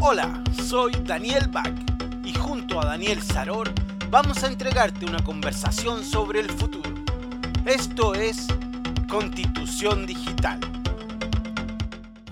Hola, 0.00 0.44
soy 0.64 0.92
Daniel 1.02 1.48
Bach 1.48 1.74
y 2.24 2.32
junto 2.32 2.80
a 2.80 2.86
Daniel 2.86 3.20
Saror 3.20 3.68
vamos 4.08 4.44
a 4.44 4.46
entregarte 4.46 5.04
una 5.04 5.22
conversación 5.24 6.04
sobre 6.04 6.38
el 6.38 6.50
futuro. 6.50 6.88
Esto 7.66 8.14
es 8.14 8.46
Constitución 9.10 10.06
Digital. 10.06 10.60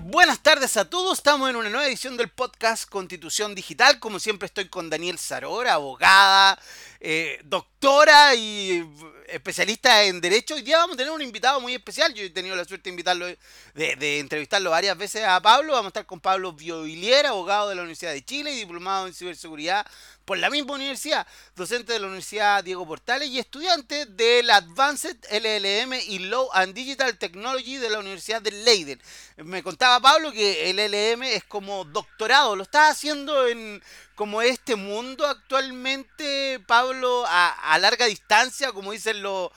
Buenas 0.01 0.39
tardes 0.39 0.77
a 0.77 0.89
todos, 0.89 1.17
estamos 1.17 1.49
en 1.49 1.57
una 1.57 1.69
nueva 1.69 1.87
edición 1.87 2.15
del 2.15 2.29
podcast 2.29 2.89
Constitución 2.89 3.53
Digital. 3.53 3.99
Como 3.99 4.19
siempre 4.19 4.45
estoy 4.45 4.69
con 4.69 4.89
Daniel 4.89 5.17
Saror, 5.19 5.67
abogada, 5.67 6.57
eh, 7.01 7.41
doctora 7.43 8.33
y 8.35 8.89
especialista 9.27 10.03
en 10.03 10.21
Derecho. 10.21 10.55
Hoy 10.55 10.61
día 10.61 10.77
vamos 10.77 10.95
a 10.95 10.97
tener 10.97 11.11
un 11.11 11.21
invitado 11.21 11.59
muy 11.59 11.73
especial. 11.73 12.13
Yo 12.13 12.23
he 12.23 12.29
tenido 12.29 12.55
la 12.55 12.65
suerte 12.65 12.85
de 12.85 12.89
invitarlo, 12.91 13.25
de, 13.73 14.19
entrevistarlo 14.19 14.69
varias 14.69 14.97
veces 14.97 15.23
a 15.23 15.41
Pablo. 15.41 15.73
Vamos 15.73 15.85
a 15.85 15.89
estar 15.89 16.05
con 16.05 16.19
Pablo 16.19 16.53
Bioilier, 16.53 17.25
abogado 17.25 17.69
de 17.69 17.75
la 17.75 17.81
Universidad 17.81 18.13
de 18.13 18.23
Chile 18.23 18.51
y 18.51 18.59
diplomado 18.59 19.07
en 19.07 19.13
ciberseguridad 19.13 19.85
por 20.27 20.37
la 20.37 20.49
misma 20.49 20.73
universidad, 20.73 21.25
docente 21.55 21.93
de 21.93 21.99
la 21.99 22.07
Universidad 22.07 22.61
Diego 22.61 22.85
Portales 22.85 23.29
y 23.29 23.39
estudiante 23.39 24.05
del 24.07 24.49
Advanced 24.49 25.15
LLM 25.31 25.93
y 26.05 26.19
Law 26.19 26.49
and 26.51 26.73
Digital 26.73 27.17
Technology 27.17 27.77
de 27.77 27.89
la 27.89 27.99
Universidad 27.99 28.41
de 28.41 28.51
Leiden. 28.51 28.99
Me 29.37 29.63
contaba 29.63 30.01
Pablo 30.01 30.33
que 30.33 30.69
el 30.69 30.75
LLM 30.75 31.23
es 31.23 31.45
como 31.45 31.85
doctorado, 31.85 32.57
lo 32.57 32.63
está 32.63 32.89
haciendo 32.89 33.47
en 33.47 33.81
como 34.15 34.41
este 34.41 34.75
mundo 34.75 35.25
actualmente, 35.25 36.59
Pablo, 36.67 37.23
a, 37.25 37.77
larga 37.79 38.05
distancia, 38.05 38.73
como 38.73 38.91
dicen 38.91 39.23
los, 39.23 39.51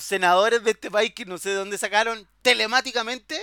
senadores 0.00 0.62
de 0.62 0.70
este 0.70 0.92
país 0.92 1.12
que 1.12 1.24
no 1.24 1.38
sé 1.38 1.48
de 1.48 1.56
dónde 1.56 1.76
sacaron, 1.76 2.24
telemáticamente. 2.40 3.36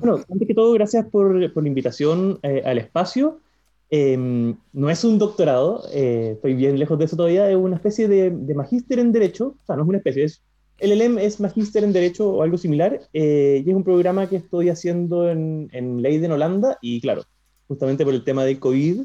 Bueno, 0.00 0.24
antes 0.32 0.48
que 0.48 0.54
todo, 0.54 0.72
gracias 0.72 1.04
por, 1.04 1.52
por 1.52 1.62
la 1.62 1.68
invitación 1.68 2.38
eh, 2.42 2.62
al 2.64 2.78
espacio. 2.78 3.42
Em, 3.88 4.56
no 4.72 4.90
es 4.90 5.04
un 5.04 5.18
doctorado, 5.18 5.84
eh, 5.92 6.32
estoy 6.34 6.54
bien 6.54 6.78
lejos 6.78 6.98
de 6.98 7.04
eso 7.04 7.16
todavía, 7.16 7.48
es 7.48 7.56
una 7.56 7.76
especie 7.76 8.08
de, 8.08 8.30
de 8.30 8.54
magíster 8.54 8.98
en 8.98 9.12
Derecho, 9.12 9.56
o 9.62 9.66
sea, 9.66 9.76
no 9.76 9.82
es 9.82 9.88
una 9.88 9.98
especie, 9.98 10.24
es, 10.24 10.42
el 10.78 10.98
LM 10.98 11.18
es 11.18 11.38
magíster 11.38 11.84
en 11.84 11.92
Derecho 11.92 12.28
o 12.30 12.42
algo 12.42 12.58
similar, 12.58 13.00
eh, 13.12 13.62
y 13.64 13.70
es 13.70 13.76
un 13.76 13.84
programa 13.84 14.28
que 14.28 14.36
estoy 14.36 14.70
haciendo 14.70 15.30
en, 15.30 15.68
en 15.72 16.02
Leiden, 16.02 16.32
Holanda, 16.32 16.78
y 16.82 17.00
claro, 17.00 17.22
justamente 17.68 18.04
por 18.04 18.12
el 18.12 18.24
tema 18.24 18.44
del 18.44 18.58
COVID, 18.58 19.02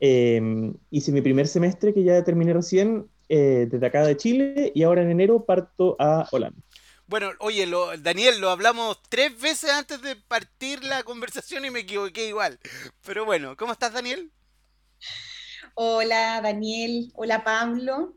em, 0.00 0.74
hice 0.90 1.10
mi 1.10 1.22
primer 1.22 1.46
semestre 1.46 1.94
que 1.94 2.04
ya 2.04 2.22
terminé 2.22 2.52
recién 2.52 3.06
eh, 3.30 3.66
desde 3.70 3.86
acá 3.86 4.06
de 4.06 4.16
Chile, 4.16 4.72
y 4.74 4.82
ahora 4.82 5.02
en 5.02 5.10
enero 5.10 5.44
parto 5.44 5.96
a 5.98 6.28
Holanda. 6.30 6.60
Bueno, 7.08 7.30
oye, 7.40 7.64
lo, 7.66 7.96
Daniel, 7.96 8.38
lo 8.38 8.50
hablamos 8.50 9.00
tres 9.08 9.40
veces 9.40 9.70
antes 9.70 10.02
de 10.02 10.14
partir 10.14 10.84
la 10.84 11.02
conversación 11.04 11.64
y 11.64 11.70
me 11.70 11.80
equivoqué 11.80 12.28
igual. 12.28 12.60
Pero 13.02 13.24
bueno, 13.24 13.56
¿cómo 13.56 13.72
estás, 13.72 13.94
Daniel? 13.94 14.30
Hola, 15.74 16.42
Daniel. 16.42 17.10
Hola, 17.14 17.42
Pablo. 17.44 18.14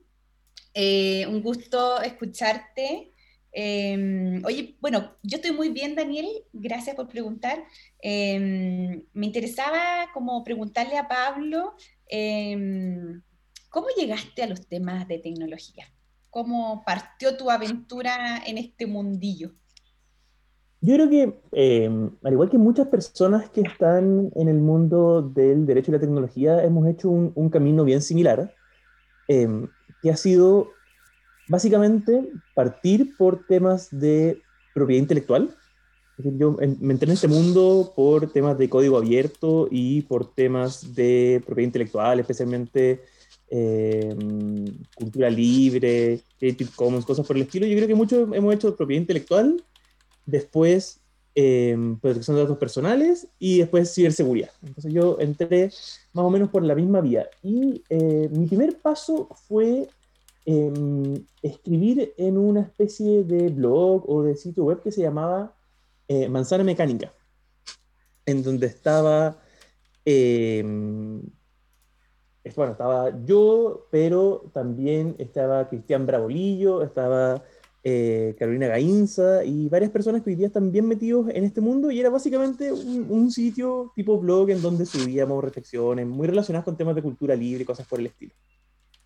Eh, 0.74 1.26
un 1.28 1.42
gusto 1.42 2.02
escucharte. 2.02 3.14
Em, 3.54 4.44
oye, 4.44 4.76
bueno, 4.82 5.16
yo 5.24 5.38
estoy 5.38 5.52
muy 5.52 5.70
bien, 5.70 5.96
Daniel. 5.96 6.28
Gracias 6.52 6.94
por 6.94 7.08
preguntar. 7.08 7.64
Em, 8.02 9.06
me 9.14 9.26
interesaba 9.26 10.10
como 10.14 10.44
preguntarle 10.44 10.98
a 10.98 11.08
Pablo, 11.08 11.76
em, 12.08 13.22
¿cómo 13.70 13.88
llegaste 13.96 14.44
a 14.44 14.48
los 14.48 14.68
temas 14.68 15.08
de 15.08 15.20
tecnología? 15.20 15.88
¿Cómo 16.32 16.84
partió 16.86 17.36
tu 17.36 17.52
aventura 17.52 18.42
en 18.48 18.58
este 18.58 18.88
mundillo? 18.88 19.52
Yo 20.80 20.96
creo 20.96 21.10
que, 21.10 21.42
eh, 21.52 22.10
al 22.24 22.34
igual 22.34 22.50
que 22.50 22.58
muchas 22.58 22.88
personas 22.88 23.50
que 23.50 23.62
están 23.62 24.32
en 24.36 24.48
el 24.48 24.58
mundo 24.58 25.22
del 25.22 25.66
derecho 25.66 25.92
y 25.92 25.94
la 25.94 26.00
tecnología, 26.00 26.64
hemos 26.64 26.88
hecho 26.88 27.10
un, 27.10 27.50
camino 27.50 27.84
bien 27.84 28.02
similar, 28.02 28.56
eh, 29.28 29.68
que 30.02 30.10
ha 30.10 30.16
sido 30.16 30.70
básicamente 31.50 32.32
partir 32.56 33.16
por 33.18 33.46
temas 33.46 33.90
de 33.92 34.42
propiedad 34.74 35.02
intelectual. 35.02 35.54
yo 36.18 36.54
me 36.54 36.94
entré 36.94 37.08
en 37.08 37.14
este 37.14 37.28
mundo 37.28 37.92
por 37.94 38.32
temas 38.32 38.58
de 38.58 38.70
código 38.70 38.98
abierto 38.98 39.68
y 39.70 40.04
por 40.04 40.34
temas 40.34 40.96
de 40.96 41.44
propiedad 41.46 41.68
intelectual, 41.68 42.20
especialmente 42.22 43.02
eh, 43.54 44.16
cultura 44.96 45.30
libre, 45.30 46.22
Creative 46.40 46.70
Commons, 46.74 47.06
cosas 47.06 47.28
por 47.28 47.36
el 47.36 47.42
estilo. 47.44 47.68
Yo 47.68 47.76
creo 47.76 47.88
que 47.90 47.96
mucho 47.96 48.34
hemos 48.34 48.56
hecho 48.56 48.78
propiedad 48.78 49.02
intelectual, 49.02 49.62
después 50.26 51.02
eh, 51.36 51.78
protección 52.02 52.38
de 52.38 52.44
datos 52.44 52.58
personales 52.58 53.28
y 53.40 53.60
después 53.60 53.94
ciberseguridad. 53.94 54.52
Entonces 54.64 54.94
yo 54.94 55.18
entré 55.20 55.70
más 56.14 56.26
o 56.26 56.30
menos 56.30 56.50
por 56.50 56.64
la 56.64 56.76
misma 56.76 57.02
vía. 57.02 57.28
Y 57.44 57.84
eh, 57.90 58.30
mi 58.32 58.48
primer 58.48 58.78
paso 58.78 59.28
fue 59.50 59.90
em, 60.46 61.22
escribir 61.42 62.14
en 62.16 62.38
una 62.38 62.62
especie 62.62 63.26
de 63.26 63.50
blog 63.50 64.10
o 64.10 64.24
de 64.24 64.38
sitio 64.38 64.64
web 64.64 64.82
que 64.82 64.94
se 64.94 65.02
llamaba 65.02 65.54
Manzana 66.30 66.66
Mecánica, 66.66 67.14
en 68.26 68.44
donde 68.44 68.68
estaba 68.68 69.42
bueno, 72.56 72.72
estaba 72.72 73.24
yo, 73.26 73.88
pero 73.92 74.50
también 74.54 75.16
estaba 75.20 75.70
Cristian 75.70 76.06
Bravolillo, 76.06 76.82
estaba 76.82 77.44
eh, 77.84 78.36
Carolina 78.38 78.68
Gainza 78.68 79.44
y 79.44 79.70
varias 79.70 79.92
personas 79.92 80.22
que 80.22 80.32
hoy 80.32 80.36
día 80.36 80.48
están 80.48 80.72
bien 80.72 80.88
metidos 80.88 81.28
en 81.30 81.44
este 81.44 81.62
mundo 81.62 81.92
y 81.92 82.00
era 82.00 82.10
básicamente 82.10 82.72
un, 82.72 83.32
sitio 83.32 83.92
tipo 83.96 84.20
blog 84.20 84.50
en 84.50 84.62
donde 84.62 84.86
subíamos 84.86 85.44
reflexiones 85.44 86.06
muy 86.06 86.28
relacionadas 86.28 86.66
con 86.66 86.78
temas 86.78 86.96
de 86.96 87.02
cultura 87.02 87.36
libre 87.36 87.64
y 87.64 87.66
cosas 87.66 87.88
por 87.88 88.00
el 88.00 88.08
estilo. 88.08 88.34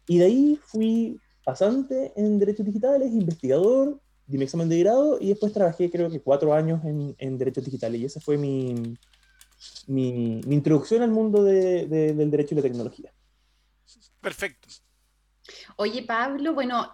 Y 0.08 0.18
de 0.20 0.26
ahí 0.26 0.60
fui 0.66 1.20
pasante 1.44 2.14
en 2.16 2.40
derechos 2.40 2.66
digitales, 2.66 3.12
investigador, 3.12 4.00
di 4.28 4.38
mi 4.38 4.46
examen 4.46 4.70
de 4.70 4.80
grado 4.80 5.18
y 5.22 5.30
después 5.30 5.54
trabajé 5.54 5.92
creo 5.92 6.10
que 6.10 6.20
cuatro 6.20 6.54
años 6.54 6.84
en, 6.86 7.16
en 7.18 7.38
derechos 7.38 7.66
digitales 7.66 8.02
y 8.02 8.06
esa 8.06 8.20
fue 8.20 8.38
mi, 8.38 8.98
mi, 9.88 10.42
mi 10.46 10.56
introducción 10.56 11.02
al 11.02 11.12
mundo 11.12 11.44
de, 11.44 11.88
del 11.88 12.32
derecho 12.32 12.56
y 12.56 12.58
la 12.58 12.64
tecnología. 12.64 13.14
Perfecto. 14.22 14.68
Oye, 15.76 16.04
Pablo, 16.04 16.54
bueno, 16.54 16.94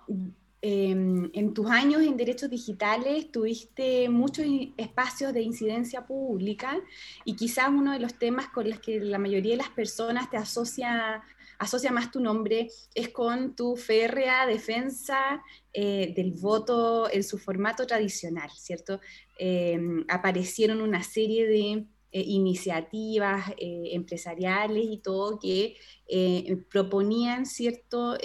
em, 0.62 1.29
en 1.34 1.53
tus 1.53 1.69
años 1.69 2.02
en 2.03 2.18
derechos 2.18 2.50
digitales 2.50 3.31
tuviste 3.31 4.09
muchos 4.09 4.46
espacios 4.78 5.34
de 5.34 5.41
incidencia 5.41 6.06
pública 6.06 6.80
y 7.25 7.35
quizás 7.35 7.69
uno 7.69 7.94
de 7.94 8.00
los 8.00 8.19
temas 8.19 8.50
con 8.50 8.69
los 8.69 8.80
que 8.80 9.00
la 9.00 9.18
mayoría 9.18 9.53
de 9.53 9.63
las 9.63 9.69
personas 9.69 10.30
te 10.30 10.38
asocia, 10.38 11.24
asocia 11.57 11.91
más 11.91 12.12
tu 12.12 12.19
nombre 12.19 12.68
es 12.94 13.09
con 13.09 13.56
tu 13.56 13.75
férrea 13.75 14.46
defensa 14.46 15.41
eh, 15.74 16.13
del 16.16 16.34
voto 16.34 17.09
en 17.12 17.24
su 17.24 17.38
formato 17.38 17.88
tradicional, 17.88 18.50
¿cierto? 18.51 19.00
Em, 19.40 20.06
aparecieron 20.09 20.81
una 20.81 21.01
serie 21.01 21.47
de 21.47 21.88
eh, 22.13 22.23
iniciativas 22.27 23.51
eh, 23.57 23.91
empresariales 23.94 24.83
y 24.85 24.97
todo 24.97 25.39
que 25.39 25.77
eh, 26.09 26.57
proponían 26.69 27.45
cierto 27.45 28.17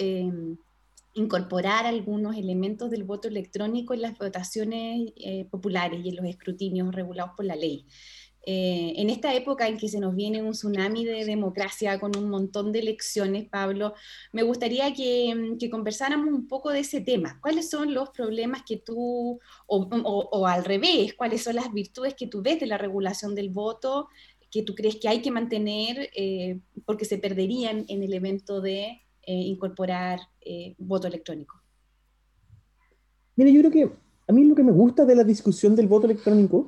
incorporar 1.13 1.85
algunos 1.85 2.35
elementos 2.35 2.91
del 2.91 3.05
voto 3.05 3.29
electrónico 3.29 3.93
en 3.93 4.01
las 4.01 4.17
votaciones 4.17 5.13
populares 5.49 6.01
y 6.03 6.09
en 6.09 6.17
los 6.17 6.25
escrutinios 6.25 6.93
regulados 6.93 7.31
por 7.35 7.45
la 7.45 7.55
ley. 7.55 7.85
Eh, 8.49 8.93
en 8.95 9.09
esta 9.09 9.33
época 9.33 9.67
en 9.67 9.77
que 9.77 9.89
se 9.89 9.99
nos 9.99 10.15
viene 10.15 10.41
un 10.41 10.53
tsunami 10.53 11.03
de 11.03 11.25
democracia 11.25 11.99
con 11.99 12.15
un 12.15 12.29
montón 12.29 12.71
de 12.71 12.79
elecciones, 12.79 13.45
Pablo, 13.49 13.93
me 14.31 14.41
gustaría 14.43 14.93
que, 14.93 15.35
mm, 15.35 15.69
conversáramos 15.69 16.29
un 16.29 16.47
poco 16.47 16.69
de 16.71 16.79
ese 16.79 17.01
tema. 17.01 17.39
¿Cuáles 17.41 17.69
son 17.69 17.93
los 17.93 18.11
problemas 18.11 18.63
que 18.65 18.77
tú, 18.77 19.37
o, 19.65 20.47
al 20.47 20.63
revés, 20.63 21.13
cuáles 21.13 21.43
son 21.43 21.55
las 21.55 21.73
virtudes 21.73 22.15
que 22.15 22.27
tú 22.27 22.41
ves 22.41 22.57
de 22.61 22.67
la 22.67 22.77
regulación 22.77 23.35
del 23.35 23.49
voto 23.49 24.07
que 24.49 24.63
tú 24.63 24.75
crees 24.75 24.95
que 24.95 25.09
hay 25.09 25.21
que 25.21 25.29
mantener 25.29 26.09
eh, 26.15 26.61
porque 26.85 27.03
se 27.03 27.17
perderían 27.17 27.83
en 27.89 28.01
el 28.01 28.13
evento 28.13 28.61
de 28.61 29.01
eh, 29.23 29.33
incorporar 29.33 30.21
voto 30.77 31.07
electrónico? 31.07 31.61
Mira, 33.35 33.49
yo 33.49 33.59
creo 33.59 33.71
que 33.71 33.91
a 34.25 34.31
mí 34.31 34.45
lo 34.45 34.55
que 34.55 34.63
me 34.63 34.71
gusta 34.71 35.03
de 35.03 35.15
la 35.15 35.25
discusión 35.25 35.75
del 35.75 35.87
voto 35.87 36.05
electrónico 36.05 36.67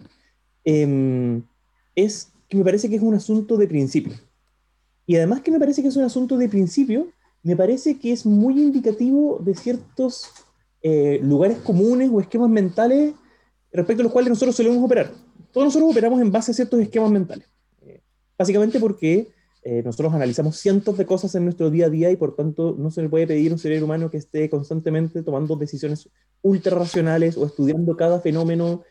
eh, 0.65 1.41
es 2.03 2.31
que 2.47 2.57
me 2.57 2.63
parece 2.63 2.89
que 2.89 2.95
es 2.95 3.01
un 3.01 3.13
asunto 3.13 3.57
de 3.57 3.67
principio. 3.67 4.13
Y 5.05 5.15
además 5.15 5.41
que 5.41 5.51
me 5.51 5.59
parece 5.59 5.81
que 5.81 5.87
es 5.87 5.95
un 5.95 6.03
asunto 6.03 6.37
de 6.37 6.49
principio, 6.49 7.07
me 7.43 7.55
parece 7.55 7.97
que 7.97 8.11
es 8.11 8.25
muy 8.25 8.61
indicativo 8.61 9.39
de 9.43 9.55
ciertos 9.55 10.29
eh, 10.81 11.19
lugares 11.23 11.57
comunes 11.59 12.09
o 12.11 12.19
esquemas 12.19 12.49
mentales 12.49 13.13
respecto 13.71 14.01
a 14.01 14.03
los 14.03 14.13
cuales 14.13 14.29
nosotros 14.29 14.55
solemos 14.55 14.83
operar. 14.83 15.11
Todos 15.51 15.65
nosotros 15.65 15.91
operamos 15.91 16.21
en 16.21 16.31
base 16.31 16.51
a 16.51 16.53
ciertos 16.53 16.79
esquemas 16.79 17.11
mentales. 17.11 17.47
Eh, 17.81 18.01
básicamente 18.37 18.79
porque 18.79 19.29
eh, 19.63 19.81
nosotros 19.83 20.13
analizamos 20.13 20.57
cientos 20.57 20.97
de 20.97 21.05
cosas 21.05 21.33
en 21.35 21.43
nuestro 21.43 21.69
día 21.69 21.87
a 21.87 21.89
día 21.89 22.11
y 22.11 22.15
por 22.15 22.35
tanto 22.35 22.75
no 22.77 22.91
se 22.91 23.01
le 23.01 23.09
puede 23.09 23.27
pedir 23.27 23.51
a 23.51 23.55
un 23.55 23.59
ser 23.59 23.83
humano 23.83 24.09
que 24.09 24.17
esté 24.17 24.49
constantemente 24.49 25.23
tomando 25.23 25.55
decisiones 25.55 26.09
ultra 26.41 26.77
racionales 26.77 27.37
o 27.37 27.45
estudiando 27.45 27.95
cada 27.97 28.19
fenómeno 28.21 28.83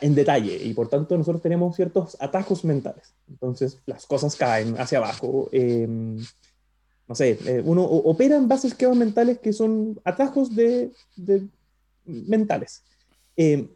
en 0.00 0.14
detalle 0.14 0.56
y 0.62 0.74
por 0.74 0.88
tanto 0.88 1.16
nosotros 1.16 1.42
tenemos 1.42 1.74
ciertos 1.74 2.16
atajos 2.20 2.64
mentales. 2.64 3.14
Entonces 3.28 3.78
las 3.86 4.06
cosas 4.06 4.36
caen 4.36 4.74
hacia 4.78 4.98
abajo. 4.98 5.48
Em, 5.52 6.18
no 7.08 7.14
sé, 7.14 7.38
eh, 7.46 7.62
uno 7.64 7.84
opera 7.84 8.36
en 8.36 8.48
bases 8.48 8.72
esquemas 8.72 8.98
mentales 8.98 9.38
que 9.38 9.52
son 9.52 9.98
atajos 10.04 10.54
de, 10.54 10.90
mentales. 12.04 12.82
Em, 13.36 13.68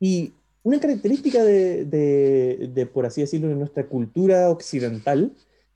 y 0.00 0.32
una 0.64 0.80
característica 0.80 1.44
de, 1.44 1.84
de, 1.84 2.86
por 2.86 3.06
así 3.06 3.20
decirlo, 3.20 3.48
de 3.48 3.54
nuestra 3.54 3.86
cultura 3.86 4.50
occidental 4.50 5.32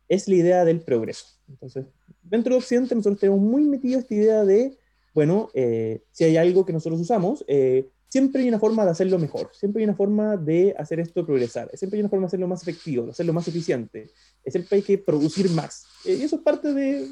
es 0.08 0.26
la 0.26 0.34
idea 0.34 0.64
del 0.64 0.80
progreso. 0.80 1.26
Entonces, 1.48 1.86
dentro 2.22 2.54
de 2.54 2.58
Occidente 2.58 2.94
nosotros 2.94 3.20
tenemos 3.20 3.40
muy 3.40 3.62
metido 3.62 4.00
esta 4.00 4.14
idea 4.14 4.44
de, 4.44 4.76
bueno, 5.14 5.48
eh, 5.54 6.02
si 6.10 6.24
hay 6.24 6.36
algo 6.36 6.64
que 6.64 6.72
nosotros 6.72 7.00
usamos, 7.00 7.44
eh, 7.46 7.88
siempre 8.08 8.42
hay 8.42 8.48
una 8.48 8.58
forma 8.58 8.84
de 8.84 8.90
hacerlo 8.90 9.18
mejor, 9.18 9.50
siempre 9.52 9.82
hay 9.82 9.84
una 9.84 9.96
forma 9.96 10.36
de 10.36 10.74
hacer 10.78 11.00
esto 11.00 11.24
progresar, 11.24 11.70
siempre 11.74 11.98
hay 11.98 12.00
una 12.00 12.08
forma 12.08 12.24
de 12.24 12.28
hacerlo 12.28 12.48
más 12.48 12.62
efectivo, 12.62 13.04
de 13.04 13.10
hacerlo 13.10 13.32
más 13.32 13.48
eficiente, 13.48 14.10
siempre 14.46 14.76
hay 14.76 14.82
que 14.82 14.98
producir 14.98 15.50
más. 15.50 15.86
Eh, 16.04 16.16
y 16.20 16.22
eso 16.22 16.36
es 16.36 16.42
parte 16.42 16.72
de, 16.72 17.08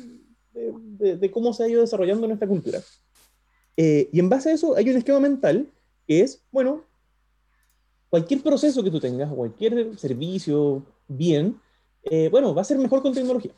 de, 1.16 1.30
cómo 1.30 1.52
se 1.52 1.64
ha 1.64 1.68
ido 1.68 1.80
desarrollando 1.80 2.26
nuestra 2.26 2.48
cultura. 2.48 2.80
y 3.76 4.18
en 4.18 4.28
base 4.28 4.50
a 4.50 4.54
eso 4.54 4.76
hay 4.76 4.88
un 4.88 4.96
esquema 4.96 5.20
mental 5.20 5.68
que 6.06 6.20
es, 6.20 6.42
bueno, 6.52 6.84
cualquier 8.08 8.42
proceso 8.42 8.82
que 8.82 8.90
tú 8.90 9.00
tengas, 9.00 9.32
cualquier 9.32 9.98
servicio, 9.98 10.84
bien, 11.08 11.60
bueno, 12.30 12.54
va 12.54 12.62
a 12.62 12.64
ser 12.64 12.78
mejor 12.78 13.02
con 13.02 13.12
tecnología. 13.12 13.52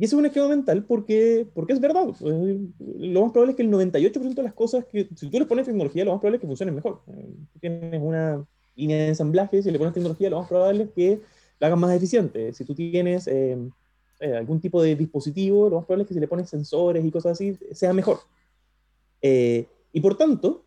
Eh, 0.00 0.02
y 0.02 0.04
eso 0.04 0.16
es 0.16 0.18
un 0.18 0.26
esquema 0.26 0.48
mental 0.48 0.84
porque, 0.84 1.46
porque 1.54 1.72
es 1.72 1.80
verdad. 1.80 2.08
Eh, 2.24 2.58
lo 2.98 3.22
más 3.22 3.32
probable 3.32 3.52
es 3.52 3.56
que 3.56 3.62
el 3.62 3.70
98% 3.70 4.34
de 4.34 4.42
las 4.42 4.54
cosas 4.54 4.84
que, 4.86 5.08
si 5.14 5.28
tú 5.28 5.38
les 5.38 5.46
pones 5.46 5.66
tecnología, 5.66 6.04
lo 6.04 6.12
más 6.12 6.20
probable 6.20 6.36
es 6.36 6.40
que 6.40 6.46
funcionen 6.46 6.74
mejor. 6.74 7.02
Eh, 7.08 7.34
si 7.52 7.58
tienes 7.58 8.00
una 8.02 8.44
línea 8.76 8.96
de 8.98 9.08
ensamblaje, 9.08 9.62
si 9.62 9.70
le 9.70 9.78
pones 9.78 9.94
tecnología, 9.94 10.30
lo 10.30 10.40
más 10.40 10.48
probable 10.48 10.84
es 10.84 10.90
que 10.90 11.20
la 11.58 11.66
hagas 11.66 11.78
más 11.78 11.94
eficiente. 11.94 12.52
Si 12.52 12.64
tú 12.64 12.74
tienes 12.74 13.28
algún 14.20 14.60
tipo 14.60 14.82
de 14.82 14.96
dispositivo, 14.96 15.68
lo 15.68 15.76
más 15.76 15.84
probable 15.84 16.02
es 16.04 16.08
que 16.08 16.14
si 16.14 16.20
le 16.20 16.28
pones 16.28 16.48
sensores 16.48 17.04
y 17.04 17.10
cosas 17.10 17.32
así, 17.32 17.56
sea 17.72 17.92
mejor. 17.92 18.20
y 19.20 20.00
por 20.00 20.16
tanto, 20.16 20.64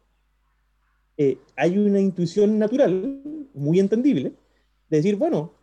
hay 1.56 1.78
una 1.80 2.00
intuición 2.00 2.60
natural, 2.60 3.22
muy 3.56 3.80
entendible, 3.80 4.34
de 4.90 4.98
decir, 4.98 5.16
bueno, 5.16 5.54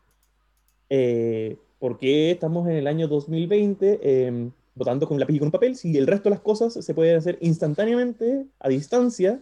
eh, 0.89 1.57
¿Por 1.81 1.97
qué 1.99 2.31
estamos 2.31 2.69
en 2.69 2.77
el 2.77 2.87
año 2.87 3.09
2020 3.09 4.27
em, 4.27 4.53
votando 4.75 5.09
con 5.09 5.19
lápiz 5.19 5.35
y 5.35 5.38
con 5.38 5.49
un 5.49 5.53
papel 5.53 5.77
si 5.77 5.97
el 5.97 6.06
resto 6.06 6.25
de 6.25 6.37
las 6.37 6.41
cosas 6.41 6.75
se 6.75 6.94
pueden 6.94 7.17
hacer 7.17 7.38
instantáneamente, 7.41 8.47
a 8.61 8.69
distancia? 8.69 9.41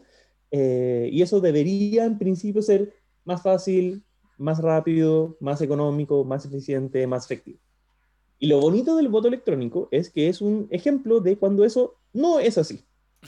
Eh, 0.53 1.11
y 1.13 1.21
eso 1.21 1.41
debería 1.41 2.05
en 2.05 2.17
principio 2.17 2.63
ser 2.63 2.95
más 3.25 3.43
fácil, 3.43 4.05
más 4.39 4.63
rápido, 4.63 5.37
más 5.41 5.61
económico, 5.61 6.25
más 6.25 6.47
eficiente, 6.47 7.07
más 7.09 7.25
efectivo. 7.25 7.59
Y 8.39 8.47
lo 8.47 8.61
bonito 8.61 8.97
del 8.97 9.09
voto 9.09 9.27
electrónico 9.27 9.89
es 9.91 10.09
que 10.09 10.29
es 10.29 10.41
un 10.41 10.69
ejemplo 10.71 11.19
de 11.19 11.37
cuando 11.37 11.65
eso 11.65 11.97
no 12.13 12.39
es 12.39 12.57
así. 12.57 12.85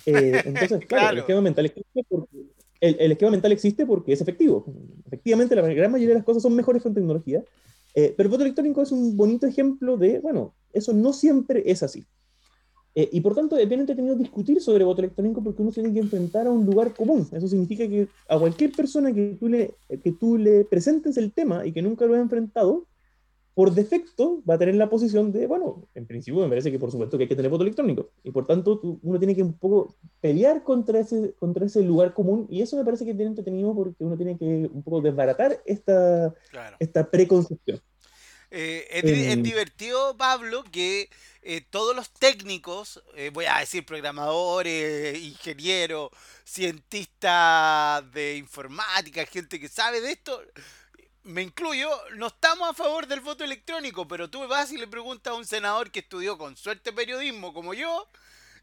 Eh, 0.06 0.40
entonces, 0.44 0.86
claro, 0.86 1.10
El, 1.10 1.18
esquema 1.18 1.40
mental 1.40 1.66
existe 1.66 2.04
porque, 2.08 2.36
el, 2.80 3.12
esquema 3.12 3.32
mental 3.32 3.50
existe 3.50 3.86
porque 3.86 4.12
es 4.12 4.20
efectivo. 4.20 4.64
Efectivamente, 5.04 5.56
la 5.56 5.62
gran 5.62 5.90
mayoría 5.90 6.14
de 6.14 6.20
las 6.20 6.24
cosas 6.24 6.44
son 6.44 6.54
mejores 6.54 6.80
con 6.80 6.94
tecnología, 6.94 7.42
eh, 7.94 8.14
pero 8.16 8.26
el 8.26 8.31
voto 8.31 8.42
electrónico 8.42 8.82
es 8.82 8.92
un 8.92 9.16
bonito 9.16 9.46
ejemplo 9.46 9.96
de, 9.96 10.20
bueno, 10.20 10.54
eso 10.72 10.92
no 10.92 11.12
siempre 11.12 11.62
es 11.66 11.82
así. 11.82 12.06
Eh, 12.94 13.08
y 13.12 13.20
por 13.20 13.34
tanto, 13.34 13.56
es 13.56 13.69
bien 13.69 13.81
entretenido 13.81 14.16
discutir 14.16 14.60
sobre 14.60 14.84
voto 14.84 15.00
electrónico 15.00 15.42
porque 15.42 15.62
uno 15.62 15.70
tiene 15.70 15.92
que 15.92 16.00
enfrentar 16.00 16.46
a 16.46 16.50
un 16.50 16.66
lugar 16.66 16.92
común. 16.92 17.26
Eso 17.32 17.46
significa 17.46 17.87
que 17.88 18.08
a 18.28 18.38
cualquier 18.38 18.72
persona 18.72 19.12
que 19.12 19.37
tú 19.38 19.48
le, 19.48 19.75
que 20.02 20.12
tú 20.12 20.37
le 20.37 20.64
presentes 20.64 21.16
el 21.16 21.32
tema 21.32 21.64
y 21.66 21.72
que 21.72 21.82
nunca 21.82 22.06
lo 22.06 22.14
ha 22.14 22.20
enfrentado, 22.20 22.87
por 23.60 23.74
defecto 23.74 24.42
va 24.48 24.54
a 24.54 24.58
tener 24.58 24.74
la 24.74 24.88
posición 24.88 25.32
de, 25.32 25.46
bueno, 25.46 25.86
en 25.94 26.06
principio 26.06 26.40
me 26.40 26.48
parece 26.48 26.70
que 26.70 26.78
por 26.78 26.90
supuesto 26.90 27.18
que 27.18 27.24
hay 27.24 27.28
que 27.28 27.36
tener 27.36 27.50
voto 27.50 27.62
electrónico. 27.62 28.08
Y 28.24 28.30
por 28.30 28.46
tanto, 28.46 28.80
uno 29.02 29.18
tiene 29.18 29.36
que 29.36 29.42
un 29.42 29.52
poco 29.52 29.96
pelear 30.18 30.64
contra 30.64 31.00
ese, 31.00 31.34
contra 31.38 31.66
ese 31.66 31.82
lugar 31.82 32.14
común. 32.14 32.46
Y 32.48 32.62
eso 32.62 32.78
me 32.78 32.86
parece 32.86 33.04
que 33.04 33.10
es 33.10 33.16
bien 33.18 33.28
entretenido 33.28 33.74
porque 33.74 34.02
uno 34.02 34.16
tiene 34.16 34.38
que 34.38 34.46
un 34.46 34.82
poco 34.82 35.02
desbaratar 35.02 35.60
esta, 35.66 36.34
esta 36.78 37.10
preconcepción. 37.10 37.82
Eh, 38.50 38.86
es, 38.90 39.04
em. 39.04 39.42
divertido, 39.42 40.16
Pablo, 40.16 40.64
que 40.64 41.10
eh, 41.42 41.60
todos 41.60 41.94
los 41.94 42.10
técnicos, 42.14 43.02
eh, 43.14 43.28
voy 43.30 43.44
a 43.44 43.58
decir 43.58 43.84
programadores, 43.84 45.18
ingenieros, 45.18 46.08
cientistas 46.46 48.10
de 48.12 48.38
informática, 48.38 49.26
gente 49.26 49.60
que 49.60 49.68
sabe 49.68 50.00
de 50.00 50.12
esto, 50.12 50.42
me 51.25 51.43
incluyo, 51.43 51.90
no 52.17 52.28
estamos 52.28 52.69
a 52.70 52.75
favor 52.75 53.06
del 53.06 53.20
voto 53.20 53.44
electrónico, 53.44 54.08
pero 54.08 54.31
tú 54.31 54.46
vas 54.49 54.72
y 54.72 54.78
le 54.78 54.87
preguntas 54.87 55.32
a 55.32 55.37
un 55.37 55.46
senador 55.46 55.90
que 55.90 56.00
estudió 56.00 56.38
con 56.38 56.56
suerte 56.56 56.93
periodismo 56.93 57.52
como 57.52 57.75
yo, 57.75 58.08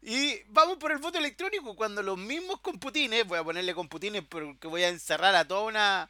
y 0.02 0.40
vamos 0.48 0.78
por 0.78 0.92
el 0.92 0.98
voto 0.98 1.18
electrónico 1.18 1.74
cuando 1.74 2.02
los 2.02 2.18
mismos 2.18 2.60
computines, 2.60 3.26
voy 3.26 3.38
a 3.38 3.44
ponerle 3.44 3.74
computines 3.74 4.22
porque 4.28 4.68
voy 4.68 4.82
a 4.82 4.88
encerrar 4.88 5.34
a 5.34 5.46
toda 5.46 5.62
una 5.62 6.08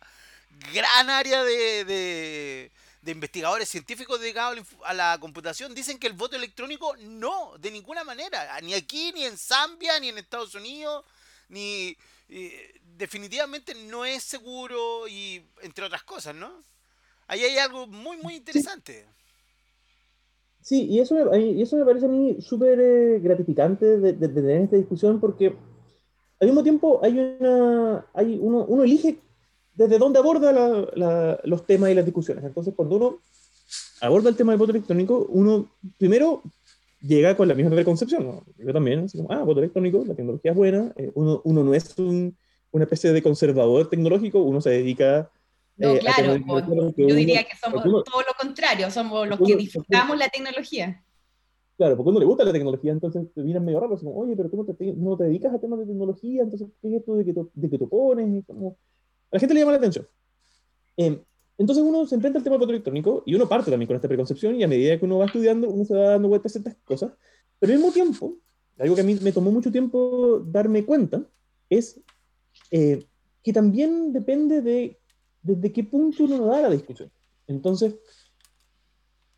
gran 0.72 1.10
área 1.10 1.42
de, 1.44 1.84
de, 1.84 2.70
de 3.02 3.12
investigadores 3.12 3.68
científicos 3.68 4.20
dedicados 4.20 4.58
a 4.84 4.94
la 4.94 5.16
computación, 5.20 5.74
dicen 5.74 5.98
que 5.98 6.06
el 6.06 6.12
voto 6.14 6.36
electrónico 6.36 6.96
no, 6.98 7.56
de 7.58 7.70
ninguna 7.70 8.04
manera, 8.04 8.60
ni 8.60 8.74
aquí, 8.74 9.12
ni 9.12 9.24
en 9.24 9.38
Zambia, 9.38 9.98
ni 10.00 10.08
en 10.08 10.18
Estados 10.18 10.54
Unidos, 10.54 11.04
ni 11.48 11.96
definitivamente 12.98 13.74
no 13.74 14.04
es 14.04 14.22
seguro 14.22 15.08
y 15.08 15.42
entre 15.62 15.84
otras 15.84 16.02
cosas, 16.02 16.34
¿no? 16.34 16.50
Ahí 17.26 17.40
hay 17.40 17.58
algo 17.58 17.86
muy, 17.86 18.16
muy 18.18 18.36
interesante. 18.36 19.06
Sí, 20.60 20.86
y, 20.86 21.00
eso 21.00 21.14
me, 21.14 21.40
y 21.40 21.62
eso 21.62 21.76
me 21.76 21.84
parece 21.84 22.06
a 22.06 22.08
mí 22.08 22.40
súper 22.40 22.78
eh, 22.80 23.20
gratificante 23.20 23.98
de, 23.98 24.12
tener 24.14 24.62
esta 24.62 24.76
discusión 24.76 25.20
porque 25.20 25.54
al 26.40 26.46
mismo 26.46 26.62
tiempo 26.62 27.00
hay 27.02 27.18
una, 27.18 28.06
hay 28.12 28.38
uno, 28.40 28.64
uno 28.64 28.82
elige 28.82 29.18
desde 29.74 29.98
dónde 29.98 30.18
aborda 30.18 30.52
los 31.44 31.66
temas 31.66 31.90
y 31.90 31.94
las 31.94 32.04
discusiones. 32.04 32.44
Entonces, 32.44 32.74
cuando 32.74 32.96
uno 32.96 33.18
aborda 34.00 34.28
el 34.28 34.36
tema 34.36 34.52
del 34.52 34.58
voto 34.58 34.72
electrónico, 34.72 35.26
uno 35.30 35.70
primero 35.96 36.42
llega 37.00 37.36
con 37.36 37.48
la 37.48 37.54
misma 37.54 37.72
preconcepción. 37.72 38.42
Yo 38.56 38.72
también, 38.72 39.04
así 39.04 39.18
como, 39.18 39.32
ah, 39.32 39.42
voto 39.42 39.60
electrónico, 39.60 40.04
la 40.06 40.14
tecnología 40.14 40.50
es 40.50 40.56
buena, 40.56 40.92
eh, 40.96 41.10
uno, 41.14 41.40
uno, 41.44 41.64
no 41.64 41.74
es 41.74 41.98
un, 41.98 42.36
una 42.70 42.84
especie 42.84 43.12
de 43.12 43.22
conservador 43.22 43.88
tecnológico, 43.88 44.42
uno 44.42 44.60
se 44.60 44.70
dedica... 44.70 45.30
No, 45.76 45.94
eh, 45.94 46.00
claro, 46.00 46.36
yo 46.96 47.14
diría 47.14 47.44
que 47.44 47.56
somos 47.56 47.84
todo 47.84 48.20
lo 48.20 48.34
contrario, 48.38 48.90
somos 48.90 49.28
los 49.28 49.38
que 49.38 49.56
disfrutamos 49.56 50.18
la 50.18 50.28
tecnología. 50.28 51.04
Claro, 51.76 51.96
porque 51.96 52.10
uno 52.10 52.18
le 52.18 52.26
gusta 52.26 52.42
la 52.42 52.52
tecnología, 52.52 52.90
entonces 52.90 53.32
te 53.32 53.40
miran 53.40 53.64
medio 53.64 53.78
raro, 53.78 53.96
como, 53.96 54.18
oye, 54.18 54.34
pero 54.34 54.50
tú 54.50 54.56
no 54.56 54.64
te, 54.64 54.92
no 54.94 55.16
te 55.16 55.24
dedicas 55.24 55.54
a 55.54 55.60
temas 55.60 55.78
de 55.78 55.86
tecnología, 55.86 56.42
entonces, 56.42 56.66
¿qué 56.82 56.88
es 56.88 56.94
esto 56.94 57.14
de 57.14 57.24
que, 57.24 57.34
de 57.54 57.70
que 57.70 57.78
tú 57.78 57.88
pones? 57.88 58.44
Como, 58.44 58.76
a 59.30 59.36
la 59.36 59.38
gente 59.38 59.54
le 59.54 59.60
llama 59.60 59.72
la 59.72 59.78
atención. 59.78 60.08
Eh, 60.96 61.22
entonces 61.58 61.84
uno 61.84 62.06
se 62.06 62.14
enfrenta 62.14 62.38
al 62.38 62.44
tema 62.44 62.54
del 62.54 62.60
voto 62.60 62.72
electrónico 62.72 63.24
y 63.26 63.34
uno 63.34 63.48
parte 63.48 63.70
también 63.70 63.88
con 63.88 63.96
esta 63.96 64.06
preconcepción 64.06 64.54
y 64.54 64.62
a 64.62 64.68
medida 64.68 64.96
que 64.96 65.04
uno 65.04 65.18
va 65.18 65.26
estudiando, 65.26 65.68
uno 65.68 65.84
se 65.84 65.94
va 65.94 66.10
dando 66.10 66.28
vueltas 66.28 66.52
a 66.52 66.60
ciertas 66.60 66.76
cosas. 66.84 67.12
Pero 67.58 67.72
al 67.72 67.78
mismo 67.78 67.92
tiempo, 67.92 68.36
algo 68.78 68.94
que 68.94 69.00
a 69.00 69.04
mí 69.04 69.18
me 69.20 69.32
tomó 69.32 69.50
mucho 69.50 69.72
tiempo 69.72 70.40
darme 70.46 70.84
cuenta 70.84 71.28
es 71.68 72.00
eh, 72.70 73.04
que 73.42 73.52
también 73.52 74.12
depende 74.12 74.62
de 74.62 75.00
desde 75.42 75.72
qué 75.72 75.82
punto 75.82 76.24
uno 76.24 76.46
da 76.46 76.62
la 76.62 76.70
discusión. 76.70 77.10
Entonces, 77.48 77.96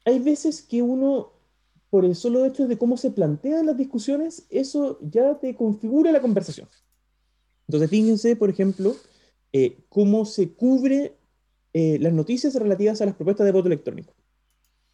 hay 0.04 0.18
veces 0.18 0.60
que 0.60 0.82
uno, 0.82 1.32
por 1.88 2.04
el 2.04 2.14
solo 2.14 2.44
hecho 2.44 2.68
de 2.68 2.76
cómo 2.76 2.98
se 2.98 3.10
plantean 3.10 3.66
las 3.66 3.76
discusiones, 3.76 4.46
eso 4.50 4.98
ya 5.00 5.38
te 5.38 5.54
configura 5.54 6.12
la 6.12 6.20
conversación. 6.20 6.68
Entonces, 7.66 7.88
fíjense, 7.88 8.36
por 8.36 8.50
ejemplo, 8.50 8.94
eh, 9.52 9.78
cómo 9.88 10.26
se 10.26 10.52
cubre 10.52 11.16
eh, 11.72 11.98
las 12.00 12.12
noticias 12.12 12.54
relativas 12.54 13.00
a 13.00 13.06
las 13.06 13.14
propuestas 13.14 13.46
de 13.46 13.52
voto 13.52 13.68
electrónico. 13.68 14.12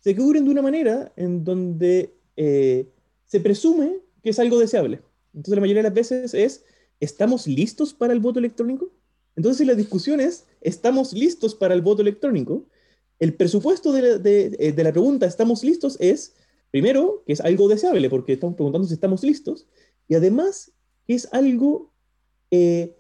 Se 0.01 0.15
cubren 0.15 0.45
de 0.45 0.51
una 0.51 0.63
manera 0.63 1.13
en 1.17 1.43
donde 1.43 2.15
eh, 2.37 2.91
se 3.25 3.41
presume 3.41 4.01
que 4.23 4.31
es 4.31 4.39
algo 4.39 4.59
deseable. 4.59 5.01
Entonces 5.33 5.55
la 5.55 5.61
mayoría 5.61 5.83
de 5.83 5.89
las 5.89 5.95
veces 5.95 6.35
es, 6.35 6.65
¿estamos 7.01 7.47
listos 7.47 7.95
para 7.95 8.13
el 8.13 8.21
voto 8.21 8.39
electrónico? 8.39 8.93
Entonces 9.37 9.59
si 9.59 9.65
la 9.65 9.75
discusión 9.75 10.21
es, 10.21 10.45
¿estamos 10.61 11.13
listos 11.13 11.55
para 11.55 11.75
el 11.75 11.81
voto 11.81 12.03
electrónico? 12.03 12.67
El 13.19 13.35
presupuesto 13.35 13.93
de 13.93 14.75
la, 14.77 14.83
la 14.83 14.93
pregunta, 14.93 15.27
¿estamos 15.27 15.65
listos? 15.65 15.97
es, 15.99 16.35
primero, 16.71 17.23
que 17.27 17.33
es 17.33 17.41
algo 17.41 17.69
deseable, 17.69 18.11
porque 18.11 18.35
estamos 18.35 18.57
preguntando 18.57 18.87
si 18.87 18.95
estamos 18.95 19.23
listos, 19.23 19.67
y 20.09 20.15
además 20.15 20.73
que 21.07 21.15
es 21.15 21.33
algo 21.33 21.91
que, 22.51 22.95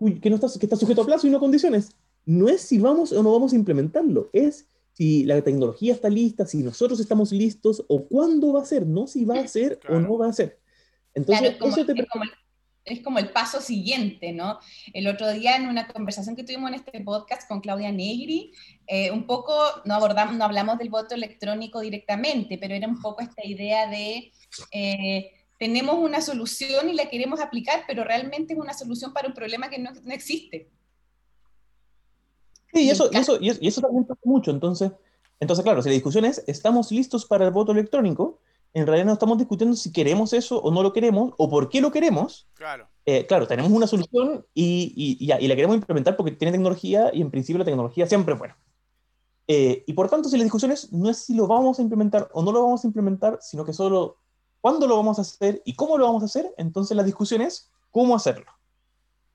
no 0.00 0.34
está 0.36 0.48
sujeto 0.48 1.02
a 1.02 1.06
plazo 1.06 1.26
y 1.26 1.30
no 1.30 1.38
a 1.38 1.40
condiciones 1.40 1.90
no 2.28 2.46
es 2.46 2.60
si 2.60 2.78
vamos 2.78 3.10
o 3.12 3.22
no 3.22 3.32
vamos 3.32 3.54
a 3.54 3.56
implementarlo, 3.56 4.28
es 4.34 4.68
si 4.92 5.24
la 5.24 5.40
tecnología 5.40 5.94
está 5.94 6.10
lista, 6.10 6.44
si 6.44 6.58
nosotros 6.58 7.00
estamos 7.00 7.32
listos 7.32 7.82
o 7.88 8.06
cuándo 8.06 8.52
va 8.52 8.60
a 8.60 8.66
ser, 8.66 8.86
no 8.86 9.06
si 9.06 9.24
va 9.24 9.40
a 9.40 9.48
ser 9.48 9.80
o 9.88 9.98
no 9.98 10.18
va 10.18 10.28
a 10.28 10.32
ser. 10.34 10.60
Entonces, 11.14 11.52
es, 11.52 11.56
como, 11.56 12.24
es 12.84 13.00
como 13.00 13.18
el 13.18 13.30
paso 13.30 13.62
siguiente, 13.62 14.34
¿no? 14.34 14.58
El 14.92 15.08
otro 15.08 15.32
día 15.32 15.56
en 15.56 15.68
una 15.68 15.88
conversación 15.88 16.36
que 16.36 16.44
tuvimos 16.44 16.68
en 16.68 16.74
este 16.74 17.00
podcast 17.00 17.48
con 17.48 17.62
Claudia 17.62 17.90
Negri, 17.92 18.52
eh, 18.86 19.10
un 19.10 19.26
poco, 19.26 19.54
no, 19.86 19.94
abordamos, 19.94 20.36
no 20.36 20.44
hablamos 20.44 20.76
del 20.76 20.90
voto 20.90 21.14
electrónico 21.14 21.80
directamente, 21.80 22.58
pero 22.58 22.74
era 22.74 22.88
un 22.88 23.00
poco 23.00 23.22
esta 23.22 23.46
idea 23.46 23.88
de... 23.88 24.32
Eh, 24.70 25.30
tenemos 25.58 25.96
una 25.96 26.20
solución 26.20 26.90
y 26.90 26.92
la 26.92 27.08
queremos 27.08 27.40
aplicar, 27.40 27.84
pero 27.88 28.04
realmente 28.04 28.52
es 28.52 28.58
una 28.58 28.74
solución 28.74 29.14
para 29.14 29.28
un 29.28 29.34
problema 29.34 29.70
que 29.70 29.78
no, 29.78 29.90
no 30.04 30.12
existe. 30.12 30.68
Sí, 32.72 32.84
y 32.84 32.90
eso, 32.90 33.08
y 33.10 33.16
eso, 33.16 33.38
y 33.40 33.68
eso, 33.68 33.80
también 33.80 34.04
pasa 34.04 34.20
mucho. 34.24 34.50
Entonces, 34.50 34.92
entonces, 35.40 35.62
claro, 35.62 35.82
si 35.82 35.88
la 35.88 35.94
discusión 35.94 36.24
es, 36.24 36.44
¿estamos 36.46 36.90
listos 36.90 37.26
para 37.26 37.46
el 37.46 37.50
voto 37.50 37.72
electrónico? 37.72 38.40
En 38.74 38.86
realidad 38.86 39.06
no 39.06 39.12
estamos 39.14 39.38
discutiendo 39.38 39.74
si 39.76 39.92
queremos 39.92 40.32
eso 40.32 40.60
o 40.60 40.70
no 40.70 40.82
lo 40.82 40.92
queremos, 40.92 41.32
o 41.38 41.48
por 41.48 41.68
qué 41.68 41.80
lo 41.80 41.90
queremos. 41.90 42.48
Claro. 42.54 42.88
Eh, 43.06 43.26
claro, 43.26 43.46
tenemos 43.46 43.72
una 43.72 43.86
solución 43.86 44.44
y, 44.52 44.92
y, 44.94 45.24
y, 45.24 45.32
y, 45.32 45.48
la 45.48 45.56
queremos 45.56 45.76
implementar 45.76 46.16
porque 46.16 46.32
tiene 46.32 46.52
tecnología 46.52 47.10
y 47.12 47.22
en 47.22 47.30
principio 47.30 47.58
la 47.58 47.64
tecnología 47.64 48.06
siempre 48.06 48.34
es 48.34 48.38
buena. 48.38 48.58
Eh, 49.50 49.82
y 49.86 49.94
por 49.94 50.10
tanto, 50.10 50.28
si 50.28 50.36
la 50.36 50.44
discusión 50.44 50.70
es, 50.70 50.92
no 50.92 51.08
es 51.08 51.24
si 51.24 51.34
lo 51.34 51.46
vamos 51.46 51.78
a 51.78 51.82
implementar 51.82 52.28
o 52.34 52.42
no 52.42 52.52
lo 52.52 52.62
vamos 52.62 52.84
a 52.84 52.86
implementar, 52.86 53.38
sino 53.40 53.64
que 53.64 53.72
solo 53.72 54.18
cuándo 54.60 54.86
lo 54.86 54.96
vamos 54.96 55.18
a 55.18 55.22
hacer 55.22 55.62
y 55.64 55.74
cómo 55.74 55.96
lo 55.96 56.04
vamos 56.04 56.22
a 56.22 56.26
hacer, 56.26 56.52
entonces 56.58 56.94
la 56.94 57.02
discusión 57.02 57.40
es 57.40 57.70
cómo 57.90 58.14
hacerlo. 58.14 58.52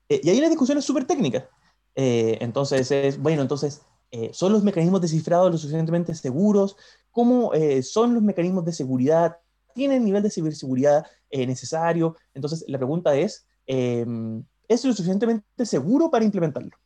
Eh, 0.08 0.20
y 0.22 0.30
ahí 0.30 0.40
la 0.40 0.48
discusión 0.48 0.78
es 0.78 0.84
súper 0.84 1.04
técnica. 1.04 1.48
Eh, 1.94 2.38
entonces 2.40 2.90
es, 2.90 3.18
bueno, 3.18 3.42
entonces, 3.42 3.82
eh, 4.10 4.30
¿son 4.32 4.52
los 4.52 4.62
mecanismos 4.62 5.00
de 5.00 5.08
cifrado 5.08 5.50
lo 5.50 5.58
suficientemente 5.58 6.14
seguros? 6.14 6.76
¿Cómo 7.10 7.52
son 7.82 8.14
los 8.14 8.22
mecanismos 8.22 8.64
de 8.64 8.72
seguridad? 8.72 9.36
¿Tienen 9.74 9.98
el 9.98 10.04
nivel 10.04 10.22
de 10.22 10.30
ciberseguridad 10.30 11.06
necesario? 11.30 12.16
Entonces 12.32 12.64
la 12.66 12.78
pregunta 12.78 13.14
es, 13.16 13.46
¿es 13.66 14.84
lo 14.84 14.92
suficientemente 14.92 15.64
seguro 15.64 16.10
para 16.10 16.24
implementarlo? 16.24 16.76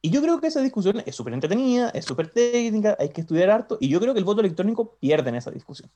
Y 0.00 0.10
yo 0.10 0.22
creo 0.22 0.40
que 0.40 0.46
esa 0.46 0.62
discusión 0.62 1.02
es 1.04 1.14
súper 1.14 1.34
entretenida, 1.34 1.90
es 1.90 2.04
súper 2.04 2.30
técnica, 2.30 2.96
hay 2.98 3.08
que 3.08 3.20
estudiar 3.20 3.50
harto, 3.50 3.78
y 3.80 3.88
yo 3.88 4.00
creo 4.00 4.14
que 4.14 4.20
el 4.20 4.24
voto 4.24 4.40
electrónico 4.40 4.96
pierde 5.00 5.28
en 5.28 5.34
esa 5.34 5.50
discusión. 5.50 5.90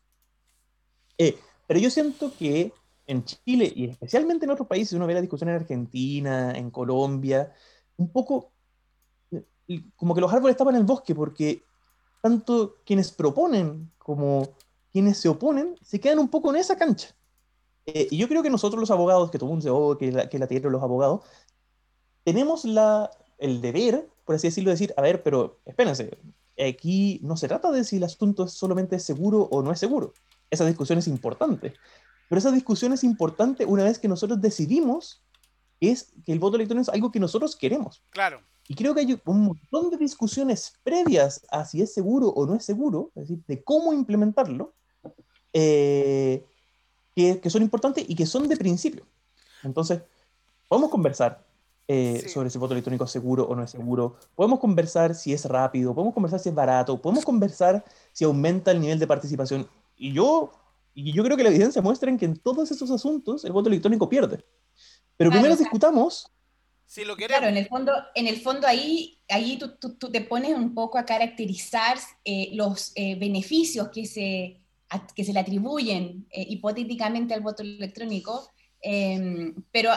Eh, 1.16 1.38
pero 1.66 1.78
yo 1.78 1.88
siento 1.88 2.32
que 2.36 2.72
en 3.06 3.24
Chile 3.24 3.72
y 3.74 3.90
especialmente 3.90 4.44
en 4.44 4.50
otros 4.50 4.66
países, 4.66 4.92
uno 4.94 5.06
ve 5.06 5.14
la 5.14 5.20
discusión 5.20 5.50
en 5.50 5.56
Argentina, 5.56 6.52
en 6.52 6.70
Colombia, 6.70 7.52
un 7.96 8.10
poco 8.10 8.52
como 9.96 10.14
que 10.14 10.20
los 10.20 10.32
árboles 10.32 10.54
estaban 10.54 10.74
en 10.74 10.80
el 10.80 10.86
bosque, 10.86 11.14
porque 11.14 11.64
tanto 12.20 12.76
quienes 12.84 13.10
proponen 13.12 13.90
como 13.98 14.48
quienes 14.92 15.18
se 15.18 15.28
oponen 15.28 15.76
se 15.82 16.00
quedan 16.00 16.18
un 16.18 16.28
poco 16.28 16.50
en 16.50 16.56
esa 16.56 16.76
cancha. 16.76 17.14
Eh, 17.86 18.08
y 18.10 18.18
yo 18.18 18.28
creo 18.28 18.42
que 18.42 18.50
nosotros 18.50 18.80
los 18.80 18.90
abogados, 18.90 19.30
que 19.30 19.38
todo 19.38 19.50
un 19.50 19.58
mundo 19.58 19.96
que 19.98 20.12
la, 20.12 20.28
que 20.28 20.38
la 20.38 20.46
tierra 20.46 20.66
de 20.66 20.72
los 20.72 20.82
abogados, 20.82 21.22
tenemos 22.24 22.64
la, 22.64 23.10
el 23.38 23.60
deber, 23.60 24.08
por 24.24 24.36
así 24.36 24.48
decirlo, 24.48 24.68
de 24.68 24.74
decir, 24.74 24.94
a 24.96 25.02
ver, 25.02 25.22
pero 25.22 25.60
espérense, 25.64 26.18
aquí 26.58 27.18
no 27.22 27.36
se 27.36 27.48
trata 27.48 27.70
de 27.70 27.84
si 27.84 27.96
el 27.96 28.04
asunto 28.04 28.44
es 28.44 28.52
solamente 28.52 28.98
seguro 28.98 29.48
o 29.50 29.62
no 29.62 29.72
es 29.72 29.78
seguro 29.78 30.12
esa 30.52 30.66
discusión 30.66 30.98
es 30.98 31.08
importante. 31.08 31.74
Pero 32.28 32.38
esa 32.38 32.52
discusión 32.52 32.92
es 32.92 33.02
importante 33.02 33.64
una 33.64 33.84
vez 33.84 33.98
que 33.98 34.06
nosotros 34.06 34.40
decidimos 34.40 35.22
es 35.90 36.12
que 36.24 36.32
el 36.32 36.38
voto 36.38 36.56
electrónico 36.56 36.90
es 36.90 36.94
algo 36.94 37.10
que 37.10 37.20
nosotros 37.20 37.56
queremos. 37.56 38.02
Claro. 38.10 38.40
Y 38.68 38.74
creo 38.74 38.94
que 38.94 39.00
hay 39.00 39.20
un 39.24 39.40
montón 39.44 39.90
de 39.90 39.96
discusiones 39.96 40.74
previas 40.82 41.44
a 41.50 41.64
si 41.64 41.82
es 41.82 41.92
seguro 41.92 42.28
o 42.28 42.46
no 42.46 42.54
es 42.54 42.64
seguro, 42.64 43.10
es 43.14 43.28
decir, 43.28 43.44
de 43.46 43.62
cómo 43.62 43.92
implementarlo, 43.92 44.74
eh, 45.52 46.46
que, 47.14 47.40
que, 47.40 47.50
son 47.50 47.62
importantes 47.62 48.04
y 48.08 48.14
que 48.14 48.26
son 48.26 48.48
de 48.48 48.56
principio. 48.56 49.04
Entonces, 49.62 50.00
podemos 50.68 50.90
conversar 50.90 51.44
eh, 51.88 52.20
sí. 52.22 52.28
sobre 52.28 52.48
si 52.48 52.56
el 52.56 52.60
voto 52.60 52.74
electrónico 52.74 53.04
es 53.04 53.10
seguro 53.10 53.44
o 53.44 53.54
no 53.54 53.64
es 53.64 53.70
seguro, 53.70 54.16
podemos 54.34 54.60
conversar 54.60 55.14
si 55.14 55.32
es 55.32 55.44
rápido, 55.44 55.94
podemos 55.94 56.14
conversar 56.14 56.38
si 56.40 56.48
es 56.48 56.54
barato, 56.54 57.02
podemos 57.02 57.24
conversar 57.24 57.84
si 58.12 58.24
aumenta 58.24 58.70
el 58.70 58.80
nivel 58.80 58.98
de 58.98 59.06
participación 59.06 59.68
y 59.96 60.12
yo, 60.12 60.52
y 60.94 61.12
yo 61.12 61.22
creo 61.24 61.36
que 61.36 61.42
la 61.42 61.50
evidencia 61.50 61.82
muestra 61.82 62.08
en 62.08 62.18
que 62.18 62.24
en 62.24 62.36
todos 62.36 62.70
esos 62.70 62.90
asuntos 62.90 63.44
el 63.44 63.52
voto 63.52 63.68
electrónico 63.68 64.08
pierde. 64.08 64.44
Pero 65.22 65.30
claro, 65.30 65.42
primero 65.42 65.56
discutamos. 65.56 66.28
Si 66.86 67.04
lo 67.04 67.16
queremos. 67.16 67.38
Claro, 67.38 67.48
en 67.48 67.56
el 67.56 67.68
fondo, 67.68 67.92
en 68.14 68.26
el 68.26 68.40
fondo 68.40 68.66
ahí, 68.66 69.18
ahí 69.28 69.56
tú, 69.56 69.76
tú, 69.76 69.94
tú 69.94 70.10
te 70.10 70.20
pones 70.20 70.54
un 70.54 70.74
poco 70.74 70.98
a 70.98 71.06
caracterizar 71.06 71.96
eh, 72.24 72.50
los 72.54 72.92
eh, 72.96 73.14
beneficios 73.14 73.88
que 73.88 74.04
se, 74.04 74.60
a, 74.90 75.06
que 75.06 75.24
se 75.24 75.32
le 75.32 75.40
atribuyen 75.40 76.26
eh, 76.30 76.44
hipotéticamente 76.48 77.34
al 77.34 77.40
voto 77.40 77.62
electrónico, 77.62 78.48
em, 78.80 79.54
pero 79.70 79.90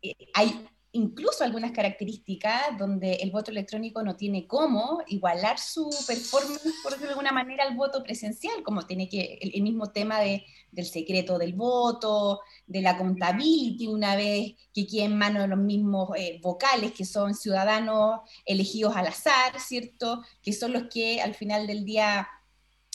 eh, 0.00 0.14
hay 0.32 0.64
incluso 0.98 1.44
algunas 1.44 1.72
características 1.72 2.76
donde 2.78 3.14
el 3.14 3.30
voto 3.30 3.50
electrónico 3.50 4.02
no 4.02 4.16
tiene 4.16 4.46
cómo 4.46 5.02
igualar 5.06 5.58
su 5.58 5.88
performance, 6.06 6.62
por 6.82 6.92
decirlo 6.92 7.08
de 7.08 7.12
alguna 7.12 7.32
manera, 7.32 7.64
al 7.64 7.76
voto 7.76 8.02
presencial, 8.02 8.62
como 8.62 8.82
tiene 8.82 9.08
que 9.08 9.38
el, 9.40 9.62
mismo 9.62 9.90
tema 9.90 10.20
de, 10.20 10.44
del 10.72 10.86
secreto 10.86 11.38
del 11.38 11.54
voto, 11.54 12.40
de 12.66 12.82
la 12.82 12.98
contability, 12.98 13.86
una 13.86 14.16
vez 14.16 14.54
que 14.74 14.86
quede 14.86 15.04
en 15.04 15.16
manos 15.16 15.42
de 15.42 15.48
los 15.48 15.58
mismos 15.58 16.10
eh, 16.16 16.38
vocales, 16.42 16.92
que 16.92 17.04
son 17.04 17.34
ciudadanos 17.34 18.20
elegidos 18.44 18.96
al 18.96 19.06
azar, 19.06 19.58
¿cierto? 19.60 20.22
Que 20.42 20.52
son 20.52 20.72
los 20.72 20.84
que 20.90 21.20
al 21.20 21.34
final 21.34 21.66
del 21.66 21.84
día 21.84 22.28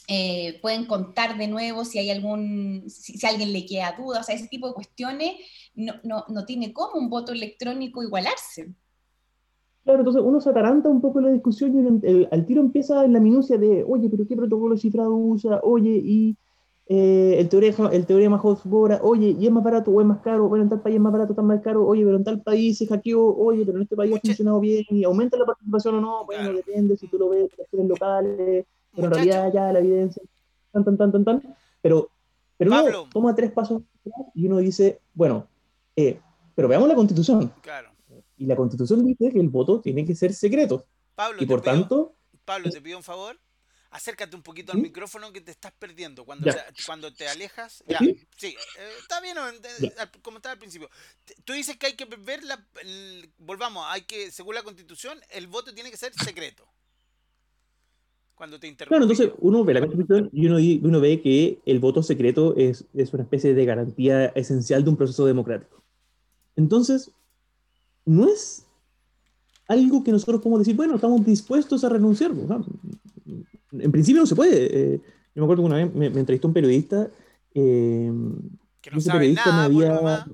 eh, 0.08 0.60
pueden 0.62 0.86
contar 0.86 1.38
de 1.38 1.48
nuevo 1.48 1.86
si 1.86 2.00
hay 2.00 2.10
algún, 2.10 2.84
si, 2.90 3.26
alguien 3.26 3.54
le 3.54 3.66
queda 3.66 3.96
duda, 3.98 4.20
o 4.20 4.24
sea, 4.24 4.36
ese 4.36 4.48
tipo 4.48 4.68
de 4.68 4.74
cuestiones 4.74 5.34
no, 5.76 5.94
no, 6.04 6.26
no 6.28 6.46
tiene 6.46 6.74
cómo 6.74 7.00
un 7.00 7.10
voto 7.10 7.32
electrónico 7.32 8.04
igualarse. 8.04 8.74
Claro, 9.84 10.00
entonces 10.00 10.22
uno 10.24 10.40
se 10.40 10.50
ataranta 10.50 10.88
un 10.88 11.02
poco 11.02 11.20
en 11.20 11.26
la 11.26 11.32
discusión 11.32 11.76
y 11.76 12.08
el, 12.08 12.28
al 12.32 12.46
tiro 12.46 12.62
empieza 12.62 13.04
en 13.04 13.14
la 13.14 13.20
minucia 13.20 13.58
de, 13.58 13.84
oye, 13.88 14.10
pero 14.10 14.26
¿qué 14.26 14.36
protocolo 14.36 14.78
cifrado 14.78 15.14
usa? 15.14 15.60
Oye, 15.62 16.02
y 16.04 16.38
eh, 16.88 17.36
el, 17.40 17.50
teorema, 17.50 17.90
el 17.92 18.06
teorema 18.06 18.40
Hofbora, 18.42 19.00
oye, 19.04 19.36
¿y 19.38 19.46
es 19.46 19.52
más 19.52 19.64
barato 19.64 19.92
o 19.92 20.00
es 20.00 20.08
más 20.08 20.20
caro? 20.20 20.48
Bueno, 20.48 20.64
en 20.64 20.70
tal 20.70 20.82
país 20.82 20.96
es 20.96 21.02
más 21.02 21.12
barato, 21.12 21.34
tan 21.34 21.46
más 21.46 21.62
caro, 21.62 21.86
oye, 21.86 22.04
pero 22.06 22.16
en 22.16 22.24
tal 22.24 22.42
país 22.42 22.78
se 22.78 22.88
hackeó, 22.88 23.36
oye, 23.36 23.66
pero 23.66 23.78
en 23.78 23.84
este 23.84 23.96
país 23.96 24.12
Mucha... 24.12 24.20
ha 24.20 24.28
funcionado 24.28 24.60
bien, 24.62 24.86
y 24.90 25.04
aumenta 25.04 25.38
la 25.38 25.46
participación 25.46 25.96
o 25.96 26.02
no, 26.02 26.26
bueno, 26.26 26.44
claro. 26.44 26.58
depende 26.58 26.96
si 26.96 27.08
tú 27.08 27.18
lo 27.18 27.30
ves, 27.30 27.50
cuestiones 27.56 27.90
locales, 27.90 28.66
pero 28.96 29.08
en 29.08 29.14
realidad 29.14 29.52
ya 29.54 29.72
la 29.72 29.80
evidencia, 29.80 30.22
tan, 30.72 30.84
tan, 30.84 30.98
tan, 30.98 31.12
tan, 31.12 31.26
tan, 31.26 31.56
pero, 31.82 32.10
pero 32.58 32.72
Pablo. 32.72 33.02
uno 33.04 33.10
toma 33.12 33.36
tres 33.36 33.52
pasos 33.52 33.82
y 34.34 34.48
uno 34.48 34.58
dice, 34.58 35.00
bueno, 35.14 35.48
eh, 35.96 36.20
pero 36.56 36.68
veamos 36.68 36.88
la 36.88 36.96
constitución. 36.96 37.54
Claro. 37.62 37.92
Y 38.38 38.46
la 38.46 38.56
constitución 38.56 39.06
dice 39.06 39.32
que 39.32 39.40
el 39.40 39.50
voto 39.50 39.80
tiene 39.82 40.06
que 40.06 40.16
ser 40.16 40.34
secreto. 40.34 40.86
Pablo, 41.16 41.42
y 41.42 41.46
por 41.46 41.62
pido, 41.62 41.74
tanto... 41.74 42.16
Pablo, 42.46 42.70
te 42.70 42.82
pido 42.82 42.98
un 42.98 43.04
favor. 43.04 43.40
Acércate 43.92 44.36
un 44.36 44.42
poquito 44.42 44.72
¿Sí? 44.72 44.78
al 44.80 44.82
micrófono 44.82 45.32
que 45.32 45.40
te 45.40 45.52
estás 45.52 45.72
perdiendo. 45.72 46.26
Cuando, 46.26 46.52
te, 46.52 46.60
cuando 46.84 47.14
te 47.14 47.28
alejas. 47.28 47.84
Ya, 47.88 48.00
¿Sí? 48.00 48.20
sí 48.36 48.48
eh, 48.80 48.90
está 49.00 49.22
bien, 49.22 49.38
como 50.24 50.38
estaba 50.38 50.54
al 50.54 50.60
principio. 50.60 50.90
Tú 51.46 51.54
dices 51.54 51.78
que 51.78 51.86
hay 51.86 51.94
que 51.94 52.06
ver 52.06 52.44
la. 52.44 52.66
El, 52.82 53.32
volvamos, 53.38 53.86
hay 53.88 54.02
que, 54.02 54.32
según 54.32 54.56
la 54.56 54.64
constitución, 54.64 55.20
el 55.30 55.48
voto 55.48 55.76
tiene 55.76 55.92
que 55.92 55.98
ser 55.98 56.12
secreto 56.16 56.68
cuando 58.36 58.60
te 58.60 58.76
Claro, 58.76 59.04
entonces 59.04 59.32
uno 59.40 59.64
ve 59.64 59.74
la 59.74 59.82
Constitución 59.82 60.30
y 60.34 60.48
uno, 60.48 60.58
uno 60.88 61.00
ve 61.00 61.22
que 61.22 61.60
el 61.66 61.80
voto 61.80 62.02
secreto 62.04 62.56
es, 62.56 62.86
es, 62.94 63.14
una 63.14 63.24
especie 63.24 63.54
de 63.54 63.66
garantía 63.66 64.26
esencial 64.28 64.84
de 64.84 64.90
un 64.90 64.98
proceso 64.98 65.26
democrático. 65.26 65.84
Entonces, 66.56 67.12
no 68.06 68.28
es 68.28 68.66
algo 69.68 70.04
que 70.04 70.12
nosotros 70.12 70.42
podemos 70.42 70.60
decir, 70.60 70.76
bueno, 70.76 70.96
estamos 70.96 71.26
dispuestos 71.26 71.84
a 71.84 71.90
renunciar. 71.90 72.32
O 72.32 72.48
sea, 72.48 72.60
en 73.72 73.92
principio 73.92 74.22
no 74.22 74.28
se 74.28 74.36
puede. 74.36 74.94
Eh, 74.96 75.02
yo 75.36 75.42
me 75.42 75.44
acuerdo 75.44 75.64
que 75.64 75.68
una 75.68 75.78
vez 75.78 75.94
me, 75.94 76.10
me 76.10 76.20
entrevistó 76.20 76.48
un 76.48 76.54
periodista. 76.54 77.10
Eh, 77.54 78.12
que 78.82 78.92
no 78.92 79.00
sabe 79.00 79.32
nada, 79.34 79.70
me 79.70 79.86
había, 79.86 80.26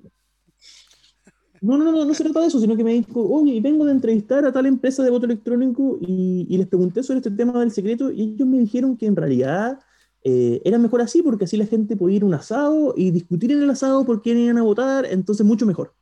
no, 1.62 1.78
no, 1.78 1.92
no, 1.92 2.06
no 2.06 2.14
se 2.14 2.24
trata 2.24 2.42
de 2.42 2.48
eso, 2.48 2.60
sino 2.60 2.76
que 2.78 2.84
me 2.84 2.94
dijo, 2.94 3.22
oye, 3.22 3.60
vengo 3.62 3.86
de 3.86 3.92
entrevistar 3.92 4.46
a 4.46 4.52
tal 4.52 4.66
empresa 4.66 5.04
de 5.04 5.10
voto 5.10 5.26
electrónico 5.26 5.98
y, 6.02 6.48
y 6.50 6.58
les 6.58 6.68
pregunté 6.68 7.04
sobre 7.04 7.20
este 7.20 7.32
tema 7.32 7.60
del 7.60 7.72
secreto 7.72 8.12
y 8.12 8.34
ellos 8.34 8.48
me 8.48 8.60
dijeron 8.60 8.98
que 8.98 9.06
en 9.06 9.16
realidad 9.16 9.80
eh, 10.24 10.62
era 10.66 10.78
mejor 10.78 11.02
así 11.02 11.22
porque 11.22 11.46
así 11.46 11.56
la 11.56 11.66
gente 11.66 11.96
podía 11.96 12.18
ir 12.18 12.24
a 12.24 12.26
un 12.26 12.34
asado 12.34 12.94
y 12.98 13.12
discutir 13.12 13.52
en 13.52 13.64
el 13.64 13.70
asado 13.70 14.06
por 14.06 14.22
quién 14.22 14.38
iban 14.38 14.58
a 14.58 14.64
votar, 14.64 15.06
entonces 15.06 15.46
mucho 15.46 15.66
mejor. 15.66 15.94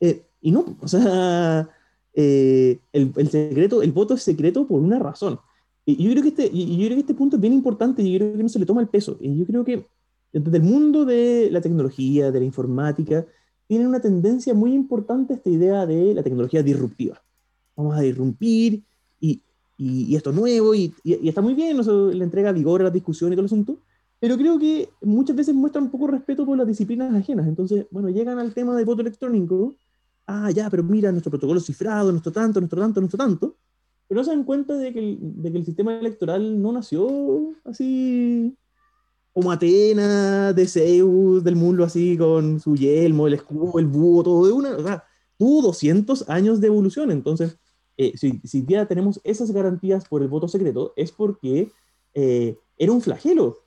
Eh, 0.00 0.26
y 0.40 0.50
no, 0.50 0.76
o 0.80 0.88
sea, 0.88 1.68
eh, 2.14 2.80
el, 2.92 3.12
el, 3.16 3.30
secreto, 3.30 3.82
el 3.82 3.92
voto 3.92 4.14
es 4.14 4.22
secreto 4.22 4.66
por 4.66 4.80
una 4.80 4.98
razón. 4.98 5.40
Y, 5.84 6.02
yo, 6.02 6.10
creo 6.12 6.22
que 6.22 6.28
este, 6.28 6.50
yo 6.50 6.86
creo 6.86 6.96
que 6.96 7.00
este 7.00 7.14
punto 7.14 7.36
es 7.36 7.42
bien 7.42 7.52
importante 7.52 8.02
y 8.02 8.12
yo 8.12 8.18
creo 8.18 8.36
que 8.36 8.42
no 8.42 8.48
se 8.48 8.58
le 8.58 8.66
toma 8.66 8.80
el 8.80 8.88
peso. 8.88 9.16
Y 9.20 9.36
yo 9.36 9.46
creo 9.46 9.64
que 9.64 9.86
desde 10.32 10.56
el 10.56 10.62
mundo 10.62 11.04
de 11.04 11.48
la 11.50 11.60
tecnología, 11.60 12.30
de 12.30 12.38
la 12.40 12.46
informática, 12.46 13.26
tiene 13.66 13.86
una 13.86 14.00
tendencia 14.00 14.54
muy 14.54 14.72
importante 14.74 15.34
esta 15.34 15.50
idea 15.50 15.86
de 15.86 16.14
la 16.14 16.22
tecnología 16.22 16.62
disruptiva. 16.62 17.22
Vamos 17.76 17.96
a 17.96 18.04
irrumpir 18.04 18.82
y, 19.20 19.40
y, 19.76 20.04
y 20.04 20.16
esto 20.16 20.32
nuevo 20.32 20.74
y, 20.74 20.94
y, 21.02 21.28
está 21.28 21.40
muy 21.40 21.54
bien, 21.54 21.78
eso 21.78 22.10
le 22.10 22.24
entrega 22.24 22.52
vigor 22.52 22.80
a 22.82 22.84
la 22.84 22.90
discusión 22.90 23.32
y 23.32 23.36
todo 23.36 23.42
el 23.42 23.46
asunto, 23.46 23.78
pero 24.20 24.36
creo 24.36 24.58
que 24.58 24.88
muchas 25.02 25.36
veces 25.36 25.54
muestran 25.54 25.90
poco 25.90 26.06
respeto 26.06 26.46
por 26.46 26.56
las 26.56 26.66
disciplinas 26.66 27.14
ajenas. 27.14 27.46
Entonces, 27.46 27.86
bueno, 27.90 28.08
llegan 28.08 28.38
al 28.38 28.54
tema 28.54 28.76
del 28.76 28.86
voto 28.86 29.02
electrónico. 29.02 29.74
Ah, 30.26 30.50
ya, 30.50 30.70
pero 30.70 30.82
mira, 30.82 31.12
nuestro 31.12 31.30
protocolo 31.30 31.60
cifrado, 31.60 32.10
nuestro 32.10 32.32
tanto, 32.32 32.58
nuestro 32.60 32.80
tanto, 32.80 33.00
nuestro 33.00 33.18
tanto. 33.18 33.56
Pero 34.08 34.20
no 34.20 34.24
se 34.24 34.30
dan 34.30 34.44
cuenta 34.44 34.74
de 34.76 34.92
que, 34.92 34.98
el, 34.98 35.18
de 35.20 35.52
que 35.52 35.58
el 35.58 35.64
sistema 35.66 35.98
electoral 35.98 36.62
no 36.62 36.72
nació 36.72 37.52
así 37.64 38.56
como 39.34 39.52
Atenas, 39.52 40.56
de 40.56 40.66
Zeus, 40.66 41.44
del 41.44 41.56
mundo 41.56 41.84
así, 41.84 42.16
con 42.16 42.60
su 42.60 42.76
yelmo, 42.76 43.26
el 43.26 43.34
escudo, 43.34 43.78
el 43.78 43.86
búho, 43.86 44.22
todo 44.22 44.46
de 44.46 44.52
una. 44.52 44.76
O 44.76 44.82
sea, 44.82 45.04
tuvo 45.36 45.60
200 45.62 46.30
años 46.30 46.60
de 46.60 46.68
evolución. 46.68 47.10
Entonces, 47.10 47.58
eh, 47.98 48.12
si, 48.16 48.40
si, 48.44 48.64
ya 48.66 48.86
tenemos 48.86 49.20
esas 49.24 49.50
garantías 49.50 50.08
por 50.08 50.22
el 50.22 50.28
voto 50.28 50.48
secreto, 50.48 50.94
es 50.96 51.12
porque 51.12 51.70
eh, 52.14 52.56
era 52.78 52.92
un 52.92 53.02
flagelo 53.02 53.58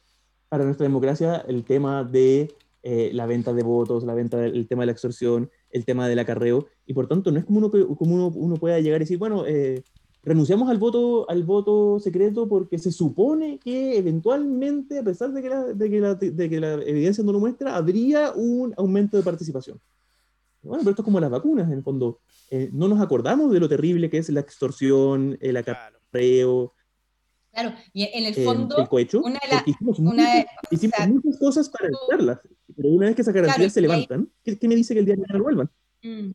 para 0.50 0.64
nuestra 0.64 0.86
democracia 0.86 1.44
el 1.48 1.66
tema 1.66 2.04
de 2.04 2.56
eh, 2.84 3.12
la 3.14 3.26
venta 3.26 3.52
de 3.52 3.64
votos, 3.64 4.06
la 4.06 4.14
venta 4.14 4.38
del 4.38 4.66
tema 4.68 4.84
de 4.84 4.86
la 4.86 4.92
extorsión, 4.94 5.52
el 5.72 5.84
tema 5.84 6.08
del 6.08 6.20
acarreo, 6.20 6.68
y 6.86 6.94
por 6.94 7.10
tanto 7.10 7.32
no 7.32 7.40
es 7.40 7.44
como 7.44 7.58
uno, 7.58 7.70
como 7.70 8.16
uno, 8.16 8.28
uno 8.28 8.56
pueda 8.56 8.80
llegar 8.80 9.02
y 9.02 9.04
decir, 9.04 9.18
bueno, 9.18 9.46
eh, 9.46 9.84
renunciamos 10.28 10.70
al 10.70 10.78
voto, 10.78 11.30
al 11.30 11.44
voto 11.44 12.00
secreto 12.00 12.50
porque 12.50 12.78
se 12.78 12.92
supone 12.92 13.60
que 13.60 13.98
eventualmente, 13.98 15.00
a 15.00 15.04
pesar 15.04 15.32
de 15.32 15.42
que, 15.42 15.50
la, 15.50 15.64
de, 15.64 15.90
que 15.90 16.02
la, 16.02 16.16
de 16.16 16.50
que 16.50 16.60
la 16.60 16.74
evidencia 16.74 17.24
no 17.24 17.32
lo 17.32 17.40
muestra, 17.40 17.78
habría 17.78 18.34
un 18.34 18.74
aumento 18.78 19.16
de 19.16 19.24
participación. 19.24 19.80
Bueno, 20.62 20.80
pero 20.80 20.90
esto 20.90 21.02
es 21.02 21.06
como 21.06 21.22
las 21.22 21.32
vacunas, 21.32 21.68
en 21.68 21.78
el 21.78 21.84
fondo. 21.84 22.20
Eh, 22.52 22.70
no 22.74 22.90
nos 22.90 23.00
acordamos 23.00 23.54
de 23.54 23.62
lo 23.62 23.70
terrible 23.70 24.10
que 24.10 24.18
es 24.18 24.28
la 24.30 24.42
extorsión, 24.42 25.38
el 25.40 25.56
acarreo, 25.56 26.74
Claro, 27.54 27.74
y 27.92 28.04
en 28.04 28.26
el 28.26 28.36
fondo, 28.36 28.78
el 28.78 28.88
cohecho, 28.88 29.22
una 29.22 29.40
de 29.42 29.48
las... 29.50 29.68
Hicimos, 29.68 30.00
muchas, 30.00 30.46
hicimos 30.70 30.94
o 30.94 30.98
sea, 30.98 31.08
muchas 31.08 31.40
cosas 31.40 31.70
para 31.70 31.88
evitarlas, 31.88 32.40
pero 32.76 32.90
una 32.90 33.08
vez 33.08 33.16
que 33.16 33.24
esas 33.24 33.34
garantías 33.34 33.58
claro, 33.58 33.70
se 33.72 33.82
levantan, 33.82 34.30
¿qué, 34.44 34.60
¿qué, 34.60 34.68
me 34.68 34.76
dice 34.76 34.94
que 34.94 35.00
el 35.00 35.06
día 35.08 35.16
de 35.16 35.22
mañana 35.22 35.42
vuelvan? 35.42 35.70
Mm. 36.04 36.32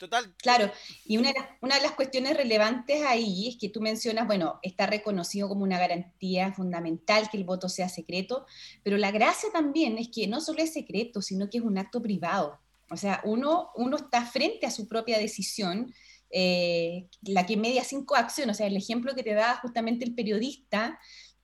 Total. 0.00 0.34
Claro, 0.38 0.72
y 1.04 1.18
una 1.18 1.30
de, 1.30 1.82
las, 1.82 1.92
cuestiones 1.92 2.34
relevantes 2.34 3.02
ahí 3.02 3.48
es 3.48 3.58
que 3.58 3.68
tú 3.68 3.82
mencionas, 3.82 4.26
bueno, 4.26 4.58
está 4.62 4.86
reconocido 4.86 5.46
como 5.46 5.62
una 5.62 5.78
garantía 5.78 6.54
fundamental 6.54 7.28
que 7.30 7.36
el 7.36 7.44
voto 7.44 7.68
sea 7.68 7.90
secreto, 7.90 8.46
pero 8.82 8.96
la 8.96 9.10
gracia 9.10 9.50
también 9.52 9.98
es 9.98 10.08
que 10.08 10.26
no 10.26 10.40
solo 10.40 10.62
es 10.62 10.72
secreto, 10.72 11.20
sino 11.20 11.50
que 11.50 11.58
es 11.58 11.64
un 11.64 11.76
acto 11.76 12.00
privado. 12.00 12.58
O 12.88 12.96
sea, 12.96 13.20
uno, 13.24 13.72
uno 13.74 13.98
está 13.98 14.24
frente 14.24 14.64
a 14.64 14.70
su 14.70 14.88
propia 14.88 15.18
decisión 15.18 15.92
eh, 16.30 17.06
la 17.20 17.44
que 17.44 17.58
media 17.58 17.84
sin 17.84 18.06
coacción, 18.06 18.48
o 18.48 18.54
sea, 18.54 18.68
el 18.68 18.78
ejemplo 18.78 19.14
que 19.14 19.22
te 19.22 19.34
da 19.34 19.56
justamente 19.56 20.06
el 20.06 20.14
periodista, 20.14 20.98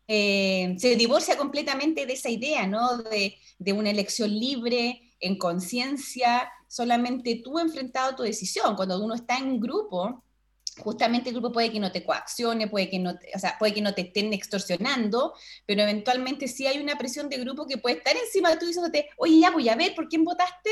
eh, 0.08 0.76
se 0.78 0.96
divorcia 0.96 1.36
completamente 1.36 2.06
de 2.06 2.14
esa 2.14 2.30
idea, 2.30 2.66
¿no? 2.66 2.96
De, 3.02 3.36
de 3.58 3.72
una 3.75 3.90
elección 3.90 4.30
libre, 4.30 5.06
en 5.20 5.36
conciencia, 5.38 6.50
solamente 6.68 7.40
tú 7.42 7.58
enfrentado 7.58 8.16
tu 8.16 8.23
decisión. 8.23 8.76
Cuando 8.76 9.02
uno 9.02 9.14
está 9.14 9.38
en 9.38 9.61
grupo, 9.61 10.23
justamente 10.78 11.30
el 11.30 11.37
grupo 11.37 11.52
puede 11.52 11.73
que 11.73 11.80
no 11.80 11.92
te 11.92 12.04
coaccione, 12.04 12.68
puede 12.68 12.90
que 12.90 12.99
no 12.99 13.18
te, 13.18 13.30
o 13.35 13.38
sea, 13.38 13.56
puede 13.58 13.75
que 13.75 13.82
no 13.82 13.94
te 13.94 14.02
estén 14.02 14.32
extorsionando, 14.32 15.35
pero 15.64 15.82
eventualmente 15.82 16.49
sí 16.49 16.66
hay 16.66 16.78
una 16.78 16.99
presión 16.99 17.28
de 17.28 17.38
grupo 17.38 17.66
que 17.66 17.78
puede 17.78 17.96
estar 17.96 18.16
encima 18.16 18.50
de 18.50 18.56
tú 18.56 18.66
diciéndote, 18.66 19.08
oye, 19.16 19.40
ya 19.40 19.50
voy 19.50 19.68
a 19.68 19.76
ver 19.76 19.94
por 19.94 20.08
quién 20.08 20.25
votaste, 20.25 20.70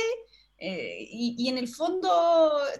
eh, 0.58 1.08
y, 1.10 1.48
en 1.48 1.58
el 1.58 1.68
fondo, 1.68 2.08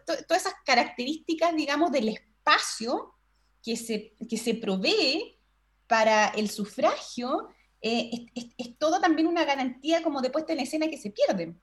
to, 0.06 0.14
todas 0.26 0.46
esas 0.46 0.54
características, 0.64 1.54
digamos, 1.56 1.90
del 1.90 2.08
espacio 2.08 3.14
que 3.62 3.76
se, 3.76 4.14
que 4.28 4.36
se 4.36 4.54
provee 4.54 5.38
para 5.86 6.28
el 6.28 6.48
sufragio, 6.50 7.48
eh, 7.82 8.26
es, 8.34 8.78
todo 8.78 9.00
también 9.00 9.26
una 9.26 9.44
garantía 9.44 10.02
como 10.02 10.22
de 10.22 10.30
puesta 10.30 10.52
en 10.52 10.60
escena 10.60 10.88
que 10.88 10.98
se 10.98 11.10
pierden. 11.10 11.60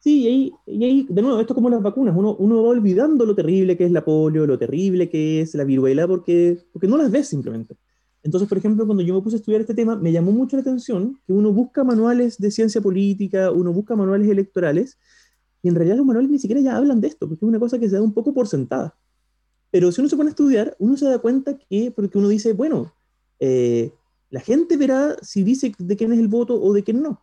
Sí, 0.00 0.22
y 0.22 0.26
ahí, 0.28 0.52
y 0.64 0.84
ahí, 0.84 1.06
de 1.10 1.20
nuevo, 1.20 1.38
esto 1.40 1.52
es 1.52 1.54
como 1.54 1.68
las 1.68 1.82
vacunas, 1.82 2.16
uno, 2.16 2.34
uno 2.36 2.62
va 2.62 2.70
olvidando 2.70 3.26
lo 3.26 3.34
terrible 3.34 3.76
que 3.76 3.84
es 3.84 3.92
la 3.92 4.02
polio, 4.02 4.46
lo 4.46 4.58
terrible 4.58 5.10
que 5.10 5.42
es 5.42 5.54
la 5.54 5.64
viruela, 5.64 6.08
porque, 6.08 6.58
porque 6.72 6.88
no 6.88 6.96
las 6.96 7.10
ves 7.10 7.28
simplemente. 7.28 7.76
Entonces, 8.22 8.48
por 8.48 8.56
ejemplo, 8.56 8.86
cuando 8.86 9.02
yo 9.02 9.14
me 9.14 9.20
puse 9.20 9.36
a 9.36 9.40
estudiar 9.40 9.60
este 9.60 9.74
tema, 9.74 9.96
me 9.96 10.10
llamó 10.10 10.32
mucho 10.32 10.56
la 10.56 10.62
atención 10.62 11.20
que 11.26 11.34
uno 11.34 11.52
busca 11.52 11.84
manuales 11.84 12.38
de 12.38 12.50
ciencia 12.50 12.80
política, 12.80 13.50
uno 13.50 13.74
busca 13.74 13.94
manuales 13.94 14.28
electorales, 14.30 14.98
y 15.62 15.68
en 15.68 15.74
realidad 15.74 15.98
los 15.98 16.06
manuales 16.06 16.30
ni 16.30 16.38
siquiera 16.38 16.62
ya 16.62 16.78
hablan 16.78 17.02
de 17.02 17.08
esto, 17.08 17.28
porque 17.28 17.44
es 17.44 17.48
una 17.48 17.60
cosa 17.60 17.78
que 17.78 17.88
se 17.90 17.96
da 17.96 18.02
un 18.02 18.14
poco 18.14 18.32
por 18.32 18.48
sentada. 18.48 18.96
Pero 19.70 19.92
si 19.92 20.00
uno 20.00 20.08
se 20.08 20.16
pone 20.16 20.28
a 20.28 20.30
estudiar, 20.30 20.76
uno 20.78 20.96
se 20.96 21.04
da 21.04 21.18
cuenta 21.18 21.58
que, 21.58 21.90
porque 21.90 22.16
uno 22.16 22.28
dice, 22.28 22.54
bueno, 22.54 22.90
eh, 23.38 23.92
la 24.30 24.40
gente 24.40 24.78
verá 24.78 25.16
si 25.20 25.42
dice 25.42 25.72
de 25.78 25.96
quién 25.96 26.12
es 26.12 26.18
el 26.18 26.28
voto 26.28 26.58
o 26.58 26.72
de 26.72 26.82
quién 26.82 27.02
no. 27.02 27.20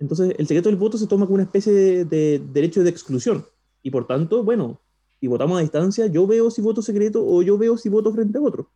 Entonces, 0.00 0.34
el 0.38 0.46
secreto 0.46 0.68
del 0.68 0.78
voto 0.78 0.98
se 0.98 1.06
toma 1.06 1.26
como 1.26 1.34
una 1.34 1.44
especie 1.44 1.72
de, 1.72 2.04
de 2.04 2.42
derecho 2.52 2.82
de 2.82 2.90
exclusión. 2.90 3.44
Y 3.82 3.90
por 3.90 4.06
tanto, 4.06 4.42
bueno, 4.42 4.80
si 5.20 5.26
votamos 5.26 5.58
a 5.58 5.60
distancia, 5.60 6.06
yo 6.06 6.26
veo 6.26 6.50
si 6.50 6.62
voto 6.62 6.82
secreto 6.82 7.24
o 7.24 7.42
yo 7.42 7.58
veo 7.58 7.76
si 7.76 7.88
voto 7.88 8.12
frente 8.12 8.38
a 8.38 8.40
otro. 8.40 8.70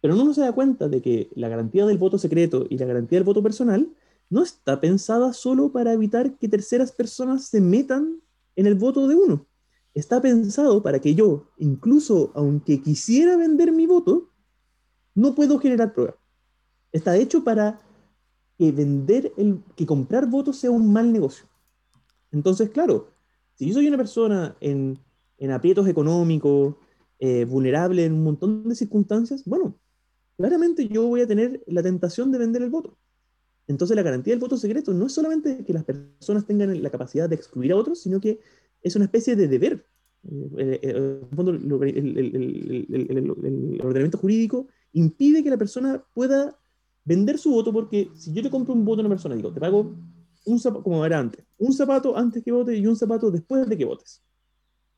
Pero 0.00 0.14
uno 0.14 0.24
no 0.24 0.34
se 0.34 0.40
da 0.40 0.52
cuenta 0.52 0.88
de 0.88 1.02
que 1.02 1.30
la 1.34 1.48
garantía 1.48 1.84
del 1.86 1.98
voto 1.98 2.18
secreto 2.18 2.66
y 2.68 2.78
la 2.78 2.86
garantía 2.86 3.18
del 3.18 3.26
voto 3.26 3.42
personal 3.42 3.88
no 4.30 4.42
está 4.42 4.80
pensada 4.80 5.32
solo 5.32 5.70
para 5.70 5.92
evitar 5.92 6.38
que 6.38 6.48
terceras 6.48 6.92
personas 6.92 7.44
se 7.44 7.60
metan 7.60 8.20
en 8.56 8.66
el 8.66 8.74
voto 8.74 9.06
de 9.06 9.14
uno. 9.14 9.46
Está 9.94 10.20
pensado 10.20 10.82
para 10.82 10.98
que 10.98 11.14
yo, 11.14 11.48
incluso 11.58 12.30
aunque 12.34 12.82
quisiera 12.82 13.36
vender 13.36 13.72
mi 13.72 13.86
voto, 13.86 14.30
no 15.14 15.34
puedo 15.34 15.58
generar 15.58 15.94
pruebas. 15.94 16.16
Está 16.92 17.16
hecho 17.16 17.44
para 17.44 17.80
que 18.58 18.72
vender, 18.72 19.32
el, 19.36 19.62
que 19.76 19.86
comprar 19.86 20.26
votos 20.28 20.58
sea 20.58 20.70
un 20.70 20.92
mal 20.92 21.12
negocio. 21.12 21.46
Entonces, 22.32 22.70
claro, 22.70 23.10
si 23.54 23.66
yo 23.66 23.74
soy 23.74 23.88
una 23.88 23.96
persona 23.96 24.56
en, 24.60 24.98
en 25.38 25.50
aprietos 25.50 25.88
económicos, 25.88 26.76
eh, 27.18 27.46
vulnerable 27.46 28.04
en 28.04 28.12
un 28.12 28.24
montón 28.24 28.68
de 28.68 28.74
circunstancias, 28.74 29.42
bueno, 29.46 29.78
claramente 30.36 30.86
yo 30.86 31.06
voy 31.06 31.22
a 31.22 31.26
tener 31.26 31.62
la 31.66 31.82
tentación 31.82 32.30
de 32.30 32.38
vender 32.38 32.62
el 32.62 32.68
voto. 32.70 32.98
Entonces 33.66 33.96
la 33.96 34.02
garantía 34.02 34.32
del 34.32 34.40
voto 34.40 34.58
secreto 34.58 34.92
no 34.92 35.06
es 35.06 35.12
solamente 35.12 35.64
que 35.64 35.72
las 35.72 35.84
personas 35.84 36.46
tengan 36.46 36.82
la 36.82 36.90
capacidad 36.90 37.28
de 37.28 37.34
excluir 37.34 37.72
a 37.72 37.76
otros, 37.76 38.00
sino 38.02 38.20
que 38.20 38.38
es 38.82 38.96
una 38.96 39.06
especie 39.06 39.34
de 39.34 39.48
deber. 39.48 39.86
el, 40.58 41.26
ordenamiento 43.82 44.18
jurídico 44.18 44.68
impide 44.92 45.42
que 45.42 45.50
la 45.50 45.56
persona 45.56 46.04
pueda 46.12 46.58
vender 47.06 47.38
su 47.38 47.50
voto 47.50 47.72
porque 47.72 48.10
si 48.14 48.34
yo 48.34 48.42
le 48.42 48.50
compro 48.50 48.74
un 48.74 48.84
voto 48.84 49.00
a 49.00 49.04
una 49.06 49.08
persona, 49.08 49.34
digo, 49.34 49.50
te 49.50 49.60
pago 49.60 49.94
un 50.44 50.60
zapato, 50.60 50.82
como 50.82 51.04
era 51.06 51.18
antes, 51.18 51.42
un 51.56 51.72
zapato 51.72 52.14
antes 52.14 52.44
que 52.44 52.52
vote 52.52 52.76
y 52.76 52.86
un 52.86 52.96
zapato 52.96 53.30
después 53.30 53.66
de 53.66 53.78
que 53.78 53.86
votes. 53.86 54.22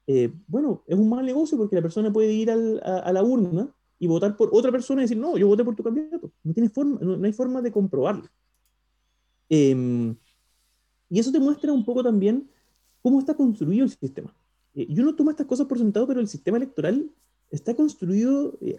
Eh, 0.07 0.33
bueno, 0.47 0.83
es 0.87 0.99
un 0.99 1.09
mal 1.09 1.25
negocio 1.25 1.57
porque 1.57 1.77
la 1.77 1.83
persona 1.83 2.13
puede 2.13 2.33
ir 2.33 2.51
al, 2.51 2.81
a, 2.83 2.99
a, 3.01 3.13
la 3.13 3.23
urna 3.23 3.73
y 3.99 4.07
votar 4.07 4.37
por 4.37 4.49
otra 4.53 4.73
persona 4.73 5.03
y 5.03 5.05
decir, 5.05 5.19
no, 5.19 5.37
yo 5.37 5.47
voté 5.47 5.63
por 5.65 5.77
tu 5.77 5.85
candidato. 5.85 6.33
No, 6.43 6.53
tiene 6.53 6.69
forma, 6.71 6.99
no, 7.01 7.17
no 7.17 7.27
hay 7.27 7.33
forma 7.33 7.63
de 7.63 7.71
comprobarlo. 7.71 8.27
Eh, 9.51 10.15
y 11.11 11.19
eso 11.19 11.33
te 11.33 11.41
muestra 11.41 11.73
un 11.73 11.85
poco 11.85 12.03
también 12.03 12.49
cómo 13.03 13.19
está 13.19 13.35
construido 13.35 13.85
el 13.85 13.91
sistema. 13.91 14.35
Eh, 14.75 14.87
y 14.89 15.01
uno 15.01 15.15
toma 15.15 15.33
estas 15.33 15.47
cosas 15.47 15.67
por 15.67 15.79
sentado, 15.79 16.07
pero 16.07 16.21
el 16.21 16.29
sistema 16.29 16.57
electoral 16.57 17.11
está 17.51 17.75
construido, 17.75 18.57
eh, 18.61 18.79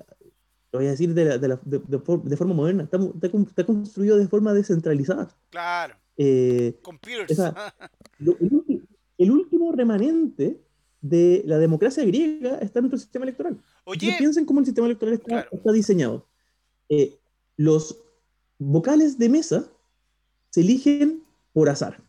lo 0.72 0.80
voy 0.80 0.88
a 0.88 0.92
decir 0.92 1.14
de, 1.14 1.26
la, 1.26 1.38
de, 1.38 1.48
la, 1.48 1.60
de, 1.64 1.80
de 1.80 2.38
forma 2.38 2.54
moderna, 2.54 2.84
está, 2.84 3.00
está, 3.48 3.66
construido 3.66 4.18
de 4.18 4.28
forma 4.28 4.54
descentralizada. 4.54 5.36
Claro. 5.50 5.96
Eh, 6.18 6.78
Computers. 6.82 7.32
O 7.32 7.36
sea, 7.36 7.74
lo, 8.20 8.38
el, 8.40 8.88
el, 9.18 9.32
último 9.32 9.72
remanente 9.72 10.62
de 11.02 11.42
la 11.46 11.58
democracia 11.58 12.04
griega 12.06 12.58
está 12.60 12.80
en 12.80 12.84
nuestro 12.84 13.00
sistema 13.00 13.24
electoral. 13.24 13.58
Oye. 13.86 14.16
Piensen 14.18 14.46
cómo 14.46 14.60
el 14.60 14.66
sistema 14.66 14.88
electoral 14.88 15.16
está, 15.16 15.26
claro. 15.26 15.50
está 15.52 15.72
diseñado. 15.72 16.28
los 17.58 17.98
vocales 18.60 19.18
de 19.18 19.30
mesa 19.30 19.66
se 20.50 20.62
eligen 20.62 21.24
por 21.54 21.70
azar. 21.70 22.04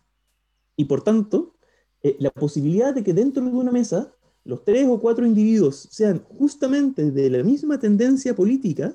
Y 0.76 0.84
por 0.86 1.02
tanto, 1.02 1.54
eh, 2.02 2.16
la 2.18 2.30
posibilidad 2.30 2.94
de 2.94 3.04
que 3.04 3.12
dentro 3.12 3.44
de 3.44 3.50
una 3.50 3.70
mesa 3.70 4.14
los 4.50 4.64
tres 4.64 4.84
o 4.88 4.98
cuatro 5.00 5.24
individuos 5.24 5.86
sean 5.92 6.24
justamente 6.36 7.12
de 7.12 7.30
la 7.30 7.44
misma 7.44 7.78
tendencia 7.78 8.34
política 8.34 8.92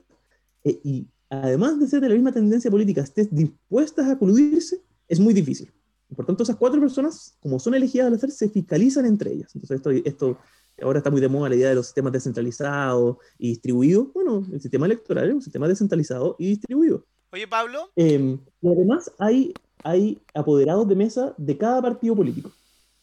eh, 0.66 0.82
y 0.84 1.08
además 1.30 1.80
de 1.80 1.88
ser 1.88 2.02
de 2.02 2.10
la 2.10 2.16
misma 2.16 2.34
tendencia 2.34 2.70
política, 2.70 3.02
estén 3.02 3.30
dispuestas 3.32 4.10
a 4.10 4.20
coludirse, 4.20 4.82
es 5.08 5.18
muy 5.18 5.34
difícil. 5.34 5.72
Por 6.14 6.26
tanto, 6.26 6.44
esas 6.44 6.58
cuatro 6.58 6.82
personas, 6.82 7.38
como 7.40 7.58
son 7.58 7.74
elegidas 7.74 8.08
al 8.08 8.16
hacer, 8.16 8.32
se 8.32 8.50
fiscalizan 8.50 9.06
entre 9.06 9.32
ellas. 9.32 9.56
Entonces, 9.56 9.78
esto, 9.78 9.92
esto 9.92 10.38
ahora 10.82 11.00
está 11.00 11.10
muy 11.10 11.22
de 11.22 11.30
moda 11.30 11.48
la 11.48 11.56
idea 11.56 11.70
de 11.70 11.76
los 11.76 11.86
sistemas 11.86 12.12
descentralizados 12.12 13.18
y 13.40 13.48
distribuidos. 13.50 14.12
Bueno, 14.14 14.46
el 14.52 14.62
sistema 14.62 14.88
electoral 14.88 15.30
es 15.30 15.36
un 15.36 15.42
sistema 15.42 15.70
descentralizado 15.70 16.36
y 16.38 16.48
distribuido. 16.50 17.06
Oye, 17.32 17.48
Pablo. 17.48 17.92
Eh, 17.96 18.38
y 18.62 18.68
además 18.68 19.10
hay, 19.20 19.54
hay 19.86 20.20
apoderados 20.34 20.86
de 20.90 20.96
mesa 20.96 21.34
de 21.38 21.58
cada 21.58 21.82
partido 21.82 22.14
político, 22.14 22.52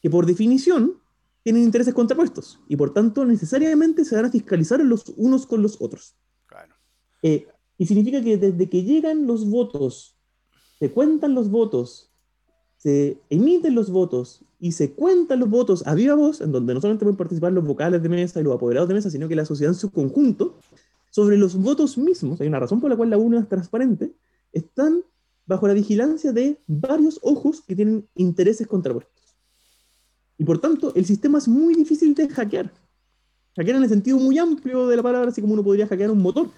que 0.02 0.10
por 0.10 0.26
definición 0.26 1.01
tienen 1.42 1.62
intereses 1.62 1.94
contrapuestos 1.94 2.60
y 2.68 2.76
por 2.76 2.92
tanto 2.92 3.24
necesariamente 3.24 4.04
se 4.04 4.14
van 4.14 4.26
a 4.26 4.30
fiscalizar 4.30 4.80
los 4.80 5.12
unos 5.16 5.46
con 5.46 5.62
los 5.62 5.80
otros. 5.80 6.14
Claro. 6.46 6.74
Eh, 7.22 7.46
y 7.78 7.86
significa 7.86 8.22
que 8.22 8.36
desde 8.36 8.68
que 8.68 8.82
llegan 8.82 9.26
los 9.26 9.48
votos 9.48 10.16
se 10.78 10.90
cuentan 10.90 11.34
los 11.34 11.48
votos, 11.48 12.10
se 12.76 13.20
emiten 13.30 13.74
los 13.76 13.90
votos 13.90 14.44
y 14.58 14.72
se 14.72 14.92
cuentan 14.92 15.38
los 15.38 15.48
votos 15.48 15.86
a 15.86 15.94
viva 15.94 16.16
voz, 16.16 16.40
en 16.40 16.50
donde 16.50 16.74
no 16.74 16.80
solamente 16.80 17.04
pueden 17.04 17.16
participar 17.16 17.52
los 17.52 17.64
vocales 17.64 18.02
de 18.02 18.08
mesa 18.08 18.40
y 18.40 18.42
los 18.42 18.54
apoderados 18.54 18.88
de 18.88 18.94
mesa, 18.94 19.10
sino 19.10 19.28
que 19.28 19.36
la 19.36 19.44
sociedad 19.44 19.72
en 19.72 19.78
su 19.78 19.92
conjunto, 19.92 20.58
sobre 21.10 21.36
los 21.36 21.56
votos 21.56 21.98
mismos, 21.98 22.40
hay 22.40 22.48
una 22.48 22.58
razón 22.58 22.80
por 22.80 22.90
la 22.90 22.96
cual 22.96 23.10
la 23.10 23.18
UNA 23.18 23.40
es 23.40 23.48
transparente, 23.48 24.12
están 24.52 25.04
bajo 25.46 25.68
la 25.68 25.74
vigilancia 25.74 26.32
de 26.32 26.60
varios 26.66 27.20
ojos 27.22 27.60
que 27.60 27.76
tienen 27.76 28.08
intereses 28.14 28.66
contrapuestos. 28.66 29.11
Y 30.42 30.44
por 30.44 30.60
tanto, 30.60 30.92
el 30.96 31.06
sistema 31.06 31.38
es 31.38 31.46
muy 31.46 31.72
difícil 31.72 32.16
de 32.16 32.28
hackear. 32.28 32.68
Hackear 33.56 33.76
en 33.76 33.84
el 33.84 33.88
sentido 33.88 34.18
muy 34.18 34.40
amplio 34.40 34.88
de 34.88 34.96
la 34.96 35.02
palabra, 35.04 35.30
así 35.30 35.40
como 35.40 35.54
uno 35.54 35.62
podría 35.62 35.86
hackear 35.86 36.10
un 36.10 36.20
motor. 36.20 36.50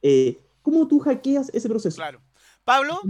Eh, 0.00 0.40
¿Cómo 0.62 0.88
tú 0.88 0.98
hackeas 0.98 1.50
ese 1.52 1.68
proceso? 1.68 1.96
Claro. 1.96 2.22
Pablo. 2.64 3.02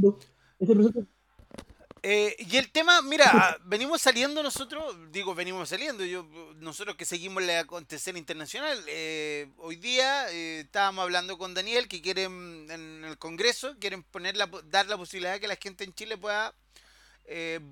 Eh, 2.03 2.35
y 2.37 2.57
el 2.57 2.73
tema, 2.73 3.01
mira, 3.03 3.31
ah, 3.33 3.57
venimos 3.65 4.03
saliendo 4.03 4.43
nosotros, 4.43 4.97
digo, 5.13 5.37
venimos 5.37 5.69
saliendo, 5.69 6.05
yo, 6.05 6.27
nosotros 6.57 6.97
que 6.97 7.05
seguimos 7.05 7.45
la 7.45 7.61
acontecer 7.61 8.17
internacional, 8.17 8.77
eh, 8.89 9.53
hoy 9.59 9.77
día 9.77 10.29
estábamos 10.33 11.05
hablando 11.05 11.39
con 11.39 11.55
Daniel 11.55 11.87
que 11.87 12.03
quieren 12.03 12.67
en 12.71 13.05
el 13.05 13.19
Congreso, 13.19 13.77
quieren 13.79 14.03
poner 14.03 14.37
la, 14.37 14.51
dar 14.69 14.89
la 14.89 14.97
posibilidad 14.97 15.35
de 15.35 15.41
que 15.41 15.47
la 15.47 15.57
gente 15.63 15.85
en 15.85 15.95
Chile 15.95 16.19
pueda 16.19 16.57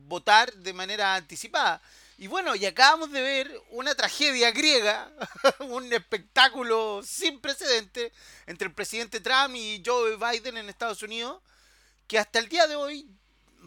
votar 0.07 0.53
de 0.53 0.73
manera 0.73 1.17
anticipada. 1.17 1.83
Y 2.19 2.29
bueno, 2.29 2.55
y 2.57 2.65
acabamos 2.65 3.13
de 3.13 3.21
ver 3.21 3.63
una 3.71 3.95
tragedia 3.95 4.51
griega, 4.51 5.13
un 5.61 5.93
espectáculo 5.93 7.03
sin 7.05 7.41
precedente 7.41 8.11
entre 8.47 8.69
el 8.69 8.75
presidente 8.75 9.21
Trump 9.21 9.55
y 9.55 9.83
Joe 9.85 10.17
Biden 10.17 10.57
en 10.57 10.71
Estados 10.71 11.03
Unidos, 11.03 11.43
que 12.07 12.19
hasta 12.19 12.39
el 12.39 12.49
día 12.49 12.67
de 12.67 12.77
hoy, 12.77 13.07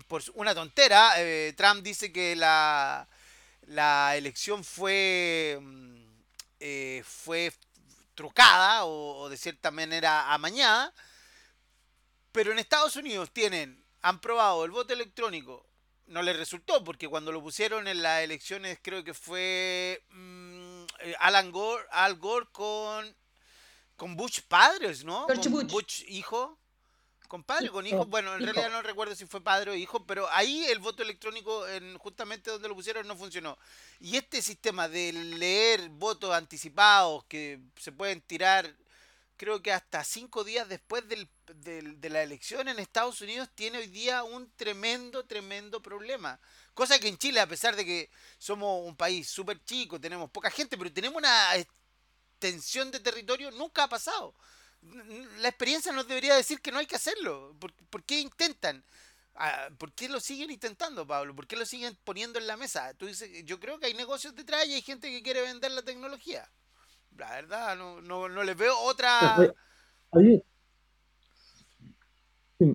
por 0.07 0.23
una 0.33 0.55
tontera, 0.55 1.13
eh, 1.17 1.53
Trump 1.55 1.83
dice 1.83 2.11
que 2.11 2.35
la, 2.35 3.07
la 3.67 4.17
elección 4.17 4.63
fue, 4.63 5.59
mm, 5.61 6.01
eh, 6.59 7.03
fue 7.05 7.53
trucada 8.15 8.85
o, 8.85 9.19
o 9.19 9.29
de 9.29 9.37
cierta 9.37 9.69
manera 9.69 10.33
amañada, 10.33 10.91
pero 12.31 12.51
en 12.51 12.57
Estados 12.57 12.95
Unidos 12.95 13.29
tienen, 13.31 13.85
han 14.01 14.19
probado 14.19 14.65
el 14.65 14.71
voto 14.71 14.91
electrónico 14.93 15.69
no 16.09 16.23
le 16.23 16.33
resultó, 16.33 16.83
porque 16.83 17.07
cuando 17.07 17.31
lo 17.31 17.41
pusieron 17.41 17.87
en 17.87 18.01
las 18.01 18.23
elecciones, 18.23 18.79
creo 18.81 19.03
que 19.03 19.13
fue 19.13 20.03
mm, 20.09 20.83
eh, 21.01 21.15
Alan 21.19 21.51
Gore, 21.51 21.85
Al 21.91 22.15
Gore 22.17 22.47
con, 22.51 23.15
con 23.95 24.15
Bush 24.15 24.41
padres, 24.47 25.03
¿no? 25.03 25.27
con 25.27 25.67
Bush. 25.67 26.03
hijo. 26.07 26.57
Con 27.27 27.43
padre, 27.43 27.69
con 27.69 27.85
hijo. 27.85 28.07
Bueno, 28.07 28.33
en 28.33 28.41
realidad 28.41 28.71
no 28.71 28.81
recuerdo 28.81 29.15
si 29.15 29.27
fue 29.27 29.39
padre 29.39 29.69
o 29.69 29.75
hijo, 29.75 30.03
pero 30.03 30.27
ahí 30.31 30.65
el 30.65 30.79
voto 30.79 31.03
electrónico, 31.03 31.67
en 31.67 31.95
justamente 31.99 32.49
donde 32.49 32.67
lo 32.67 32.73
pusieron, 32.73 33.07
no 33.07 33.15
funcionó. 33.15 33.55
Y 33.99 34.17
este 34.17 34.41
sistema 34.41 34.89
de 34.89 35.13
leer 35.13 35.89
votos 35.89 36.33
anticipados 36.33 37.23
que 37.25 37.59
se 37.75 37.91
pueden 37.91 38.21
tirar 38.21 38.75
creo 39.39 39.63
que 39.63 39.71
hasta 39.71 40.03
cinco 40.03 40.43
días 40.43 40.67
después 40.67 41.05
de 41.07 42.09
la 42.09 42.21
elección 42.21 42.67
en 42.67 42.77
Estados 42.77 43.21
Unidos 43.21 43.47
tiene 43.55 43.77
hoy 43.77 43.87
día 43.87 44.23
un 44.23 44.51
tremendo, 44.57 45.25
tremendo 45.25 45.81
problema. 45.81 46.37
Cosa 46.73 46.99
que 46.99 47.07
en 47.07 47.17
Chile, 47.17 47.39
a 47.39 47.47
pesar 47.47 47.73
de 47.77 47.85
que 47.85 48.09
somos 48.37 48.85
un 48.85 48.97
país 48.97 49.29
súper 49.29 49.63
chico, 49.63 49.99
tenemos 49.99 50.29
poca 50.29 50.51
gente, 50.51 50.77
pero 50.77 50.91
tenemos 50.91 51.17
una 51.17 51.55
extensión 51.55 52.91
de 52.91 52.99
territorio, 52.99 53.49
nunca 53.51 53.85
ha 53.85 53.87
pasado. 53.87 54.35
La 55.37 55.47
experiencia 55.47 55.93
nos 55.93 56.05
debería 56.05 56.35
decir 56.35 56.59
que 56.59 56.73
no 56.73 56.79
hay 56.79 56.85
que 56.85 56.97
hacerlo. 56.97 57.55
¿Por, 57.89 58.03
qué 58.03 58.19
intentan? 58.19 58.83
Ah, 59.35 59.69
¿Por 59.77 59.93
qué 59.93 60.09
lo 60.09 60.19
siguen 60.19 60.51
intentando, 60.51 61.07
Pablo? 61.07 61.33
¿Por 61.33 61.47
qué 61.47 61.55
lo 61.55 61.65
siguen 61.65 61.97
poniendo 62.03 62.39
en 62.39 62.47
la 62.47 62.57
mesa? 62.57 62.93
Tú 62.95 63.05
dices, 63.05 63.29
yo 63.45 63.57
creo 63.57 63.79
que 63.79 63.85
hay 63.85 63.93
negocios 63.93 64.35
detrás 64.35 64.67
y 64.67 64.73
hay 64.73 64.81
gente 64.81 65.09
que 65.09 65.23
quiere 65.23 65.43
vender 65.43 65.71
la 65.71 65.81
tecnología 65.81 66.51
la 67.19 67.29
verdad, 67.31 67.77
no, 67.77 68.01
no, 68.01 68.29
no 68.29 68.43
les 68.43 68.57
veo 68.57 68.73
otra. 68.85 69.35
Había, 70.11 70.41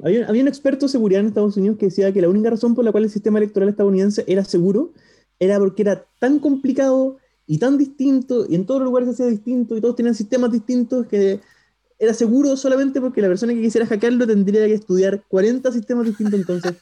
había, 0.03 0.43
un 0.43 0.49
experto 0.49 0.87
de 0.87 0.93
seguridad 0.93 1.21
en 1.21 1.29
Estados 1.29 1.57
Unidos 1.57 1.79
que 1.79 1.87
decía 1.87 2.13
que 2.13 2.21
la 2.21 2.29
única 2.29 2.51
razón 2.51 2.75
por 2.75 2.85
la 2.85 2.93
cual 2.93 3.05
el 3.05 3.11
sistema 3.11 3.39
electoral 3.39 3.69
estadounidense 3.69 4.25
era 4.27 4.45
seguro 4.45 4.93
era 5.39 5.59
porque 5.59 5.83
era 5.83 6.07
tan 6.21 6.39
complicado 6.39 7.17
y 7.47 7.59
tan 7.59 7.77
distinto, 7.77 8.47
y 8.49 8.55
en 8.55 8.65
todos 8.65 8.81
los 8.81 8.89
lugares 8.89 9.11
hacía 9.11 9.27
distinto, 9.27 9.77
y 9.77 9.81
todos 9.81 9.97
tenían 9.97 10.15
sistemas 10.15 10.51
distintos 10.51 11.07
que 11.07 11.41
era 12.05 12.15
seguro 12.15 12.57
solamente 12.57 13.01
porque 13.01 13.21
la 13.21 13.29
persona 13.29 13.55
que 13.55 13.63
quisiera 13.63 13.87
hackearlo 13.87 14.27
tendría 14.27 14.67
que 14.67 14.75
estudiar 14.75 15.23
40 15.29 15.73
sistemas 15.73 16.07
distintos. 16.07 16.39
Entonces, 16.39 16.75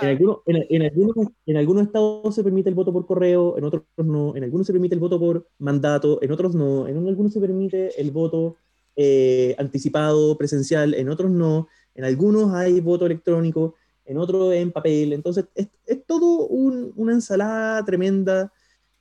en, 0.00 0.08
algunos, 0.08 0.38
en, 0.46 0.82
algunos, 0.82 1.28
en 1.46 1.56
algunos 1.56 1.84
estados 1.84 2.34
se 2.34 2.42
permite 2.42 2.68
el 2.68 2.74
voto 2.74 2.92
por 2.92 3.06
correo, 3.06 3.56
en 3.56 3.64
otros 3.64 3.84
no, 3.96 4.34
en 4.36 4.44
algunos 4.44 4.66
se 4.66 4.72
permite 4.72 4.94
el 4.94 5.00
voto 5.00 5.18
por 5.18 5.46
mandato, 5.58 6.18
en 6.22 6.32
otros 6.32 6.54
no, 6.54 6.88
en 6.88 6.96
algunos 7.06 7.32
se 7.32 7.40
permite 7.40 8.00
el 8.00 8.10
voto 8.10 8.56
eh, 8.96 9.54
anticipado, 9.58 10.36
presencial, 10.36 10.94
en 10.94 11.08
otros 11.08 11.30
no, 11.30 11.68
en 11.94 12.04
algunos 12.04 12.54
hay 12.54 12.80
voto 12.80 13.06
electrónico, 13.06 13.74
en 14.04 14.18
otros 14.18 14.52
en 14.54 14.72
papel. 14.72 15.12
Entonces, 15.12 15.46
es, 15.54 15.68
es 15.86 16.04
todo 16.04 16.46
un, 16.48 16.92
una 16.96 17.12
ensalada 17.12 17.84
tremenda 17.84 18.52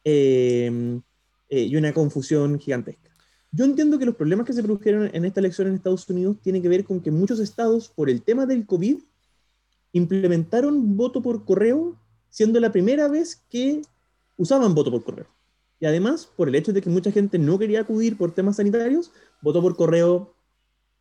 eh, 0.03 0.99
eh, 1.49 1.63
y 1.63 1.75
una 1.75 1.93
confusión 1.93 2.60
gigantesca. 2.60 3.11
Yo 3.52 3.66
entiendo 3.66 4.00
que 4.00 4.06
los 4.06 4.16
problemas 4.16 4.46
que 4.46 4.54
se 4.54 4.64
produjeron 4.64 5.10
en 5.14 5.26
esta 5.26 5.42
elección 5.42 5.68
en 5.68 5.76
Estados 5.76 6.10
Unidos 6.10 6.38
tienen 6.42 6.62
que 6.62 6.70
ver 6.70 6.86
con 6.86 7.02
que 7.02 7.12
muchos 7.12 7.40
estados, 7.40 7.90
por 7.90 8.10
el 8.10 8.22
tema 8.22 8.46
del 8.46 8.66
COVID, 8.66 8.98
implementaron 9.92 10.96
voto 10.96 11.22
por 11.22 11.44
correo, 11.44 11.98
siendo 12.30 12.60
la 12.62 12.72
primera 12.72 13.10
vez 13.10 13.44
que 13.50 13.82
usaban 14.38 14.74
voto 14.74 14.90
por 14.90 15.04
correo. 15.04 15.28
Y 15.82 15.86
además, 15.86 16.30
por 16.38 16.48
el 16.48 16.56
hecho 16.56 16.72
de 16.72 16.82
que 16.82 16.90
mucha 16.90 17.12
gente 17.12 17.40
no 17.40 17.60
quería 17.60 17.82
acudir 17.82 18.18
por 18.18 18.34
temas 18.34 18.56
sanitarios, 18.56 19.12
votó 19.42 19.62
por 19.62 19.76
correo 19.76 20.34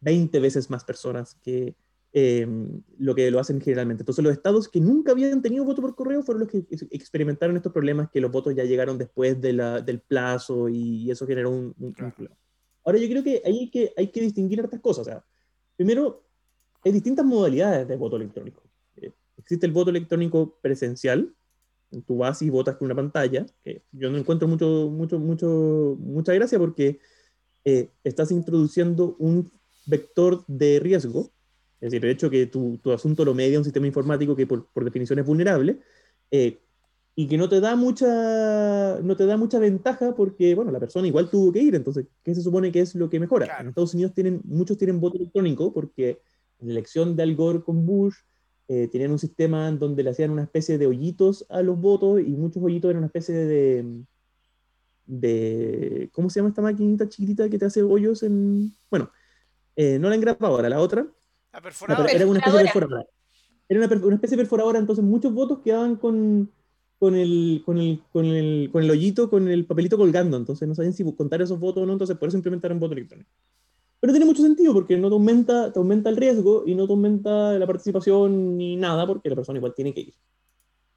20 0.01 0.41
veces 0.41 0.71
más 0.71 0.83
personas 0.83 1.37
que 1.45 1.75
em, 2.13 2.83
lo 2.99 3.15
que 3.15 3.31
lo 3.31 3.39
hacen 3.39 3.61
generalmente. 3.61 4.03
Entonces, 4.03 4.25
los 4.25 4.33
estados 4.33 4.69
que 4.69 4.81
nunca 4.81 5.13
habían 5.13 5.43
tenido 5.43 5.65
voto 5.65 5.83
por 5.83 5.95
correo 5.95 6.23
fueron 6.23 6.41
los 6.41 6.49
que 6.51 6.65
experimentaron 6.91 7.57
estos 7.57 7.73
problemas, 7.73 8.11
que 8.11 8.21
los 8.21 8.31
votos 8.31 8.55
ya 8.55 8.65
llegaron 8.65 8.99
después 8.99 9.41
del 9.41 10.03
plazo 10.07 10.69
y 10.69 11.11
eso 11.11 11.27
generó 11.27 11.51
un, 11.51 11.75
problema. 11.93 12.37
Ahora 12.85 12.99
yo 12.99 13.09
creo 13.09 13.23
que 13.23 13.43
hay 13.45 13.71
que, 13.71 13.93
hay 13.97 14.09
que 14.09 14.21
distinguir 14.21 14.61
otras 14.63 14.81
cosas. 14.81 15.07
O 15.07 15.11
sea, 15.11 15.25
primero, 15.77 16.25
hay 16.85 16.93
distintas 16.93 17.25
modalidades 17.25 17.87
de 17.87 17.97
voto 17.97 18.17
electrónico. 18.17 18.63
Eh, 18.97 19.13
existe 19.37 19.67
el 19.67 19.73
voto 19.73 19.91
electrónico 19.91 20.59
presencial, 20.63 21.35
tú 22.07 22.19
vas 22.19 22.41
y 22.43 22.51
votas 22.51 22.77
con 22.77 22.87
una 22.87 22.95
pantalla, 22.95 23.47
que 23.65 23.83
yo 23.93 24.11
no 24.11 24.19
encuentro 24.19 24.47
mucho, 24.49 24.89
mucho, 24.91 25.19
mucho, 25.19 25.97
mucha 25.99 26.33
gracia 26.35 26.59
porque 26.59 27.01
eh, 27.65 27.91
estás 28.05 28.31
introduciendo 28.31 29.17
un 29.19 29.51
vector 29.87 30.45
de 30.47 30.81
riesgo, 30.81 31.31
es 31.81 31.91
decir, 31.91 32.05
el 32.05 32.11
hecho 32.11 32.31
que 32.31 32.47
tu, 32.47 32.79
tu 32.79 32.93
asunto 32.93 33.25
lo 33.25 33.35
media 33.35 33.59
un 33.59 33.65
sistema 33.65 33.87
informático 33.87 34.37
que 34.37 34.47
por, 34.47 34.67
por 34.67 34.85
definición 34.85 35.19
es 35.19 35.27
vulnerable, 35.27 35.79
eh, 36.31 36.59
y 37.21 37.27
que 37.27 37.37
no 37.37 37.49
te 37.49 37.61
da 37.61 37.77
mucha 37.77 38.99
no 39.03 39.17
te 39.17 39.27
da 39.27 39.37
mucha 39.37 39.59
ventaja 39.59 40.15
porque 40.15 40.55
bueno 40.55 40.71
la 40.71 40.81
persona 40.81 41.07
igual 41.07 41.29
tuvo 41.29 41.53
que 41.53 41.61
ir 41.61 41.75
entonces 41.75 42.07
qué 42.23 42.35
se 42.35 42.43
supone 42.43 42.71
que 42.73 42.81
es 42.81 42.95
lo 42.95 43.11
que 43.11 43.21
mejora 43.21 43.59
en 43.61 43.69
Estados 43.69 43.95
Unidos 43.95 44.15
tienen 44.15 44.41
muchos 44.45 44.79
tienen 44.79 45.01
voto 45.01 45.19
electrónico 45.19 45.73
porque 45.73 46.21
en 46.61 46.69
la 46.69 46.73
elección 46.73 47.17
de 47.17 47.23
Al 47.23 47.35
Gore 47.35 47.63
con 47.63 47.85
Bush 47.85 48.15
eh, 48.69 48.89
tenían 48.91 49.11
un 49.11 49.19
sistema 49.19 49.69
en 49.69 49.79
donde 49.79 50.03
le 50.03 50.11
hacían 50.11 50.31
una 50.31 50.45
especie 50.45 50.79
de 50.79 50.87
hoyitos 50.87 51.45
a 51.49 51.63
los 51.63 51.79
votos 51.81 52.21
y 52.21 52.31
muchos 52.37 52.63
hoyitos 52.63 52.89
eran 52.89 52.99
una 52.99 53.09
especie 53.09 53.35
de 53.35 54.05
de 55.05 56.09
cómo 56.13 56.31
se 56.31 56.39
llama 56.39 56.51
esta 56.51 56.63
maquinita 56.63 57.09
chiquitita 57.09 57.51
que 57.51 57.59
te 57.59 57.67
hace 57.67 57.83
hoyos 57.83 58.23
en 58.23 58.73
bueno 58.89 59.11
eh, 59.75 59.99
no 59.99 60.09
la 60.09 60.15
engrapadora 60.15 60.69
la 60.69 60.81
otra 60.81 61.07
la 61.53 61.61
perforadora. 61.61 62.11
era 62.11 62.27
una 62.27 62.39
especie 62.39 62.59
de 62.59 62.65
perforadora 62.65 63.07
era 63.69 63.87
una, 63.87 64.07
una 64.07 64.15
especie 64.15 64.37
de 64.37 64.43
perforadora 64.43 64.79
entonces 64.79 65.05
muchos 65.05 65.33
votos 65.33 65.61
quedaban 65.65 65.97
con 65.97 66.51
con 67.01 67.17
el, 67.17 67.63
con 67.65 67.79
el, 67.79 68.03
con 68.13 68.27
el, 68.27 68.69
con 68.71 68.83
el 68.85 68.91
hoyito, 68.91 69.31
con 69.31 69.49
el 69.49 69.65
papelito 69.65 69.97
colgando, 69.97 70.37
entonces 70.37 70.69
no 70.69 70.75
sabían 70.75 70.93
si 70.93 71.03
contar 71.15 71.41
esos 71.41 71.59
votos 71.59 71.83
o 71.83 71.87
no, 71.87 71.95
entonces 71.95 72.15
por 72.19 72.29
eso 72.29 72.37
implementaron 72.37 72.79
voto 72.79 72.93
electrónico. 72.93 73.31
Pero 74.01 74.13
tiene 74.13 74.27
mucho 74.27 74.43
sentido 74.43 74.75
porque 74.75 74.99
no 74.99 75.09
te 75.09 75.15
aumenta, 75.15 75.73
te 75.73 75.79
aumenta 75.79 76.11
el 76.11 76.19
riesgo 76.19 76.65
y 76.67 76.75
no 76.75 76.87
te 76.87 76.93
aumenta 76.93 77.59
la 77.59 77.67
participación 77.67 78.59
ni 78.59 78.77
nada 78.77 79.07
porque 79.07 79.31
la 79.31 79.35
persona 79.35 79.59
igual 79.59 79.75
tiene 79.75 79.95
que 79.95 80.01
ir. 80.01 80.15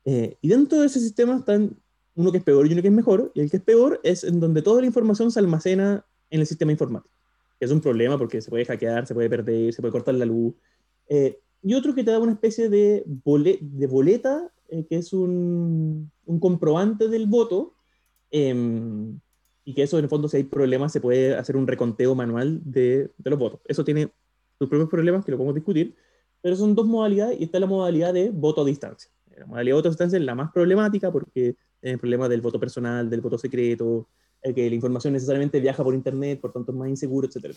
Eh, 0.03 0.37
y 0.41 0.49
dentro 0.49 0.81
de 0.81 0.87
ese 0.87 0.99
sistema 0.99 1.37
están 1.37 1.77
uno 2.15 2.31
que 2.33 2.39
es 2.39 2.43
peor 2.43 2.67
y 2.67 2.73
uno 2.73 2.81
que 2.81 2.89
es 2.89 2.93
mejor, 2.93 3.31
y 3.33 3.39
el 3.39 3.49
que 3.49 3.57
es 3.57 3.63
peor 3.63 4.01
es 4.03 4.25
en 4.25 4.41
donde 4.41 4.61
toda 4.61 4.81
la 4.81 4.87
información 4.87 5.31
se 5.31 5.39
almacena 5.39 6.05
en 6.29 6.41
el 6.41 6.47
sistema 6.47 6.73
informático, 6.73 7.15
es 7.63 7.71
un 7.71 7.81
problema 7.81 8.17
porque 8.17 8.41
se 8.41 8.49
puede 8.49 8.65
hackear, 8.65 9.05
se 9.05 9.13
puede 9.13 9.29
perder, 9.29 9.73
se 9.73 9.81
puede 9.81 9.91
cortar 9.91 10.15
la 10.15 10.25
luz. 10.25 10.53
Eh, 11.07 11.39
y 11.61 11.73
otro 11.73 11.95
que 11.95 12.03
te 12.03 12.11
da 12.11 12.19
una 12.19 12.33
especie 12.33 12.69
de, 12.69 13.03
de 13.05 13.87
boleta 13.87 14.51
eh, 14.69 14.85
que 14.89 14.97
es 14.97 15.13
un, 15.13 16.11
un, 16.25 16.39
comprobante 16.39 17.07
del 17.07 17.27
voto, 17.27 17.75
em, 18.31 19.19
y 19.63 19.73
que 19.73 19.83
eso 19.83 19.97
en 19.97 20.05
el 20.05 20.09
fondo 20.09 20.27
si 20.27 20.37
hay 20.37 20.43
problemas 20.43 20.91
se 20.91 20.99
puede 20.99 21.35
hacer 21.35 21.55
un 21.55 21.67
reconteo 21.67 22.15
manual 22.15 22.59
de, 22.63 23.11
de, 23.17 23.29
los 23.29 23.37
votos. 23.39 23.59
Eso 23.65 23.83
tiene 23.83 24.11
sus 24.57 24.67
propios 24.67 24.89
problemas 24.89 25.23
que 25.23 25.31
lo 25.31 25.37
podemos 25.37 25.55
discutir, 25.55 25.95
pero 26.41 26.55
son 26.55 26.75
dos 26.75 26.87
modalidades 26.87 27.39
y 27.39 27.43
está 27.43 27.59
la 27.59 27.67
modalidad 27.67 28.13
de 28.13 28.29
voto 28.29 28.61
a 28.61 28.65
distancia. 28.65 29.11
La 29.37 29.45
modalidad 29.45 29.75
de 29.75 29.79
voto 29.79 29.89
a 29.89 29.91
distancia 29.91 30.17
es 30.17 30.25
la 30.25 30.35
más 30.35 30.51
problemática 30.51 31.11
porque 31.11 31.55
tiene 31.79 31.93
el 31.93 31.99
problema 31.99 32.27
del 32.27 32.41
voto 32.41 32.59
personal, 32.59 33.09
del 33.09 33.21
voto 33.21 33.37
secreto, 33.37 34.09
eh, 34.09 34.22
que 34.43 34.69
la 34.69 34.75
información 34.75 35.13
necesariamente 35.13 35.59
viaja 35.59 35.83
por 35.83 35.93
internet, 35.93 36.41
por 36.41 36.51
tanto 36.51 36.71
es 36.71 36.77
más 36.77 36.89
inseguro, 36.89 37.27
etc. 37.27 37.55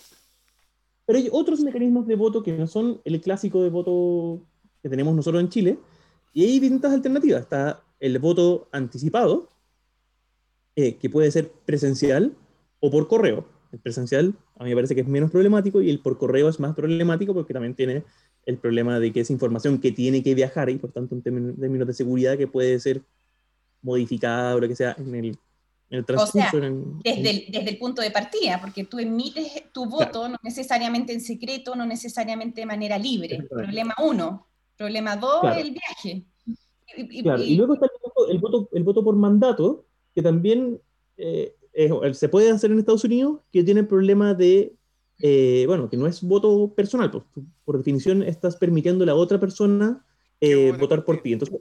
Pero 1.05 1.19
hay 1.19 1.29
otros 1.33 1.61
mecanismos 1.61 2.07
de 2.07 2.15
voto 2.15 2.43
que 2.43 2.53
no 2.53 2.67
son 2.67 3.01
el 3.05 3.21
clásico 3.21 3.63
de 3.63 3.71
voto 3.71 4.41
que 4.83 4.89
tenemos 4.89 5.15
nosotros 5.15 5.43
en 5.43 5.49
Chile, 5.49 5.79
y 6.33 6.45
hay 6.45 6.61
distintas 6.61 6.93
alternativas. 6.93 7.43
Está 7.43 7.83
el 7.99 8.19
voto 8.19 8.69
anticipado, 8.71 9.49
eh, 10.77 10.97
que 10.97 11.09
puede 11.09 11.31
ser 11.31 11.51
presencial 11.65 12.37
o 12.81 12.91
por 12.91 13.09
correo. 13.09 13.47
El 13.73 13.79
presencial 13.79 14.35
a 14.57 14.65
mí 14.65 14.71
me 14.71 14.77
parece 14.77 14.95
que 14.95 15.01
es 15.01 15.09
menos 15.09 15.31
problemático 15.31 15.81
y 15.81 15.91
el 15.91 16.01
por 16.01 16.19
correo 16.19 16.49
es 16.49 16.61
más 16.61 16.75
problemático 16.75 17.35
porque 17.35 17.53
también 17.53 17.75
tiene 17.75 18.05
el 18.45 18.59
problema 18.59 19.01
de 19.01 19.13
que 19.13 19.21
es 19.21 19.31
información 19.31 19.81
que 19.81 19.93
tiene 19.93 20.23
que 20.23 20.35
viajar 20.35 20.71
y 20.71 20.77
por 20.77 20.93
tanto 20.93 21.15
en 21.15 21.23
términos 21.23 21.87
de 21.87 21.95
seguridad 21.95 22.37
que 22.37 22.47
puede 22.47 22.79
ser 22.79 23.03
modificada 23.83 24.55
o 24.55 24.61
lo 24.61 24.69
que 24.69 24.77
sea 24.77 24.95
en 24.99 25.15
el, 25.15 25.39
en 25.91 25.99
el 25.99 26.05
transcurso. 26.05 26.59
desde, 27.05 27.31
el, 27.31 27.45
desde 27.49 27.71
el 27.71 27.79
punto 27.79 28.03
de 28.03 28.11
partida, 28.11 28.61
porque 28.61 28.85
tú 28.85 28.99
emites 28.99 29.71
tu 29.73 29.87
voto 29.87 30.29
no 30.29 30.37
necesariamente 30.43 31.13
en 31.13 31.21
secreto, 31.21 31.77
no 31.77 31.87
necesariamente 31.87 32.61
de 32.61 32.67
manera 32.67 32.99
libre. 32.99 33.47
Problema 33.49 33.95
uno. 34.03 34.47
Problema 34.77 35.17
dos, 35.17 35.57
el 35.57 35.73
viaje. 35.73 36.27
Y, 36.97 37.23
claro. 37.23 37.43
y, 37.43 37.57
luego 37.57 37.75
está 37.75 37.87
el 38.31 38.39
voto, 38.39 38.69
el 38.73 38.85
voto, 38.85 39.05
por 39.05 39.17
mandato, 39.17 39.87
que 40.15 40.23
también 40.23 40.81
eh, 41.17 41.55
se 42.13 42.29
puede 42.29 42.51
hacer 42.51 42.71
en 42.71 42.79
Estados 42.79 43.05
Unidos, 43.05 43.41
que 43.53 43.65
tiene 43.65 43.81
el 43.81 43.87
problema 43.87 44.35
de, 44.35 44.75
eh, 45.21 45.65
bueno, 45.67 45.89
que 45.89 45.97
no 45.97 46.07
es 46.07 46.23
voto 46.23 46.73
personal, 46.75 47.11
pues, 47.11 47.25
por 47.65 47.79
definición 47.79 48.23
estás 48.23 48.57
permitiendo 48.57 49.05
a 49.05 49.07
la 49.07 49.15
otra 49.15 49.41
persona 49.41 50.05
eh, 50.41 50.73
votar 50.79 51.05
por 51.05 51.23
ti. 51.23 51.33
Entonces, 51.33 51.59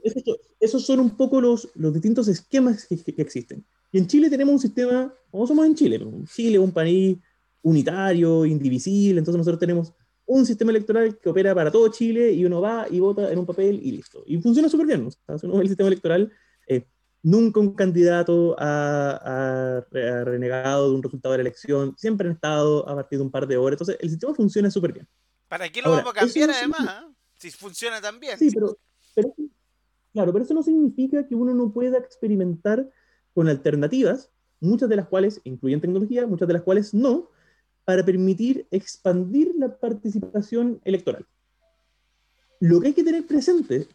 esos, 0.60 0.84
son 0.84 1.00
un 1.00 1.16
poco 1.16 1.40
los, 1.40 1.70
los 1.74 1.92
distintos 1.92 2.28
esquemas 2.28 2.86
que, 2.86 3.14
existen. 3.16 3.64
Y 3.92 3.98
en 3.98 4.06
Chile 4.06 4.28
tenemos 4.28 4.54
un 4.54 4.60
sistema, 4.60 5.12
como 5.30 5.46
somos 5.46 5.66
en 5.66 5.74
Chile, 5.74 6.00
Chile 6.34 6.54
es 6.58 6.62
un 6.62 6.72
país 6.72 7.18
unitario, 7.62 8.44
indivisible, 8.44 9.18
entonces 9.18 9.38
nosotros 9.38 9.58
tenemos 9.58 9.92
un 10.26 10.44
sistema 10.44 10.72
electoral 10.72 11.18
que 11.18 11.28
opera 11.28 11.54
para 11.54 11.70
todo 11.70 11.88
Chile 11.88 12.32
y 12.32 12.44
uno 12.44 12.60
va 12.60 12.86
y 12.90 12.98
vota 12.98 13.30
en 13.30 13.38
un 13.38 13.46
papel 13.46 13.80
y 13.82 13.92
listo. 13.92 14.24
Y 14.26 14.40
funciona 14.40 14.68
súper 14.68 14.86
bien. 14.86 15.06
O 15.06 15.10
sea, 15.10 15.48
uno 15.48 15.56
ve 15.56 15.62
el 15.62 15.68
sistema 15.68 15.86
electoral, 15.86 16.32
eh, 16.66 16.84
nunca 17.22 17.60
un 17.60 17.74
candidato 17.74 18.56
ha, 18.58 19.84
renegado 19.90 20.90
de 20.90 20.96
un 20.96 21.02
resultado 21.02 21.32
de 21.32 21.38
la 21.38 21.42
elección, 21.42 21.94
siempre 21.96 22.28
han 22.28 22.34
estado 22.34 22.88
a 22.88 22.94
partir 22.96 23.18
de 23.18 23.24
un 23.24 23.30
par 23.30 23.46
de 23.46 23.56
horas. 23.56 23.74
Entonces, 23.80 23.98
el 24.00 24.10
sistema 24.10 24.34
funciona 24.34 24.70
súper 24.70 24.92
bien. 24.92 25.08
¿Para 25.48 25.68
qué 25.68 25.80
lo 25.80 25.90
vamos 25.90 26.10
a 26.10 26.12
cambiar 26.12 26.50
además? 26.50 26.80
¿ah? 26.82 27.08
Si 27.38 27.50
funciona 27.50 28.00
tan 28.00 28.18
bien. 28.18 28.36
Sí, 28.36 28.50
pero, 28.52 28.76
claro, 30.12 30.32
pero 30.32 30.44
eso 30.44 30.54
no 30.54 30.62
significa 30.62 31.26
que 31.26 31.36
uno 31.36 31.54
no 31.54 31.72
pueda 31.72 31.98
experimentar 31.98 32.88
con 33.36 33.48
alternativas, 33.48 34.30
muchas 34.60 34.88
de 34.88 34.96
las 34.96 35.08
cuales 35.08 35.42
incluyen 35.44 35.82
tecnología, 35.82 36.26
muchas 36.26 36.48
de 36.48 36.54
las 36.54 36.62
cuales 36.62 36.94
no, 36.94 37.28
para 37.84 38.02
permitir 38.02 38.66
expandir 38.70 39.52
la 39.58 39.76
participación 39.76 40.80
electoral. 40.86 41.26
Lo 42.60 42.80
que 42.80 42.86
hay 42.86 42.92
que 42.94 43.04
tener 43.04 43.26
presente, 43.26 43.88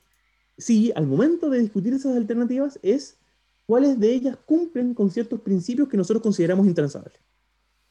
sí, 0.60 0.92
al 0.96 1.08
momento 1.08 1.50
de 1.50 1.58
discutir 1.58 1.92
esas 1.92 2.16
alternativas, 2.16 2.80
es 2.84 3.18
cuáles 3.66 4.00
de 4.00 4.14
ellas 4.14 4.38
cumplen 4.46 4.94
con 4.94 5.10
ciertos 5.10 5.42
principios 5.42 5.90
que 5.90 5.98
nosotros 5.98 6.22
consideramos 6.22 6.68
intransables. 6.68 7.20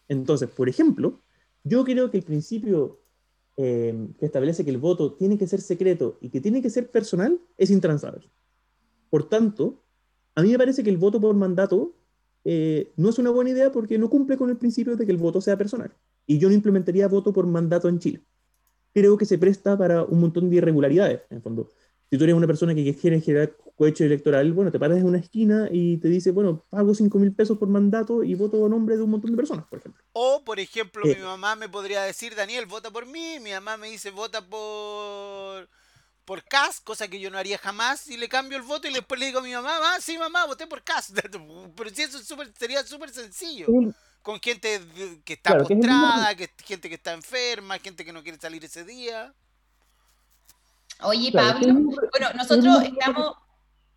Entonces, 0.07 0.49
por 0.51 0.69
ejemplo, 0.69 1.21
yo 1.65 1.83
creo 1.83 2.13
que 2.13 2.19
el 2.19 2.23
principio 2.23 3.01
eh, 3.57 4.07
que 4.21 4.27
establece 4.27 4.65
que 4.65 4.71
el 4.71 4.79
voto 4.79 5.15
tiene 5.15 5.37
que 5.37 5.49
ser 5.49 5.61
secreto 5.61 6.17
y 6.21 6.31
que 6.31 6.41
tiene 6.41 6.63
que 6.63 6.71
ser 6.71 6.93
personal 6.93 7.41
es 7.59 7.71
intransable. 7.71 8.31
Por 9.11 9.29
tanto, 9.29 9.83
a 10.35 10.43
mí 10.43 10.51
me 10.51 10.59
parece 10.59 10.83
que 10.83 10.91
el 10.91 10.97
voto 10.97 11.21
por 11.21 11.35
mandato 11.35 11.95
eh, 12.45 12.93
no 12.97 13.11
es 13.11 13.19
una 13.19 13.31
buena 13.31 13.51
idea 13.51 13.73
porque 13.73 13.99
no 13.99 14.09
cumple 14.09 14.37
con 14.37 14.51
el 14.51 14.57
principio 14.57 14.97
de 14.97 15.07
que 15.07 15.13
el 15.13 15.19
voto 15.19 15.41
sea 15.41 15.57
personal. 15.57 15.93
Y 16.27 16.39
yo 16.39 16.49
no 16.49 16.55
implementaría 16.55 17.09
voto 17.09 17.33
por 17.33 17.47
mandato 17.47 17.89
en 17.89 17.99
Chile. 17.99 18.23
Creo 18.93 19.17
que 19.17 19.25
se 19.25 19.39
presta 19.39 19.77
para 19.77 20.05
un 20.05 20.21
montón 20.21 20.51
de 20.51 20.57
irregularidades, 20.57 21.23
en 21.31 21.37
el 21.37 21.43
fondo 21.43 21.69
si 22.11 22.19
tú 22.19 22.25
eres 22.25 22.35
una 22.35 22.47
persona 22.47 22.75
que 22.75 22.95
quiere 22.97 23.21
generar 23.21 23.57
cohecho 23.77 24.05
electoral, 24.05 24.53
bueno, 24.53 24.73
te 24.73 24.81
paras 24.81 24.99
en 24.99 25.07
una 25.07 25.19
esquina 25.19 25.69
y 25.71 25.97
te 25.99 26.09
dice, 26.09 26.33
bueno, 26.33 26.67
pago 26.69 26.93
5 26.93 27.19
mil 27.19 27.33
pesos 27.33 27.57
por 27.57 27.69
mandato 27.69 28.25
y 28.25 28.35
voto 28.35 28.67
a 28.67 28.69
nombre 28.69 28.97
de 28.97 29.03
un 29.03 29.11
montón 29.11 29.31
de 29.31 29.37
personas, 29.37 29.65
por 29.67 29.79
ejemplo. 29.79 30.03
O, 30.13 30.43
por 30.45 30.59
ejemplo, 30.59 31.05
mi 31.05 31.13
eh. 31.13 31.23
mamá 31.23 31.55
me 31.55 31.69
podría 31.69 32.03
decir, 32.03 32.35
Daniel, 32.35 32.67
vota 32.67 32.91
por 32.91 33.07
mí, 33.07 33.39
mi 33.41 33.53
mamá 33.53 33.77
me 33.77 33.89
dice, 33.89 34.11
vota 34.11 34.45
por 34.45 35.69
por 36.31 36.45
CAS, 36.45 36.81
cosa 36.81 37.09
que 37.09 37.19
yo 37.19 37.29
no 37.29 37.39
haría 37.39 37.59
jamás, 37.59 38.07
y 38.07 38.17
le 38.17 38.29
cambio 38.29 38.57
el 38.57 38.63
voto 38.63 38.87
y 38.87 38.93
después 38.93 39.19
le 39.19 39.27
digo 39.27 39.41
a 39.41 39.43
mi 39.43 39.53
mamá, 39.53 39.73
ah, 39.83 39.97
sí, 40.01 40.17
mamá, 40.17 40.47
voté 40.47 40.65
por 40.69 40.85
CAS. 40.85 41.13
Pero 41.77 41.91
si 41.91 42.03
eso 42.03 42.21
sería 42.57 42.85
súper 42.85 43.11
sencillo. 43.11 43.67
Con 44.23 44.39
gente 44.39 44.81
que 45.25 45.33
está 45.33 45.59
postrada, 45.59 46.37
que, 46.37 46.49
gente 46.65 46.89
que 46.89 46.95
está 46.95 47.15
enferma, 47.15 47.81
gente 47.81 48.05
que 48.05 48.13
no 48.13 48.23
quiere 48.23 48.39
salir 48.39 48.65
ese 48.65 48.85
día. 48.85 49.35
Oye, 51.03 51.33
Pablo, 51.33 51.75
bueno, 52.13 52.33
nosotros 52.37 52.85
estamos, 52.85 53.35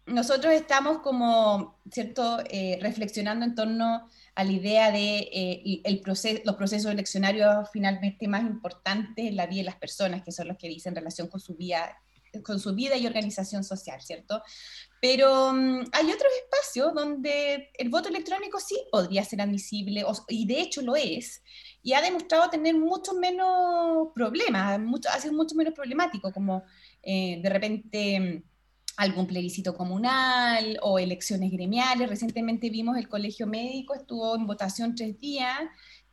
nosotros 0.08 0.54
estamos 0.54 1.04
como, 1.04 1.78
¿cierto?, 1.91 2.39
eh, 2.50 2.80
reflexionando 2.82 3.46
en 3.46 3.54
torno 3.54 4.10
a 4.34 4.43
la 4.43 4.52
idea 4.52 4.91
de 4.91 5.19
eh, 5.19 5.82
el 5.84 6.02
proceso, 6.02 6.41
los 6.46 6.56
procesos 6.56 6.91
eleccionarios 6.91 7.69
finalmente 7.72 8.28
más 8.28 8.41
importantes 8.41 9.24
en 9.24 9.36
la 9.36 9.46
vida 9.46 9.60
de 9.60 9.65
las 9.65 9.76
personas, 9.76 10.24
que 10.24 10.32
son 10.32 10.48
los 10.48 10.58
que 10.58 10.67
dicen 10.67 10.96
relación 10.96 11.28
con 11.28 11.39
su 11.39 11.54
vida 11.54 11.96
con 12.41 12.60
su 12.60 12.74
vida 12.74 12.98
y 12.98 13.06
organización 13.06 13.63
social, 13.63 14.02
¿cierto? 14.02 14.41
Pero 15.02 15.54
mm, 15.54 15.84
hay 15.91 16.06
otros 16.06 16.32
espacios 16.43 16.93
donde 16.93 17.69
el 17.78 17.89
voto 17.89 18.10
electrónico 18.10 18.60
sí 18.60 18.78
podría 18.91 19.24
ser 19.24 19.41
admisible, 19.41 20.06
y 20.30 20.46
de 20.48 20.62
hecho 20.62 20.82
lo 20.82 20.96
es, 20.96 21.43
y 21.82 21.93
ha 21.93 22.02
demostrado 22.02 22.50
tener 22.50 22.76
mucho 22.76 23.13
menos 23.13 24.08
problemas, 24.15 24.80
mucho, 24.80 25.10
ha 25.10 25.19
sido 25.19 25.34
mucho 25.34 25.56
menos 25.56 25.74
problemático, 25.74 26.32
como 26.32 26.63
eh, 27.02 27.39
de 27.43 27.50
repente 27.50 28.19
mm, 28.19 28.43
algún 28.98 29.28
plebiscito 29.28 29.76
comunal 29.76 30.78
o 30.82 31.00
elecciones 31.00 31.52
gremiales. 31.52 32.10
Recientemente 32.10 32.69
vimos 32.69 32.98
el 32.98 33.10
Colegio 33.10 33.48
Médico, 33.48 33.96
estuvo 33.96 34.36
en 34.36 34.46
votación 34.46 34.96
tres 34.96 35.19
días 35.19 35.60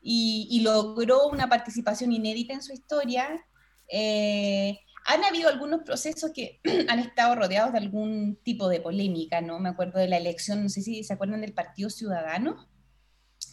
y, 0.02 0.60
logró 0.62 1.28
una 1.28 1.48
participación 1.48 2.12
inédita 2.12 2.54
en 2.54 2.62
su 2.62 2.72
historia. 2.72 3.44
Eh, 3.88 4.78
han 5.06 5.24
habido 5.24 5.48
algunos 5.48 5.82
procesos 5.82 6.30
que 6.34 6.60
han 6.88 6.98
estado 6.98 7.34
rodeados 7.34 7.72
de 7.72 7.78
algún 7.78 8.36
tipo 8.42 8.68
de 8.68 8.80
polémica, 8.80 9.40
¿no? 9.40 9.58
Me 9.58 9.68
acuerdo 9.68 9.98
de 9.98 10.08
la 10.08 10.16
elección, 10.16 10.62
no 10.62 10.68
sé 10.68 10.82
si 10.82 11.04
se 11.04 11.12
acuerdan 11.12 11.40
del 11.40 11.52
Partido 11.52 11.90
Ciudadano, 11.90 12.68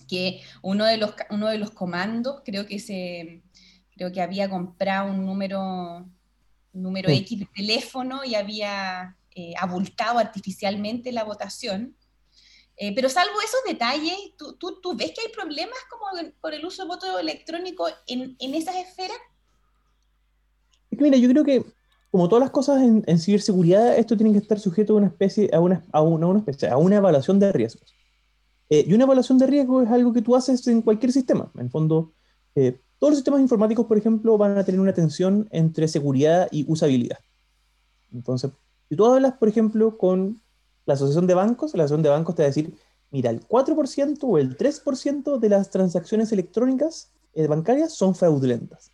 que 0.07 0.41
uno 0.61 0.85
de 0.85 0.97
los, 0.97 1.13
uno 1.29 1.47
de 1.47 1.57
los 1.57 1.71
comandos 1.71 2.41
creo 2.45 2.65
que, 2.65 2.79
se, 2.79 3.43
creo 3.91 4.11
que 4.11 4.21
había 4.21 4.49
comprado 4.49 5.11
un 5.11 5.25
número 5.25 6.07
número 6.73 7.09
X 7.09 7.39
de 7.39 7.47
teléfono 7.55 8.23
y 8.23 8.35
había 8.35 9.17
eh, 9.35 9.53
abultado 9.57 10.19
artificialmente 10.19 11.11
la 11.11 11.23
votación. 11.23 11.97
Eh, 12.77 12.93
pero 12.93 13.09
salvo 13.09 13.33
esos 13.41 13.61
detalles, 13.65 14.15
¿tú, 14.37 14.55
¿tú, 14.57 14.79
tú, 14.81 14.95
ves 14.95 15.11
que 15.11 15.21
hay 15.21 15.31
problemas 15.33 15.77
como 15.89 16.31
por 16.39 16.53
el 16.53 16.63
uso 16.63 16.83
de 16.83 16.87
voto 16.87 17.17
electrónico 17.17 17.87
en, 18.05 18.35
en 18.39 18.53
esas 18.53 18.75
esferas? 18.75 19.17
Mira, 20.99 21.17
yo 21.17 21.29
creo 21.29 21.43
que 21.43 21.65
como 22.11 22.29
todas 22.29 22.41
las 22.41 22.51
cosas 22.51 22.81
en, 22.81 23.19
ciberseguridad, 23.19 23.97
esto 23.97 24.15
tiene 24.15 24.31
que 24.31 24.39
estar 24.39 24.59
sujeto 24.59 24.93
a 24.93 24.97
una 24.97 25.07
especie, 25.07 25.49
a 25.53 25.59
una, 25.59 25.83
a 25.91 26.01
una, 26.01 26.39
especie, 26.39 26.69
a 26.69 26.77
una 26.77 26.97
evaluación 26.97 27.39
de 27.39 27.51
riesgos. 27.51 27.93
Eh, 28.69 28.85
y 28.87 28.93
una 28.93 29.03
evaluación 29.03 29.37
de 29.37 29.47
riesgos 29.47 29.85
es 29.85 29.91
algo 29.91 30.13
que 30.13 30.21
tú 30.21 30.35
haces 30.35 30.65
en 30.67 30.81
cualquier 30.81 31.11
sistema. 31.11 31.51
En 31.57 31.69
fondo, 31.69 32.13
todos 32.99 33.11
los 33.11 33.17
sistemas 33.17 33.41
informáticos, 33.41 33.85
por 33.85 33.97
ejemplo, 33.97 34.37
van 34.37 34.57
a 34.57 34.63
tener 34.63 34.81
una 34.81 34.93
tensión 34.93 35.47
entre 35.51 35.87
seguridad 35.87 36.47
y 36.51 36.65
usabilidad. 36.71 37.19
Entonces, 38.11 38.51
si 38.89 38.95
tú 38.95 39.05
hablas, 39.05 39.33
por 39.33 39.49
ejemplo, 39.49 39.97
con 39.97 40.41
la 40.85 40.95
Asociación 40.95 41.27
de 41.27 41.33
Bancos, 41.33 41.73
la 41.75 41.83
Asociación 41.83 42.03
de 42.03 42.09
Bancos 42.09 42.35
te 42.35 42.41
va 42.41 42.45
a 42.45 42.49
decir, 42.49 42.73
mira, 43.11 43.29
el 43.29 43.45
4% 43.45 44.17
o 44.23 44.37
el 44.37 44.57
3% 44.57 45.39
de 45.39 45.49
las 45.49 45.69
transacciones 45.69 46.31
electrónicas 46.31 47.11
eh, 47.33 47.47
bancarias 47.47 47.93
son 47.93 48.15
fraudulentas. 48.15 48.91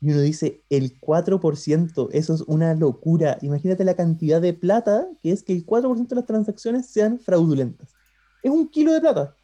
Y 0.00 0.10
uno 0.12 0.20
dice, 0.20 0.62
el 0.70 0.98
4%, 0.98 2.08
eso 2.12 2.34
es 2.34 2.40
una 2.42 2.74
locura. 2.74 3.38
Imagínate 3.42 3.84
la 3.84 3.94
cantidad 3.94 4.40
de 4.40 4.54
plata 4.54 5.06
que 5.22 5.30
es 5.32 5.42
que 5.42 5.52
el 5.52 5.66
4% 5.66 6.08
de 6.08 6.16
las 6.16 6.26
transacciones 6.26 6.86
sean 6.86 7.18
fraudulentas. 7.18 7.92
Es 8.42 8.50
un 8.50 8.68
kilo 8.68 8.92
de 8.92 9.00
plata. 9.00 9.36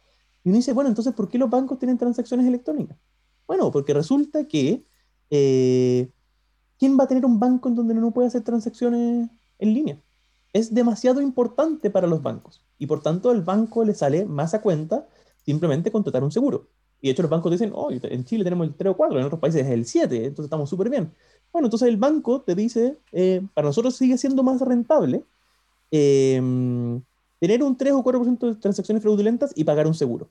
Y 0.43 0.49
uno 0.49 0.57
dice, 0.57 0.73
bueno, 0.73 0.89
entonces, 0.89 1.13
¿por 1.13 1.29
qué 1.29 1.37
los 1.37 1.49
bancos 1.49 1.77
tienen 1.77 1.97
transacciones 1.97 2.47
electrónicas? 2.47 2.97
Bueno, 3.45 3.71
porque 3.71 3.93
resulta 3.93 4.47
que 4.47 4.85
eh, 5.29 6.09
¿quién 6.77 6.97
va 6.97 7.03
a 7.03 7.07
tener 7.07 7.25
un 7.25 7.39
banco 7.39 7.69
en 7.69 7.75
donde 7.75 7.93
no 7.93 8.11
puede 8.11 8.27
hacer 8.27 8.43
transacciones 8.43 9.29
en 9.59 9.73
línea? 9.73 10.01
Es 10.53 10.73
demasiado 10.73 11.21
importante 11.21 11.89
para 11.89 12.07
los 12.07 12.21
bancos 12.21 12.63
y 12.77 12.87
por 12.87 13.01
tanto 13.01 13.31
el 13.31 13.41
banco 13.41 13.83
le 13.83 13.93
sale 13.93 14.25
más 14.25 14.53
a 14.53 14.61
cuenta 14.61 15.07
simplemente 15.43 15.91
contratar 15.91 16.23
un 16.23 16.31
seguro. 16.31 16.69
Y 17.01 17.07
de 17.07 17.11
hecho 17.11 17.21
los 17.21 17.31
bancos 17.31 17.51
dicen, 17.51 17.71
oh, 17.75 17.91
en 17.91 18.25
Chile 18.25 18.43
tenemos 18.43 18.67
el 18.67 18.73
3 18.73 18.91
o 18.91 18.97
4, 18.97 19.19
en 19.19 19.25
otros 19.25 19.39
países 19.39 19.65
es 19.65 19.71
el 19.71 19.85
7, 19.85 20.15
entonces 20.17 20.45
estamos 20.45 20.69
súper 20.69 20.89
bien. 20.89 21.11
Bueno, 21.51 21.67
entonces 21.67 21.87
el 21.87 21.97
banco 21.97 22.41
te 22.41 22.55
dice, 22.55 22.97
eh, 23.11 23.41
para 23.53 23.67
nosotros 23.67 23.95
sigue 23.95 24.17
siendo 24.17 24.43
más 24.43 24.61
rentable 24.61 25.23
em, 25.91 27.01
tener 27.39 27.63
un 27.63 27.77
3 27.77 27.93
o 27.93 28.03
4% 28.03 28.47
de 28.47 28.55
transacciones 28.55 29.03
fraudulentas 29.03 29.51
y 29.55 29.63
pagar 29.63 29.87
un 29.87 29.93
seguro. 29.93 30.29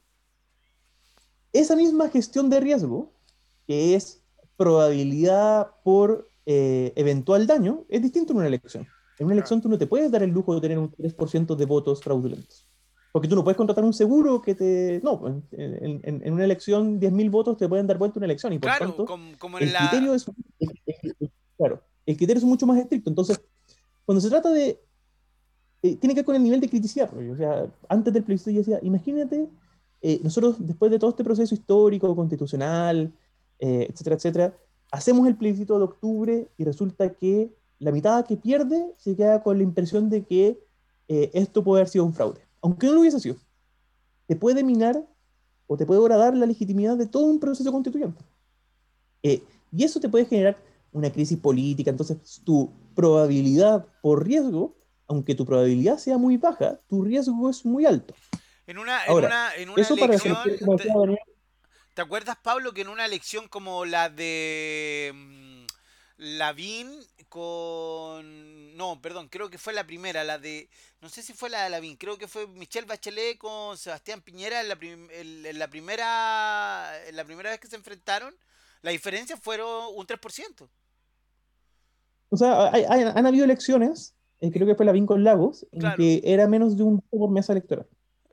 Esa 1.53 1.77
misma 1.77 2.09
gestión 2.09 2.51
de 2.51 2.61
riesgo, 2.61 3.13
que 3.67 3.95
es 3.95 4.23
probabilidad 4.57 5.71
por 5.85 6.29
eh, 6.47 6.93
eventual 6.97 7.47
daño, 7.47 7.85
es 7.89 8.03
distinto 8.03 8.33
en 8.33 8.39
una 8.39 8.47
elección. 8.49 8.87
En 9.19 9.27
una 9.27 9.35
elección 9.35 9.63
tú 9.63 9.69
no 9.69 9.79
te 9.79 9.87
puedes 9.87 10.11
dar 10.11 10.23
el 10.23 10.31
lujo 10.31 10.55
de 10.55 10.61
tener 10.61 10.79
un 10.79 10.91
3% 10.93 11.57
de 11.57 11.65
votos 11.65 12.03
fraudulentos. 12.03 12.67
Porque 13.17 13.29
tú 13.29 13.35
no 13.35 13.43
puedes 13.43 13.57
contratar 13.57 13.83
un 13.83 13.95
seguro 13.95 14.43
que 14.43 14.55
te... 14.55 15.01
No, 15.03 15.43
en, 15.53 16.33
una 16.35 16.45
elección 16.45 17.01
10.000 17.01 17.31
votos 17.31 17.57
te 17.57 17.67
pueden 17.67 17.87
dar 17.87 17.97
vuelta 17.97 18.19
una 18.19 18.27
elección 18.27 18.53
y 18.53 18.59
por 18.59 18.71
tanto 18.79 19.07
como, 19.07 19.57
el, 19.57 19.73
criterio 19.73 20.13
es, 20.13 20.27
claro, 21.57 21.81
el 22.05 22.15
criterio 22.15 22.41
es 22.41 22.45
mucho 22.45 22.67
más 22.67 22.77
estricto. 22.79 23.09
Entonces, 23.09 23.41
cuando 24.05 24.21
se 24.21 24.29
trata 24.29 24.51
de... 24.51 24.79
Eh, 25.83 25.97
tiene 25.97 26.13
que 26.13 26.19
ver 26.19 26.25
con 26.27 26.37
el 26.37 26.43
nivel 26.43 26.61
de 26.61 26.69
criticidad. 26.69 27.11
O 27.17 27.37
sea, 27.39 27.67
antes 27.89 28.13
del 28.13 28.23
plebiscito 28.23 28.51
yo 28.51 28.59
decía, 28.59 28.81
imagínate, 28.83 29.49
eh, 30.03 30.21
nosotros 30.23 30.57
después 30.59 30.91
de 30.91 30.99
todo 30.99 31.09
este 31.09 31.25
proceso 31.25 31.55
histórico, 31.55 32.15
constitucional, 32.15 33.11
eh, 33.61 33.87
etcétera, 33.89 34.17
etcétera, 34.17 34.55
hacemos 34.91 35.27
el 35.27 35.37
plebiscito 35.37 35.79
de 35.79 35.85
octubre 35.85 36.49
y 36.59 36.65
resulta 36.65 37.15
que 37.15 37.51
la 37.79 37.93
mitad 37.93 38.27
que 38.27 38.37
pierde 38.37 38.93
se 38.99 39.17
queda 39.17 39.43
con 39.43 39.57
la 39.57 39.63
impresión 39.63 40.11
de 40.11 40.23
que 40.23 40.61
esto 41.09 41.65
puede 41.65 41.81
haber 41.81 41.89
sido 41.89 42.05
un 42.05 42.13
fraude 42.13 42.46
aunque 42.67 42.89
no 42.89 42.95
lo 42.95 43.01
hubiese 43.01 43.21
sido, 43.21 43.37
te 44.27 44.35
puede 44.35 44.65
minar 44.65 45.01
o 45.69 45.77
te 45.77 45.87
puede 45.87 46.09
dar 46.09 46.37
la 46.37 46.47
legitimidad 46.47 46.97
de 46.97 47.07
todo 47.07 47.27
un 47.27 47.39
proceso 47.39 47.71
constituyente. 47.71 48.25
Eh, 49.23 49.41
y 49.71 49.85
eso 49.85 50.01
te 50.01 50.09
puede 50.09 50.27
generar 50.27 50.59
una 50.91 51.13
crisis 51.13 51.39
política. 51.39 51.91
Entonces, 51.91 52.43
tu 52.45 52.73
probabilidad 52.97 53.87
por 54.03 54.27
riesgo, 54.27 54.77
aunque 55.07 55.37
tu 55.37 55.47
probabilidad 55.47 55.99
sea 55.99 56.19
muy 56.19 56.39
baja, 56.39 56.81
tu 56.89 57.05
riesgo 57.05 57.49
es 57.49 57.65
muy 57.65 57.87
alto. 57.87 58.15
En 58.67 58.79
una, 58.79 59.05
en 59.05 59.15
una, 59.15 59.53
elección, 59.55 60.37
te, 60.45 60.59
¿te, 61.95 62.03
acuerdas, 62.03 62.37
Pablo, 62.43 62.73
que 62.75 62.81
en 62.81 62.89
una 62.89 63.07
elección 63.07 63.47
como 63.47 63.85
la 63.85 64.11
de 64.11 65.13
mm, 65.15 65.67
Lavín 66.17 66.91
con. 67.29 68.77
No, 68.77 69.01
perdón, 69.01 69.29
creo 69.29 69.51
que 69.51 69.59
fue 69.59 69.73
la 69.73 69.87
primera, 69.87 70.25
la 70.25 70.39
de. 70.39 70.69
No 71.01 71.09
sé 71.09 71.23
si 71.23 71.33
fue 71.33 71.51
la 71.51 71.65
de 71.65 71.71
Lavín, 71.71 71.97
creo 71.97 72.19
que 72.19 72.29
fue 72.29 72.47
Michelle 72.47 72.87
Bachelet 72.87 73.39
con 73.39 73.77
Sebastián 73.77 74.21
Piñera 74.23 74.61
en 74.61 74.69
la, 74.69 75.53
la 75.53 75.69
primera 75.69 76.93
en 77.07 77.17
la 77.17 77.25
primera 77.25 77.51
vez 77.51 77.61
que 77.61 77.69
se 77.69 77.77
enfrentaron. 77.77 78.35
La 78.83 78.91
diferencia 78.91 79.37
fueron 79.37 79.95
un 79.95 80.07
3%. 80.07 80.69
O 82.29 82.37
sea, 82.37 82.69
han 82.71 83.27
habido 83.27 83.45
elecciones, 83.45 84.15
eh, 84.41 84.51
creo 84.51 84.67
que 84.67 84.75
fue 84.75 84.85
Lavín 84.85 85.07
con 85.07 85.25
Lagos, 85.25 85.67
en 85.73 85.95
que 85.97 86.21
era 86.25 86.47
menos 86.47 86.77
de 86.77 86.83
un 86.83 87.01
por 87.01 87.31
mesa 87.31 87.53
electoral. 87.53 87.87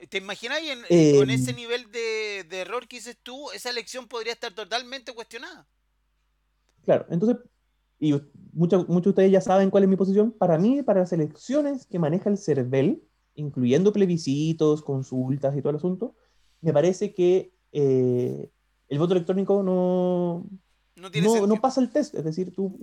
¿Te 0.10 0.18
imaginas 0.18 0.60
con 0.60 1.30
ese 1.30 1.52
em. 1.52 1.56
nivel 1.56 1.92
de, 1.92 2.46
de 2.50 2.60
error 2.60 2.88
que 2.88 2.98
dices 2.98 3.18
tú, 3.24 3.50
esa 3.52 3.70
elección 3.70 4.08
podría 4.08 4.34
estar 4.34 4.54
totalmente 4.54 5.14
cuestionada? 5.14 5.66
Claro, 6.84 7.06
entonces 7.10 7.38
y 8.04 8.22
muchos, 8.52 8.90
muchos 8.90 9.06
de 9.06 9.10
ustedes 9.12 9.32
ya 9.32 9.40
saben 9.40 9.70
cuál 9.70 9.84
es 9.84 9.90
mi 9.90 9.96
posición, 9.96 10.32
para 10.32 10.58
mí, 10.58 10.84
para 10.84 11.00
las 11.00 11.14
elecciones 11.14 11.86
que 11.86 12.00
maneja 12.00 12.30
el 12.30 12.38
CERVEL, 12.38 13.02
incluyendo 13.36 13.94
plebiscitos, 13.94 14.82
consultas 14.82 15.56
y 15.56 15.62
todo 15.62 15.70
el 15.70 15.78
asunto, 15.78 16.14
me 16.60 16.74
parece 16.74 17.14
que 17.14 17.54
eh, 17.72 18.52
el 18.90 19.00
voto 19.00 19.14
electrónico 19.14 19.64
no, 19.64 20.46
no, 20.98 21.48
no, 21.48 21.62
pasa 21.62 21.80
el 21.80 21.92
test. 21.92 22.14
Es 22.14 22.26
decir, 22.26 22.54
tú, 22.54 22.78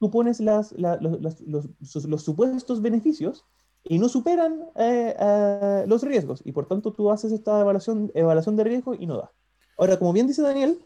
tú 0.00 0.10
pones 0.10 0.40
las, 0.40 0.72
los, 0.72 1.40
los, 1.40 2.22
supuestos 2.24 2.82
beneficios 2.82 3.46
y 3.84 4.00
no 4.00 4.08
superan 4.08 4.64
eh, 4.74 5.84
los 5.86 6.02
riesgos. 6.02 6.42
Y 6.44 6.50
por 6.50 6.66
tanto 6.66 6.92
tú 6.92 7.08
haces 7.12 7.30
esta 7.30 7.60
evaluación, 7.60 8.10
evaluación 8.14 8.56
de 8.56 8.64
riesgo 8.64 8.94
y 8.94 9.06
no 9.06 9.18
da. 9.18 9.32
Ahora, 9.78 9.96
como 9.96 10.12
bien 10.12 10.26
dice 10.26 10.42
Daniel, 10.42 10.84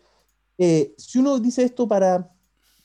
eh, 0.59 0.95
si 0.99 1.19
uno 1.19 1.38
dice 1.38 1.62
esto 1.62 1.88
para 1.88 2.31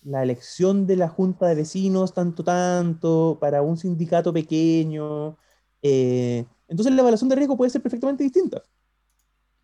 la 0.05 0.21
elección 0.21 0.85
de 0.85 0.95
la 0.95 1.09
junta 1.09 1.47
de 1.47 1.55
vecinos, 1.55 2.13
tanto, 2.13 2.43
tanto, 2.43 3.37
para 3.41 3.63
un 3.63 3.75
sindicato 3.75 4.31
pequeño. 4.31 5.35
Eh, 5.81 6.45
entonces 6.67 6.93
la 6.93 7.01
evaluación 7.01 7.27
de 7.29 7.35
riesgo 7.35 7.57
puede 7.57 7.71
ser 7.71 7.81
perfectamente 7.81 8.23
distinta. 8.23 8.61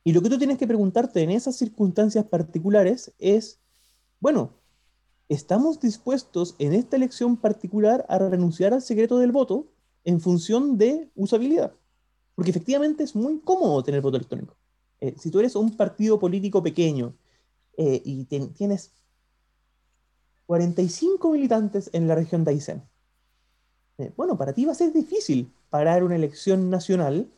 Y 0.04 0.13
lo 0.13 0.21
que 0.21 0.30
tú 0.30 0.39
tienes 0.39 0.58
que 0.58 0.65
preguntarte 0.65 1.21
en 1.21 1.30
esas 1.30 1.56
circunstancias 1.56 2.25
particulares 2.25 3.13
es, 3.19 3.60
bueno, 4.19 4.56
¿estamos 5.30 5.80
dispuestos 5.80 6.56
en 6.58 6.73
esta 6.73 6.95
elección 6.95 7.38
particular 7.38 8.04
a 8.10 8.17
renunciar 8.17 8.73
al 8.73 8.82
secreto 8.82 9.19
del 9.19 9.32
voto 9.32 9.71
en 10.04 10.19
función 10.19 10.75
de 10.80 11.12
usabilidad? 11.15 11.73
Porque 12.34 12.49
efectivamente 12.49 13.04
es 13.04 13.15
muy 13.15 13.39
cómodo 13.41 13.84
tener 13.84 14.01
voto 14.01 14.17
electrónico. 14.17 14.58
Eh, 14.99 15.13
si 15.19 15.30
tú 15.30 15.39
eres 15.39 15.56
un 15.56 15.77
partido 15.77 16.17
político 16.17 16.63
pequeño 16.63 17.15
eh, 17.77 18.01
y 18.04 18.25
tienes 18.25 18.91
45 20.52 21.32
militantes 21.32 21.90
en 21.94 22.10
la 22.10 22.16
región 22.16 22.44
de 22.44 22.52
Aysén. 22.52 22.84
Eh, 23.98 24.12
bueno, 24.18 24.38
para 24.38 24.52
ti 24.52 24.66
va 24.66 24.74
a 24.74 24.76
ser 24.76 24.92
difícil 24.92 25.50
parar 25.70 26.04
una 26.04 26.18
elección 26.18 26.70
nacional 26.70 27.32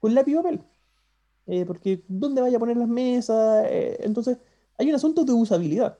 con 0.00 0.14
lápiz 0.14 0.32
y 0.32 0.34
papel. 0.34 0.60
Eh, 1.46 1.64
porque 1.64 2.04
¿dónde 2.08 2.42
vaya 2.42 2.58
a 2.58 2.60
poner 2.60 2.76
las 2.76 2.88
mesas? 2.88 3.64
Eh, 3.70 3.96
entonces, 4.00 4.36
hay 4.76 4.90
un 4.90 4.96
asunto 4.96 5.24
de 5.24 5.32
usabilidad. 5.32 5.98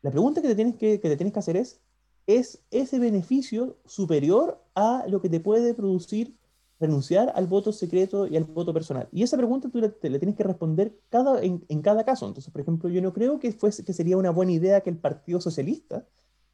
La 0.00 0.10
pregunta 0.10 0.40
que 0.40 0.48
te 0.48 0.54
tienes 0.54 0.76
que, 0.76 1.00
que 1.00 1.08
te 1.10 1.18
tienes 1.18 1.34
que 1.34 1.38
hacer 1.38 1.58
es, 1.58 1.82
¿es 2.26 2.62
ese 2.70 2.98
beneficio 2.98 3.76
superior 3.84 4.64
a 4.74 5.04
lo 5.08 5.20
que 5.20 5.28
te 5.28 5.40
puede 5.40 5.74
producir 5.74 6.34
renunciar 6.78 7.32
al 7.34 7.46
voto 7.46 7.72
secreto 7.72 8.26
y 8.26 8.36
al 8.36 8.44
voto 8.44 8.72
personal? 8.72 9.08
Y 9.12 9.22
esa 9.22 9.36
pregunta 9.36 9.68
tú 9.68 9.78
le, 9.80 9.88
tienes 9.90 10.36
que 10.36 10.44
responder 10.44 10.98
cada, 11.08 11.42
en, 11.42 11.82
cada 11.82 12.04
caso. 12.04 12.26
Entonces, 12.26 12.52
por 12.52 12.60
ejemplo, 12.60 12.88
yo 12.88 13.00
no 13.02 13.12
creo 13.12 13.38
que, 13.38 13.52
fuese, 13.52 13.84
que 13.84 13.92
sería 13.92 14.16
una 14.16 14.30
buena 14.30 14.52
idea 14.52 14.80
que 14.80 14.90
el 14.90 14.98
Partido 14.98 15.40
Socialista 15.40 16.06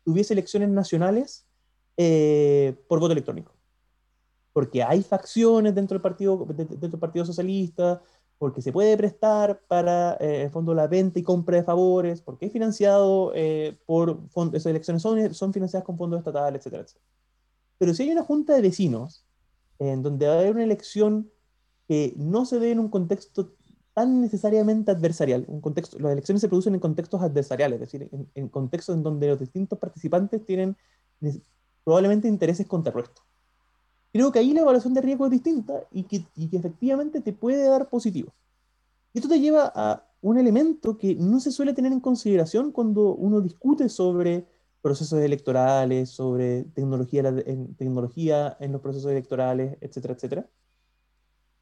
tuviese 0.05 0.35
elecciones 0.35 0.69
nacionales 0.69 1.47
eh, 1.97 2.77
por 2.89 3.01
voto 3.01 3.13
electrónico. 3.13 3.53
Porque 4.53 4.83
hay 4.83 5.03
facciones 5.03 5.75
dentro 5.75 5.95
del 5.95 6.03
Partido, 6.03 6.47
dentro 6.47 6.89
del 6.89 6.99
partido 6.99 7.25
Socialista, 7.25 8.03
porque 8.43 8.61
se 8.61 8.73
puede 8.73 8.97
prestar 8.97 9.61
para, 9.69 10.17
eh, 10.19 10.51
fondo, 10.53 10.75
la 10.75 10.89
venta 10.89 11.17
y 11.17 11.23
compra 11.23 11.59
de 11.59 11.63
favores, 11.63 12.21
porque 12.21 12.47
es 12.47 12.53
financiado 12.53 13.31
eh, 13.37 13.79
por 13.87 14.19
esas 14.53 14.67
elecciones 14.67 15.01
son, 15.01 15.33
son 15.33 15.53
financiadas 15.53 15.87
con 15.87 15.97
fondos 15.97 16.19
estatales, 16.19 16.59
etcétera, 16.59 16.83
etcétera. 16.83 17.07
Pero 17.79 17.95
si 17.95 18.03
hay 18.03 18.11
una 18.11 18.25
junta 18.25 18.57
de 18.57 18.63
vecinos 18.63 19.25
en 19.91 20.03
donde 20.03 20.27
va 20.27 20.35
a 20.35 20.39
haber 20.39 20.55
una 20.55 20.65
elección 20.65 21.31
que 21.89 22.15
no 22.17 22.45
se 22.45 22.59
dé 22.59 22.71
en 22.71 22.79
un 22.79 22.89
contexto 22.89 23.53
tan 23.95 24.21
necesariamente 24.21 24.91
adversarial. 24.91 25.45
Un 25.49 25.61
contexto, 25.61 25.99
las 25.99 26.13
elecciones 26.13 26.41
se 26.41 26.49
producen 26.49 26.75
en 26.75 26.81
contextos 26.81 27.21
adversariales, 27.21 27.81
es 27.81 27.93
decir, 27.93 28.09
en, 28.35 28.49
contextos 28.49 28.97
en 28.97 29.03
donde 29.03 29.29
los 29.29 29.41
distintos 29.41 29.79
participantes 29.79 30.45
tienen 30.47 30.77
probablemente 31.85 32.29
intereses 32.29 32.67
contrapuestos. 32.67 33.25
Creo 34.13 34.31
que 34.31 34.39
ahí 34.39 34.53
la 34.53 34.61
evaluación 34.61 34.95
de 34.95 35.01
riesgo 35.01 35.27
es 35.27 35.33
distinta 35.33 35.87
y 35.91 36.05
que, 36.05 36.27
y 36.37 36.49
que 36.49 36.57
efectivamente 36.57 37.21
te 37.21 37.33
puede 37.33 37.67
dar 37.67 37.89
positivo. 37.89 38.33
Y 39.13 39.19
esto 39.19 39.29
te 39.29 39.41
lleva 39.41 39.73
a 39.75 40.07
un 40.21 40.39
elemento 40.39 40.97
que 40.97 41.15
no 41.17 41.41
se 41.41 41.51
suele 41.51 41.75
tener 41.75 41.93
en 41.93 42.01
consideración 42.01 42.73
cuando 42.73 43.15
uno 43.15 43.41
discute 43.41 43.89
sobre 43.89 44.47
procesos 44.83 45.21
electorales, 45.21 46.11
sobre 46.11 46.65
tecnología 46.75 47.23
en, 47.47 47.75
tecnología 47.77 48.57
en 48.61 48.73
los 48.73 48.81
procesos 48.81 49.11
electorales, 49.11 49.79
etcétera, 49.81 50.15
etcétera. 50.15 50.47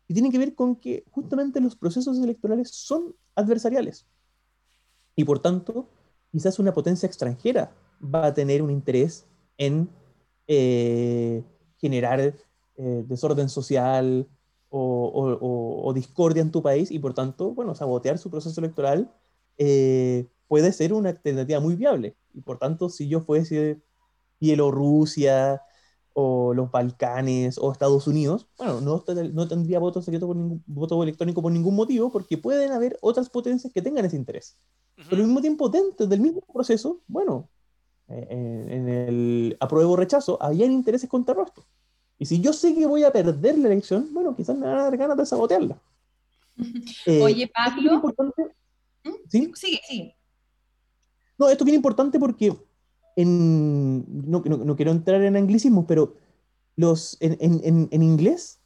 Y 0.09 0.15
tiene 0.15 0.31
que 0.31 0.39
ver 0.39 0.55
con 0.55 0.75
que 0.75 1.05
justamente 1.11 1.61
los 1.61 1.77
procesos 1.77 2.19
electorales 2.19 2.71
son 2.71 3.15
adversariales. 3.35 4.07
Y 5.15 5.25
por 5.25 5.39
tanto, 5.39 5.89
quizás 6.33 6.59
una 6.59 6.73
potencia 6.73 7.07
extranjera 7.07 7.73
va 8.03 8.27
a 8.27 8.35
tener 8.35 8.63
un 8.63 8.71
interés 8.71 9.27
en 9.59 9.89
eh, 10.49 11.45
generar 11.77 12.21
eh, 12.21 13.05
desorden 13.07 13.49
social 13.49 14.27
o, 14.71 15.93
discordia 15.95 16.41
en 16.41 16.51
tu 16.51 16.63
país 16.63 16.91
y 16.91 16.99
por 16.99 17.15
tanto, 17.15 17.53
bueno, 17.53 17.75
sabotear 17.75 18.19
su 18.19 18.31
proceso 18.31 18.61
electoral 18.61 19.13
eh, 19.59 20.27
puede 20.51 20.73
ser 20.73 20.93
una 20.93 21.11
alternativa 21.11 21.61
muy 21.61 21.77
viable. 21.77 22.17
Y 22.35 22.41
por 22.41 22.59
tanto, 22.59 22.89
si 22.89 23.07
yo 23.07 23.21
fuese 23.21 23.81
Bielorrusia 24.41 25.63
o 26.13 26.53
los 26.55 26.73
Balcanes 26.73 27.57
o 27.57 27.71
Estados 27.71 28.09
Unidos, 28.09 28.49
bueno, 28.59 28.81
no, 28.81 29.05
no 29.33 29.47
tendría 29.47 29.79
voto 29.79 30.03
secreto 30.03 30.27
por 30.27 30.35
ningún 30.35 30.61
voto 30.67 31.01
electrónico 31.05 31.41
por 31.41 31.53
ningún 31.53 31.77
motivo, 31.77 32.11
porque 32.11 32.37
pueden 32.37 32.73
haber 32.73 32.99
otras 33.01 33.31
potencias 33.31 33.73
que 33.73 33.81
tengan 33.81 34.05
ese 34.05 34.17
interés. 34.17 34.57
Pero 34.97 35.23
al 35.23 35.29
mismo 35.29 35.41
tiempo, 35.41 35.69
dentro 35.69 36.09
del 36.09 36.19
mismo 36.19 36.41
proceso, 36.53 37.01
bueno, 37.07 37.49
eh, 38.09 38.27
en, 38.29 38.89
el 38.89 39.57
apruebo 39.61 39.95
rechazo, 39.95 40.37
habían 40.43 40.73
intereses 40.73 41.09
contrapuestos. 41.09 41.65
Y 42.19 42.27
si 42.27 42.41
yo 42.41 42.53
sé 42.53 42.75
que 42.75 42.87
voy 42.87 43.05
a 43.05 43.13
perder 43.13 43.57
la 43.57 43.69
elección, 43.69 44.13
bueno, 44.13 44.35
quizás 44.35 44.57
me 44.57 44.67
van 44.67 44.79
a 44.79 44.83
dar 44.83 44.97
ganas 44.97 45.17
de 45.17 45.27
sabotearla. 45.27 45.79
Oye, 47.07 47.45
eh, 47.45 47.53
Pablo. 47.55 48.03
¿Mm? 49.05 49.11
¿Sí? 49.29 49.53
Sí, 49.55 49.81
sí. 49.89 50.15
No, 51.41 51.49
esto 51.49 51.65
es 51.65 51.67
bien 51.67 51.77
importante 51.77 52.21
porque 52.21 52.55
no, 53.17 54.43
quiero 54.77 54.91
entrar 54.91 55.23
en 55.23 55.37
anglicismos, 55.37 55.87
pero 55.89 56.17
los, 56.77 57.17
en, 57.21 57.89
en, 57.91 58.03
inglés, 58.03 58.61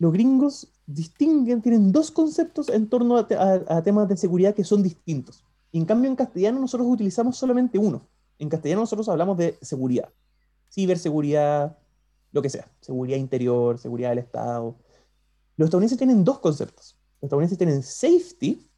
los 0.00 0.12
gringos 0.12 0.72
distinguen, 0.86 1.62
tienen 1.62 1.92
dos 1.92 2.10
conceptos 2.10 2.70
en 2.70 2.88
torno 2.88 3.16
a, 3.16 3.82
temas 3.84 4.08
de 4.08 4.16
seguridad 4.16 4.52
que 4.52 4.64
son 4.64 4.82
distintos. 4.82 5.44
en 5.72 5.84
cambio, 5.84 6.10
en 6.10 6.16
castellano 6.16 6.58
nosotros 6.58 6.88
utilizamos 6.90 7.36
solamente 7.36 7.78
uno. 7.78 8.08
En 8.40 8.48
castellano 8.48 8.80
nosotros 8.80 9.08
hablamos 9.08 9.38
de 9.38 9.56
seguridad, 9.62 10.12
ciberseguridad, 10.68 11.78
lo 12.32 12.42
que 12.42 12.50
sea, 12.50 12.68
seguridad 12.80 13.16
interior, 13.16 13.78
seguridad 13.78 14.08
del 14.08 14.18
Estado. 14.18 14.76
Los 15.56 15.66
estadounidenses 15.68 15.98
tienen 15.98 16.24
dos 16.24 16.40
conceptos. 16.40 16.96
Los 17.20 17.28
estadounidenses 17.28 17.58
tienen 17.58 17.84
safety, 17.84 18.68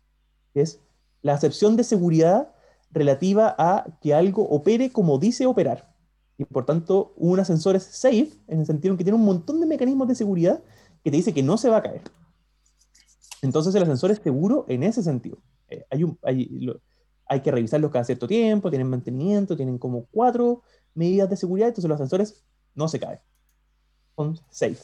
que 0.52 0.60
es 0.60 0.78
la 1.22 1.32
acepción 1.32 1.74
de 1.74 1.84
seguridad 1.84 2.52
relativa 2.90 3.54
a 3.58 3.98
que 4.00 4.14
algo 4.14 4.42
opere 4.48 4.90
como 4.90 5.18
dice 5.18 5.46
operar. 5.46 5.94
Y 6.38 6.44
por 6.44 6.64
tanto, 6.64 7.12
un 7.16 7.40
ascensor 7.40 7.76
es 7.76 7.82
safe 7.82 8.30
en 8.46 8.60
el 8.60 8.66
sentido 8.66 8.92
en 8.92 8.98
que 8.98 9.04
tiene 9.04 9.18
un 9.18 9.24
montón 9.24 9.60
de 9.60 9.66
mecanismos 9.66 10.06
de 10.08 10.14
seguridad 10.14 10.62
que 11.02 11.10
te 11.10 11.16
dice 11.16 11.34
que 11.34 11.42
no 11.42 11.58
se 11.58 11.68
va 11.68 11.78
a 11.78 11.82
caer. 11.82 12.02
Entonces 13.42 13.74
el 13.74 13.82
ascensor 13.82 14.10
es 14.10 14.18
seguro 14.18 14.64
en 14.68 14.82
ese 14.82 15.02
sentido. 15.02 15.38
Eh, 15.68 15.84
hay, 15.90 16.04
un, 16.04 16.18
hay, 16.22 16.70
hay, 17.26 17.40
que 17.40 17.50
revisarlos 17.50 17.90
cada 17.90 18.04
cierto 18.04 18.26
tiempo, 18.26 18.70
tienen 18.70 18.88
mantenimiento, 18.88 19.56
tienen 19.56 19.78
como 19.78 20.06
cuatro 20.06 20.62
medidas 20.94 21.28
de 21.28 21.36
seguridad, 21.36 21.68
entonces 21.68 21.88
los 21.88 21.96
ascensores 21.96 22.44
no 22.74 22.88
se 22.88 22.98
caen. 23.00 23.20
Son 24.16 24.38
safe. 24.50 24.82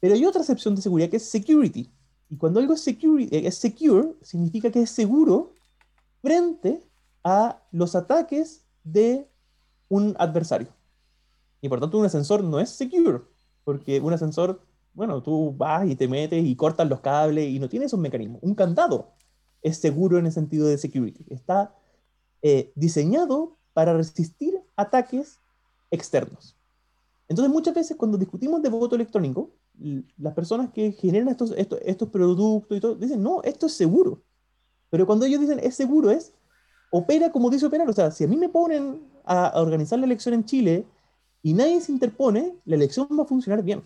Pero 0.00 0.14
hay 0.14 0.24
otra 0.24 0.40
excepción 0.40 0.74
de 0.74 0.82
seguridad 0.82 1.10
que 1.10 1.16
es 1.16 1.28
security. 1.28 1.90
Y 2.28 2.36
cuando 2.36 2.60
algo 2.60 2.74
es, 2.74 2.80
security, 2.80 3.34
eh, 3.36 3.46
es 3.46 3.56
secure, 3.56 4.14
significa 4.22 4.70
que 4.70 4.82
es 4.82 4.90
seguro 4.90 5.52
frente 6.22 6.82
a 7.24 7.62
los 7.70 7.94
ataques 7.94 8.64
de 8.84 9.28
un 9.88 10.14
adversario. 10.18 10.68
Y 11.60 11.68
por 11.68 11.80
tanto 11.80 11.98
un 11.98 12.06
ascensor 12.06 12.42
no 12.42 12.60
es 12.60 12.70
secure, 12.70 13.22
porque 13.64 14.00
un 14.00 14.12
ascensor, 14.12 14.62
bueno, 14.94 15.22
tú 15.22 15.54
vas 15.56 15.88
y 15.88 15.96
te 15.96 16.08
metes 16.08 16.44
y 16.44 16.56
cortas 16.56 16.88
los 16.88 17.00
cables 17.00 17.48
y 17.48 17.58
no 17.58 17.68
tiene 17.68 17.86
esos 17.86 18.00
mecanismos. 18.00 18.40
Un 18.42 18.54
candado 18.54 19.12
es 19.62 19.78
seguro 19.78 20.18
en 20.18 20.26
el 20.26 20.32
sentido 20.32 20.66
de 20.66 20.78
security. 20.78 21.24
Está 21.28 21.74
eh, 22.42 22.72
diseñado 22.74 23.58
para 23.72 23.94
resistir 23.94 24.58
ataques 24.76 25.38
externos. 25.90 26.56
Entonces 27.28 27.52
muchas 27.52 27.74
veces 27.74 27.96
cuando 27.96 28.18
discutimos 28.18 28.62
de 28.62 28.70
voto 28.70 28.96
electrónico, 28.96 29.50
las 30.18 30.34
personas 30.34 30.70
que 30.70 30.92
generan 30.92 31.28
estos, 31.28 31.52
estos, 31.56 31.78
estos 31.84 32.08
productos 32.08 32.76
y 32.76 32.80
todo, 32.80 32.94
dicen, 32.94 33.22
no, 33.22 33.42
esto 33.42 33.66
es 33.66 33.72
seguro. 33.72 34.22
Pero 34.90 35.06
cuando 35.06 35.24
ellos 35.24 35.40
dicen 35.40 35.60
es 35.60 35.74
seguro 35.74 36.10
es 36.10 36.32
opera 36.90 37.30
como 37.30 37.50
dice 37.50 37.66
operar. 37.66 37.88
O 37.88 37.92
sea, 37.92 38.10
si 38.10 38.24
a 38.24 38.28
mí 38.28 38.36
me 38.36 38.48
ponen 38.48 39.00
a, 39.24 39.52
organizar 39.60 39.98
la 39.98 40.06
elección 40.06 40.34
en 40.34 40.44
Chile 40.44 40.86
y 41.42 41.54
nadie 41.54 41.80
se 41.80 41.92
interpone, 41.92 42.54
la 42.64 42.76
elección 42.76 43.08
va 43.18 43.22
a 43.22 43.26
funcionar 43.26 43.62
bien. 43.62 43.82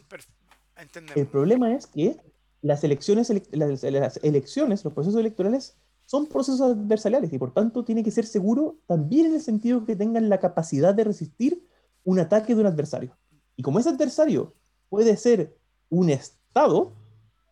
El 1.14 1.26
problema 1.26 1.72
es 1.74 1.86
que 1.86 2.16
las 2.62 2.82
elecciones, 2.82 3.30
las, 3.52 3.84
elecciones, 4.24 4.84
los 4.84 4.92
procesos 4.92 5.20
electorales 5.20 5.76
son 6.06 6.26
procesos 6.26 6.60
adversariales 6.60 7.32
y 7.32 7.38
por 7.38 7.52
tanto 7.52 7.84
tiene 7.84 8.02
que 8.02 8.10
ser 8.10 8.26
seguro 8.26 8.76
también 8.86 9.26
en 9.26 9.34
el 9.34 9.40
sentido 9.40 9.84
que 9.84 9.96
tengan 9.96 10.28
la 10.28 10.40
capacidad 10.40 10.94
de 10.94 11.04
resistir 11.04 11.66
un 12.04 12.18
ataque 12.18 12.54
de 12.54 12.60
un 12.60 12.66
adversario. 12.66 13.16
Y 13.56 13.62
como 13.62 13.78
ese 13.78 13.90
adversario 13.90 14.54
puede 14.88 15.16
ser 15.16 15.56
un 15.88 16.10
Estado, 16.10 16.92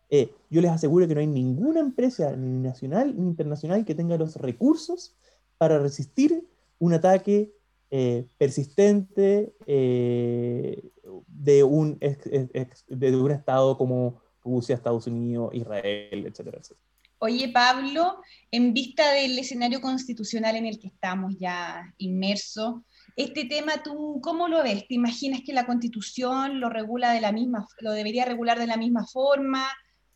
eh, 0.09 0.33
yo 0.49 0.61
les 0.61 0.71
aseguro 0.71 1.07
que 1.07 1.15
no 1.15 1.21
hay 1.21 1.27
ninguna 1.27 1.79
empresa, 1.79 2.35
ni 2.35 2.59
nacional 2.59 3.15
ni 3.15 3.23
internacional, 3.23 3.85
que 3.85 3.95
tenga 3.95 4.17
los 4.17 4.35
recursos 4.35 5.15
para 5.63 5.79
resistir 5.79 6.45
un 6.77 6.93
ataque 6.93 7.53
eh, 7.89 8.27
persistente 8.37 9.55
eh, 9.65 10.91
de, 11.27 11.63
un, 11.63 11.97
de 11.99 13.15
un 13.15 13.31
Estado 13.31 13.77
como 13.77 14.19
Rusia, 14.43 14.75
Estados 14.75 15.07
Unidos, 15.07 15.51
Israel, 15.53 16.25
etcétera, 16.27 16.57
etcétera. 16.59 16.85
Oye, 17.19 17.47
Pablo, 17.47 18.17
en 18.51 18.73
vista 18.73 19.13
del 19.13 19.39
escenario 19.39 19.79
constitucional 19.79 20.57
en 20.57 20.65
el 20.65 20.79
que 20.79 20.87
estamos 20.87 21.33
ya 21.39 21.93
inmersos, 21.97 22.81
este 23.15 23.45
tema, 23.45 23.81
¿tú 23.81 24.19
cómo 24.21 24.49
lo 24.49 24.63
ves? 24.63 24.85
¿Te 24.85 24.95
imaginas 24.95 25.39
que 25.45 25.53
la 25.53 25.65
constitución 25.65 26.59
lo 26.59 26.67
regula 26.67 27.13
de 27.13 27.21
la 27.21 27.31
misma, 27.31 27.65
lo 27.79 27.93
debería 27.93 28.25
regular 28.25 28.59
de 28.59 28.67
la 28.67 28.75
misma 28.75 29.05
forma? 29.07 29.65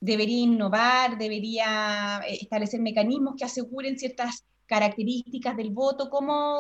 ¿Debería 0.02 0.40
innovar? 0.40 1.18
¿Debería 1.18 2.20
eh, 2.28 2.40
establecer 2.42 2.82
mecanismos 2.82 3.36
que 3.38 3.46
aseguren 3.46 3.98
ciertas 3.98 4.44
características 4.68 5.58
del 5.58 5.72
voto? 5.72 6.10
¿Cómo, 6.10 6.60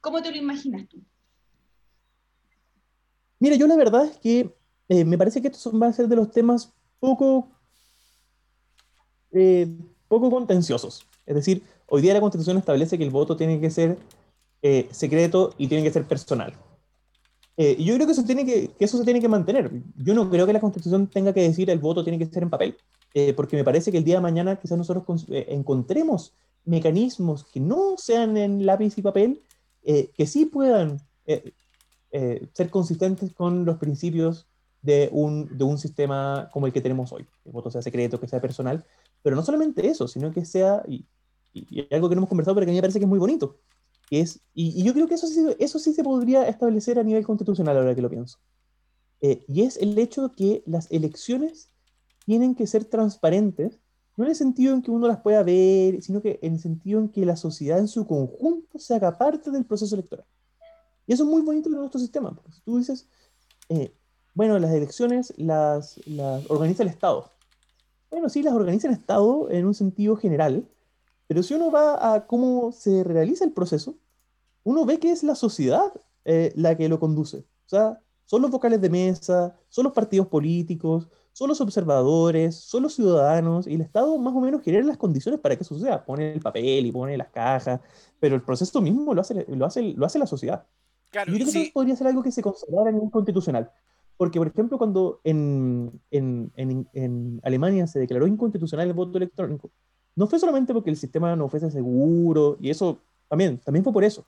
cómo 0.00 0.22
te 0.22 0.30
lo 0.30 0.36
imaginas 0.36 0.88
tú? 0.88 1.02
Mira, 3.38 3.56
yo 3.56 3.66
la 3.66 3.76
verdad 3.76 4.04
es 4.04 4.16
que 4.18 4.54
eh, 4.88 5.04
me 5.04 5.18
parece 5.18 5.42
que 5.42 5.48
estos 5.48 5.72
van 5.78 5.90
a 5.90 5.92
ser 5.92 6.08
de 6.08 6.16
los 6.16 6.30
temas 6.30 6.72
poco, 7.00 7.48
eh, 9.32 9.68
poco 10.08 10.30
contenciosos. 10.30 11.06
Es 11.26 11.34
decir, 11.34 11.62
hoy 11.86 12.02
día 12.02 12.14
la 12.14 12.20
Constitución 12.20 12.56
establece 12.56 12.96
que 12.96 13.04
el 13.04 13.10
voto 13.10 13.36
tiene 13.36 13.60
que 13.60 13.70
ser 13.70 13.98
eh, 14.62 14.88
secreto 14.90 15.54
y 15.58 15.66
tiene 15.68 15.84
que 15.84 15.92
ser 15.92 16.06
personal. 16.06 16.54
y 17.58 17.84
yo 17.84 17.94
creo 17.94 18.06
que 18.06 18.12
eso, 18.12 18.24
tiene 18.24 18.44
que, 18.44 18.68
que, 18.68 18.84
eso 18.84 18.98
se 18.98 19.04
tiene 19.04 19.20
que 19.20 19.28
mantener. 19.28 19.70
Yo 19.96 20.14
no 20.14 20.30
creo 20.30 20.46
que 20.46 20.52
la 20.52 20.60
Constitución 20.60 21.08
tenga 21.08 21.32
que 21.32 21.42
decir 21.42 21.68
el 21.70 21.78
voto 21.78 22.04
tiene 22.04 22.18
que 22.18 22.26
ser 22.26 22.42
en 22.42 22.50
papel, 22.50 22.76
porque 23.34 23.56
me 23.56 23.64
parece 23.64 23.90
que 23.90 23.98
el 23.98 24.04
día 24.04 24.16
de 24.16 24.20
mañana 24.20 24.56
quizás 24.56 24.76
nosotros 24.76 25.26
encontremos 25.28 26.34
mecanismos 26.66 27.44
que 27.44 27.60
no 27.60 27.96
sean 27.96 28.36
en 28.36 28.66
lápiz 28.66 28.98
y 28.98 29.02
papel, 29.02 29.42
eh, 29.82 30.10
que 30.16 30.26
sí 30.26 30.46
puedan 30.46 31.00
eh, 31.26 31.52
eh, 32.10 32.46
ser 32.52 32.70
consistentes 32.70 33.32
con 33.32 33.64
los 33.64 33.78
principios 33.78 34.46
de 34.82 35.08
un, 35.12 35.56
de 35.56 35.64
un 35.64 35.78
sistema 35.78 36.50
como 36.52 36.66
el 36.66 36.72
que 36.72 36.80
tenemos 36.80 37.12
hoy, 37.12 37.24
que 37.42 37.48
el 37.48 37.52
voto 37.52 37.70
sea 37.70 37.82
secreto, 37.82 38.20
que 38.20 38.28
sea 38.28 38.40
personal, 38.40 38.84
pero 39.22 39.36
no 39.36 39.44
solamente 39.44 39.86
eso, 39.86 40.06
sino 40.08 40.32
que 40.32 40.44
sea, 40.44 40.82
y, 40.86 41.06
algo 41.90 42.08
que 42.08 42.14
no 42.14 42.20
hemos 42.20 42.28
conversado, 42.28 42.54
pero 42.54 42.66
que 42.66 42.70
a 42.70 42.72
mí 42.72 42.76
me 42.76 42.82
parece 42.82 42.98
que 42.98 43.04
es 43.04 43.08
muy 43.08 43.18
bonito, 43.18 43.58
es, 44.10 44.40
y, 44.52 44.82
yo 44.82 44.92
creo 44.92 45.06
que 45.08 45.14
eso 45.14 45.26
sí, 45.26 45.46
eso 45.58 45.78
sí 45.78 45.92
se 45.94 46.04
podría 46.04 46.46
establecer 46.48 46.98
a 46.98 47.02
nivel 47.02 47.24
constitucional 47.24 47.76
ahora 47.76 47.94
que 47.94 48.02
lo 48.02 48.10
pienso, 48.10 48.38
y 49.20 49.62
es 49.62 49.76
el 49.78 49.98
hecho 49.98 50.28
de 50.28 50.34
que 50.34 50.62
las 50.66 50.90
elecciones 50.90 51.70
tienen 52.24 52.54
que 52.54 52.66
ser 52.66 52.84
transparentes 52.84 53.80
no 54.16 54.24
en 54.24 54.30
el 54.30 54.36
sentido 54.36 54.74
en 54.74 54.82
que 54.82 54.90
uno 54.90 55.06
las 55.06 55.20
pueda 55.20 55.42
ver, 55.42 56.02
sino 56.02 56.22
que 56.22 56.38
en 56.42 56.54
el 56.54 56.60
sentido 56.60 57.00
en 57.00 57.08
que 57.08 57.26
la 57.26 57.36
sociedad 57.36 57.78
en 57.78 57.88
su 57.88 58.06
conjunto 58.06 58.78
se 58.78 58.94
haga 58.94 59.16
parte 59.16 59.50
del 59.50 59.64
proceso 59.64 59.94
electoral. 59.94 60.26
Y 61.06 61.12
eso 61.12 61.24
es 61.24 61.28
muy 61.28 61.42
bonito 61.42 61.68
de 61.68 61.76
nuestro 61.76 62.00
sistema, 62.00 62.34
porque 62.34 62.52
si 62.52 62.60
tú 62.62 62.78
dices, 62.78 63.08
eh, 63.68 63.94
bueno, 64.34 64.58
las 64.58 64.72
elecciones 64.72 65.32
las, 65.36 66.00
las 66.06 66.50
organiza 66.50 66.82
el 66.82 66.88
Estado. 66.88 67.30
Bueno, 68.10 68.28
sí, 68.28 68.42
las 68.42 68.54
organiza 68.54 68.88
el 68.88 68.94
Estado 68.94 69.50
en 69.50 69.66
un 69.66 69.74
sentido 69.74 70.16
general, 70.16 70.66
pero 71.26 71.42
si 71.42 71.54
uno 71.54 71.70
va 71.70 72.14
a 72.14 72.26
cómo 72.26 72.72
se 72.72 73.04
realiza 73.04 73.44
el 73.44 73.52
proceso, 73.52 73.96
uno 74.64 74.84
ve 74.84 74.98
que 74.98 75.10
es 75.10 75.22
la 75.22 75.34
sociedad 75.34 75.92
eh, 76.24 76.52
la 76.56 76.76
que 76.76 76.88
lo 76.88 76.98
conduce. 76.98 77.38
O 77.38 77.68
sea, 77.68 78.00
son 78.24 78.42
los 78.42 78.50
vocales 78.50 78.80
de 78.80 78.90
mesa, 78.90 79.56
son 79.68 79.84
los 79.84 79.92
partidos 79.92 80.26
políticos, 80.26 81.08
son 81.36 81.48
los 81.48 81.60
observadores, 81.60 82.56
son 82.56 82.84
los 82.84 82.94
ciudadanos, 82.94 83.66
y 83.66 83.74
el 83.74 83.82
Estado 83.82 84.16
más 84.16 84.34
o 84.34 84.40
menos 84.40 84.62
genera 84.62 84.86
las 84.86 84.96
condiciones 84.96 85.38
para 85.38 85.54
que 85.54 85.64
eso 85.64 85.74
suceda. 85.74 86.02
Pone 86.02 86.32
el 86.32 86.40
papel 86.40 86.86
y 86.86 86.90
pone 86.90 87.14
las 87.18 87.28
cajas, 87.28 87.78
pero 88.18 88.36
el 88.36 88.40
proceso 88.40 88.80
mismo 88.80 89.12
lo 89.12 89.20
hace, 89.20 89.44
lo 89.46 89.66
hace, 89.66 89.82
lo 89.82 90.06
hace 90.06 90.18
la 90.18 90.26
sociedad. 90.26 90.64
Claro, 91.10 91.30
yo 91.30 91.36
creo 91.36 91.52
que 91.52 91.62
eso 91.62 91.72
podría 91.74 91.94
ser 91.94 92.06
algo 92.06 92.22
que 92.22 92.32
se 92.32 92.40
consagrara 92.40 92.88
a 92.88 92.92
nivel 92.92 93.10
constitucional. 93.10 93.70
Porque, 94.16 94.38
por 94.38 94.48
ejemplo, 94.48 94.78
cuando 94.78 95.20
en, 95.24 96.00
en, 96.10 96.50
en, 96.56 96.88
en, 96.94 97.40
Alemania 97.44 97.86
se 97.86 97.98
declaró 97.98 98.26
inconstitucional 98.26 98.88
el 98.88 98.94
voto 98.94 99.18
electrónico, 99.18 99.70
no 100.14 100.26
fue 100.28 100.38
solamente 100.38 100.72
porque 100.72 100.88
el 100.88 100.96
sistema 100.96 101.36
no 101.36 101.50
fuese 101.50 101.70
seguro, 101.70 102.56
y 102.62 102.70
eso 102.70 102.98
también, 103.28 103.58
también 103.58 103.84
fue 103.84 103.92
por 103.92 104.04
eso. 104.04 104.24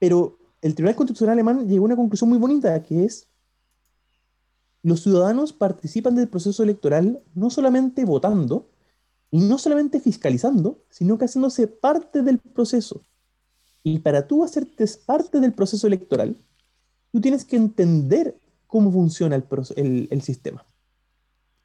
Pero 0.00 0.36
el 0.60 0.74
Tribunal 0.74 0.96
Constitucional 0.96 1.34
alemán 1.34 1.68
llegó 1.68 1.84
a 1.84 1.86
una 1.86 1.94
conclusión 1.94 2.28
muy 2.28 2.38
bonita, 2.38 2.82
que 2.82 3.04
es 3.04 3.28
los 4.86 5.02
ciudadanos 5.02 5.52
participan 5.52 6.14
del 6.14 6.28
proceso 6.28 6.62
electoral 6.62 7.20
no 7.34 7.50
solamente 7.50 8.04
votando 8.04 8.68
y 9.32 9.40
no 9.40 9.58
solamente 9.58 9.98
fiscalizando, 9.98 10.78
sino 10.90 11.18
que 11.18 11.24
haciéndose 11.24 11.66
parte 11.66 12.22
del 12.22 12.38
proceso. 12.38 13.02
Y 13.82 13.98
para 13.98 14.28
tú 14.28 14.44
hacerte 14.44 14.84
parte 15.04 15.40
del 15.40 15.52
proceso 15.52 15.88
electoral, 15.88 16.36
tú 17.10 17.20
tienes 17.20 17.44
que 17.44 17.56
entender 17.56 18.38
cómo 18.68 18.92
funciona 18.92 19.34
el, 19.34 20.08
el, 20.08 20.22
sistema. 20.22 20.64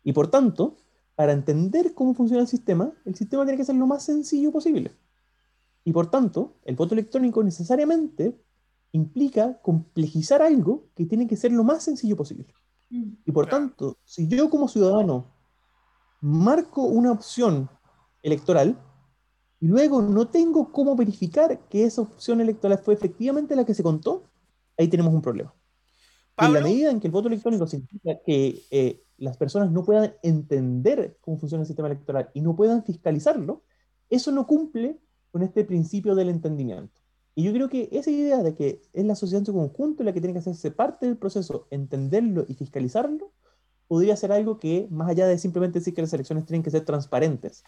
Y 0.03 0.13
por 0.13 0.31
tanto, 0.31 0.77
para 1.13 1.33
entender 1.33 1.93
cómo 1.93 2.15
funciona 2.15 2.41
el 2.41 2.47
sistema, 2.47 2.91
el 3.05 3.13
sistema 3.13 3.43
tiene 3.45 3.57
que 3.59 3.65
ser 3.65 3.75
lo 3.75 3.85
más 3.85 4.01
sencillo 4.01 4.51
posible. 4.51 4.93
Y 5.85 5.91
por 5.91 6.09
tanto, 6.09 6.55
el 6.65 6.75
voto 6.75 6.95
electrónico 6.95 7.43
necesariamente 7.43 8.35
implica 8.93 9.61
complejizar 9.61 10.41
algo 10.41 10.85
que 10.95 11.05
tiene 11.05 11.27
que 11.27 11.37
ser 11.37 11.51
lo 11.51 11.63
más 11.63 11.83
sencillo 11.83 12.17
posible. 12.17 12.47
Mm. 12.91 13.13
Y 13.25 13.31
por 13.31 13.47
tanto, 13.47 13.97
si 14.03 14.27
yo 14.27 14.49
como 14.49 14.67
ciudadano 14.67 15.25
marco 16.21 16.83
una 16.83 17.11
opción 17.11 17.69
electoral, 18.21 18.77
y 19.59 19.67
luego 19.67 20.01
no 20.01 20.27
tengo 20.27 20.71
cómo 20.71 20.95
verificar 20.95 21.67
que 21.69 21.85
esa 21.85 22.01
opción 22.01 22.41
electoral 22.41 22.79
fue 22.79 22.95
efectivamente 22.95 23.55
la 23.55 23.65
que 23.65 23.73
se 23.73 23.83
contó, 23.83 24.23
ahí 24.77 24.87
tenemos 24.87 25.13
un 25.13 25.21
problema. 25.21 25.53
En 26.37 26.53
la 26.53 26.61
medida 26.61 26.89
en 26.89 26.99
que 26.99 27.07
el 27.07 27.11
voto 27.11 27.27
electrónico 27.27 27.67
significa 27.67 28.17
que 28.25 28.63
eh, 28.71 29.03
las 29.17 29.37
personas 29.37 29.71
no 29.71 29.83
puedan 29.83 30.15
entender 30.23 31.17
cómo 31.21 31.37
funciona 31.37 31.61
el 31.61 31.67
sistema 31.67 31.87
electoral 31.87 32.31
y 32.33 32.41
no 32.41 32.55
puedan 32.55 32.83
fiscalizarlo, 32.83 33.63
eso 34.09 34.31
no 34.31 34.47
cumple 34.47 34.99
con 35.31 35.43
este 35.43 35.63
principio 35.63 36.15
del 36.15 36.29
entendimiento. 36.29 37.00
Y 37.35 37.43
yo 37.43 37.53
creo 37.53 37.69
que 37.69 37.89
esa 37.91 38.11
idea 38.11 38.43
de 38.43 38.55
que 38.55 38.81
es 38.93 39.05
la 39.05 39.15
sociedad 39.15 39.39
en 39.39 39.45
su 39.45 39.53
conjunto 39.53 40.03
la 40.03 40.13
que 40.13 40.19
tiene 40.19 40.33
que 40.33 40.39
hacerse 40.39 40.71
parte 40.71 41.05
del 41.05 41.17
proceso, 41.17 41.67
entenderlo 41.71 42.45
y 42.47 42.55
fiscalizarlo, 42.55 43.31
podría 43.87 44.15
ser 44.15 44.31
algo 44.31 44.59
que, 44.59 44.87
más 44.89 45.09
allá 45.09 45.27
de 45.27 45.37
simplemente 45.37 45.79
decir 45.79 45.93
que 45.93 46.01
las 46.01 46.13
elecciones 46.13 46.45
tienen 46.45 46.63
que 46.63 46.71
ser 46.71 46.85
transparentes, 46.85 47.63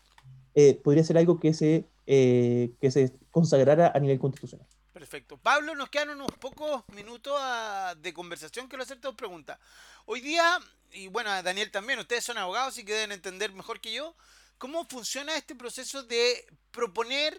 eh, 0.55 0.79
podría 0.83 1.03
ser 1.03 1.17
algo 1.17 1.39
que 1.39 1.53
se, 1.53 1.89
eh, 2.07 2.73
que 2.79 2.91
se 2.91 3.13
consagrara 3.31 3.91
a 3.93 3.99
nivel 3.99 4.19
constitucional. 4.19 4.67
Perfecto. 4.93 5.37
Pablo, 5.37 5.75
nos 5.75 5.89
quedan 5.89 6.11
unos 6.11 6.31
pocos 6.39 6.83
minutos 6.93 7.33
ah, 7.37 7.95
de 7.99 8.13
conversación. 8.13 8.67
Quiero 8.67 8.83
hacerte 8.83 9.07
dos 9.07 9.15
preguntas. 9.15 9.59
Hoy 10.05 10.21
día, 10.21 10.59
y 10.91 11.07
bueno, 11.07 11.29
Daniel 11.41 11.71
también, 11.71 11.99
ustedes 11.99 12.23
son 12.23 12.37
abogados 12.37 12.77
y 12.77 12.85
que 12.85 12.93
deben 12.93 13.11
entender 13.11 13.51
mejor 13.51 13.81
que 13.81 13.93
yo, 13.93 14.15
¿cómo 14.57 14.85
funciona 14.85 15.35
este 15.35 15.55
proceso 15.55 16.03
de 16.03 16.45
proponer 16.71 17.37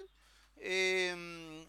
em, 0.57 1.65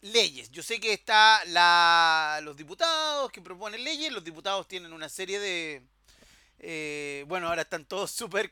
leyes? 0.00 0.50
Yo 0.50 0.62
sé 0.62 0.80
que 0.80 0.92
está 0.92 1.44
la, 1.46 2.40
los 2.42 2.56
diputados 2.56 3.30
que 3.30 3.42
proponen 3.42 3.84
leyes, 3.84 4.12
los 4.12 4.24
diputados 4.24 4.66
tienen 4.68 4.92
una 4.92 5.08
serie 5.08 5.38
de, 5.38 5.82
eh, 6.62 7.24
bueno, 7.26 7.48
ahora 7.48 7.62
están 7.62 7.86
todos 7.86 8.10
súper 8.12 8.50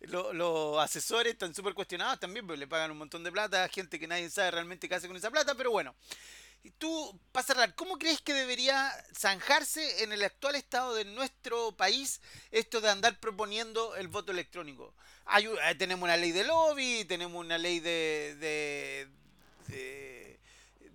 los, 0.00 0.78
asesores 0.78 1.32
están 1.32 1.54
súper 1.54 1.74
cuestionados 1.74 2.18
también, 2.18 2.46
porque 2.46 2.58
le 2.58 2.66
pagan 2.66 2.90
un 2.90 2.98
montón 2.98 3.22
de 3.22 3.30
plata 3.32 3.64
a 3.64 3.68
gente 3.68 4.00
que 4.00 4.08
nadie 4.08 4.28
sabe 4.30 4.50
realmente 4.50 4.88
qué 4.88 4.96
hace 4.96 5.06
con 5.06 5.16
esa 5.16 5.30
plata, 5.30 5.54
pero 5.54 5.70
bueno. 5.70 5.94
Tú, 6.76 7.18
para 7.30 7.46
cerrar, 7.46 7.74
¿cómo 7.76 7.98
crees 7.98 8.20
que 8.20 8.34
debería 8.34 8.92
zanjarse 9.16 10.02
en 10.02 10.12
el 10.12 10.24
actual 10.24 10.56
estado 10.56 10.92
de 10.94 11.04
nuestro 11.04 11.72
país 11.72 12.20
esto 12.50 12.80
de 12.80 12.90
andar 12.90 13.20
proponiendo 13.20 13.94
el 13.94 14.08
voto 14.08 14.32
electrónico? 14.32 14.92
Hay, 15.24 15.46
eh, 15.46 15.74
tenemos 15.78 16.02
una 16.02 16.16
ley 16.16 16.32
de 16.32 16.44
lobby, 16.44 17.04
tenemos 17.04 17.42
una 17.42 17.58
ley 17.58 17.78
de, 17.78 18.36
de, 18.40 19.08
de 19.68 20.17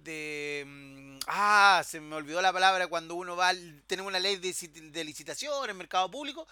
mm, 0.04 1.04
Ah, 1.28 1.82
se 1.86 2.02
me 2.02 2.16
olvidó 2.16 2.42
la 2.42 2.54
palabra 2.54 2.88
cuando 2.88 3.16
uno 3.16 3.36
va. 3.36 3.52
Tenemos 3.88 4.10
una 4.10 4.20
ley 4.20 4.38
de, 4.38 5.04
licitación 5.04 5.70
en 5.70 5.78
mercado 5.78 6.10
público. 6.10 6.48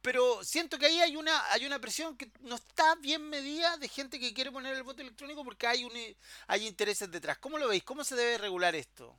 Pero 0.00 0.44
siento 0.44 0.78
que 0.78 0.86
ahí 0.86 1.00
hay 1.00 1.16
una, 1.16 1.50
hay 1.50 1.66
una 1.66 1.80
presión 1.80 2.16
que 2.16 2.30
no 2.42 2.54
está 2.54 2.94
bien 2.96 3.28
medida 3.28 3.76
de 3.76 3.88
gente 3.88 4.20
que 4.20 4.32
quiere 4.32 4.52
poner 4.52 4.76
el 4.76 4.84
voto 4.84 5.02
electrónico 5.02 5.42
porque 5.42 5.66
hay, 5.66 5.84
un, 5.84 5.90
hay 6.46 6.66
intereses 6.66 7.10
detrás. 7.10 7.38
¿Cómo 7.38 7.58
lo 7.58 7.68
veis? 7.68 7.82
¿Cómo 7.82 8.04
se 8.04 8.14
debe 8.14 8.38
regular 8.38 8.76
esto? 8.76 9.16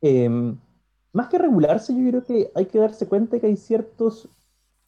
Em, 0.00 0.56
más 1.12 1.28
que 1.28 1.38
regularse, 1.38 1.92
yo 1.92 2.08
creo 2.10 2.24
que 2.24 2.52
hay 2.54 2.66
que 2.66 2.78
darse 2.78 3.08
cuenta 3.08 3.40
que 3.40 3.48
hay 3.48 3.56
ciertos 3.56 4.28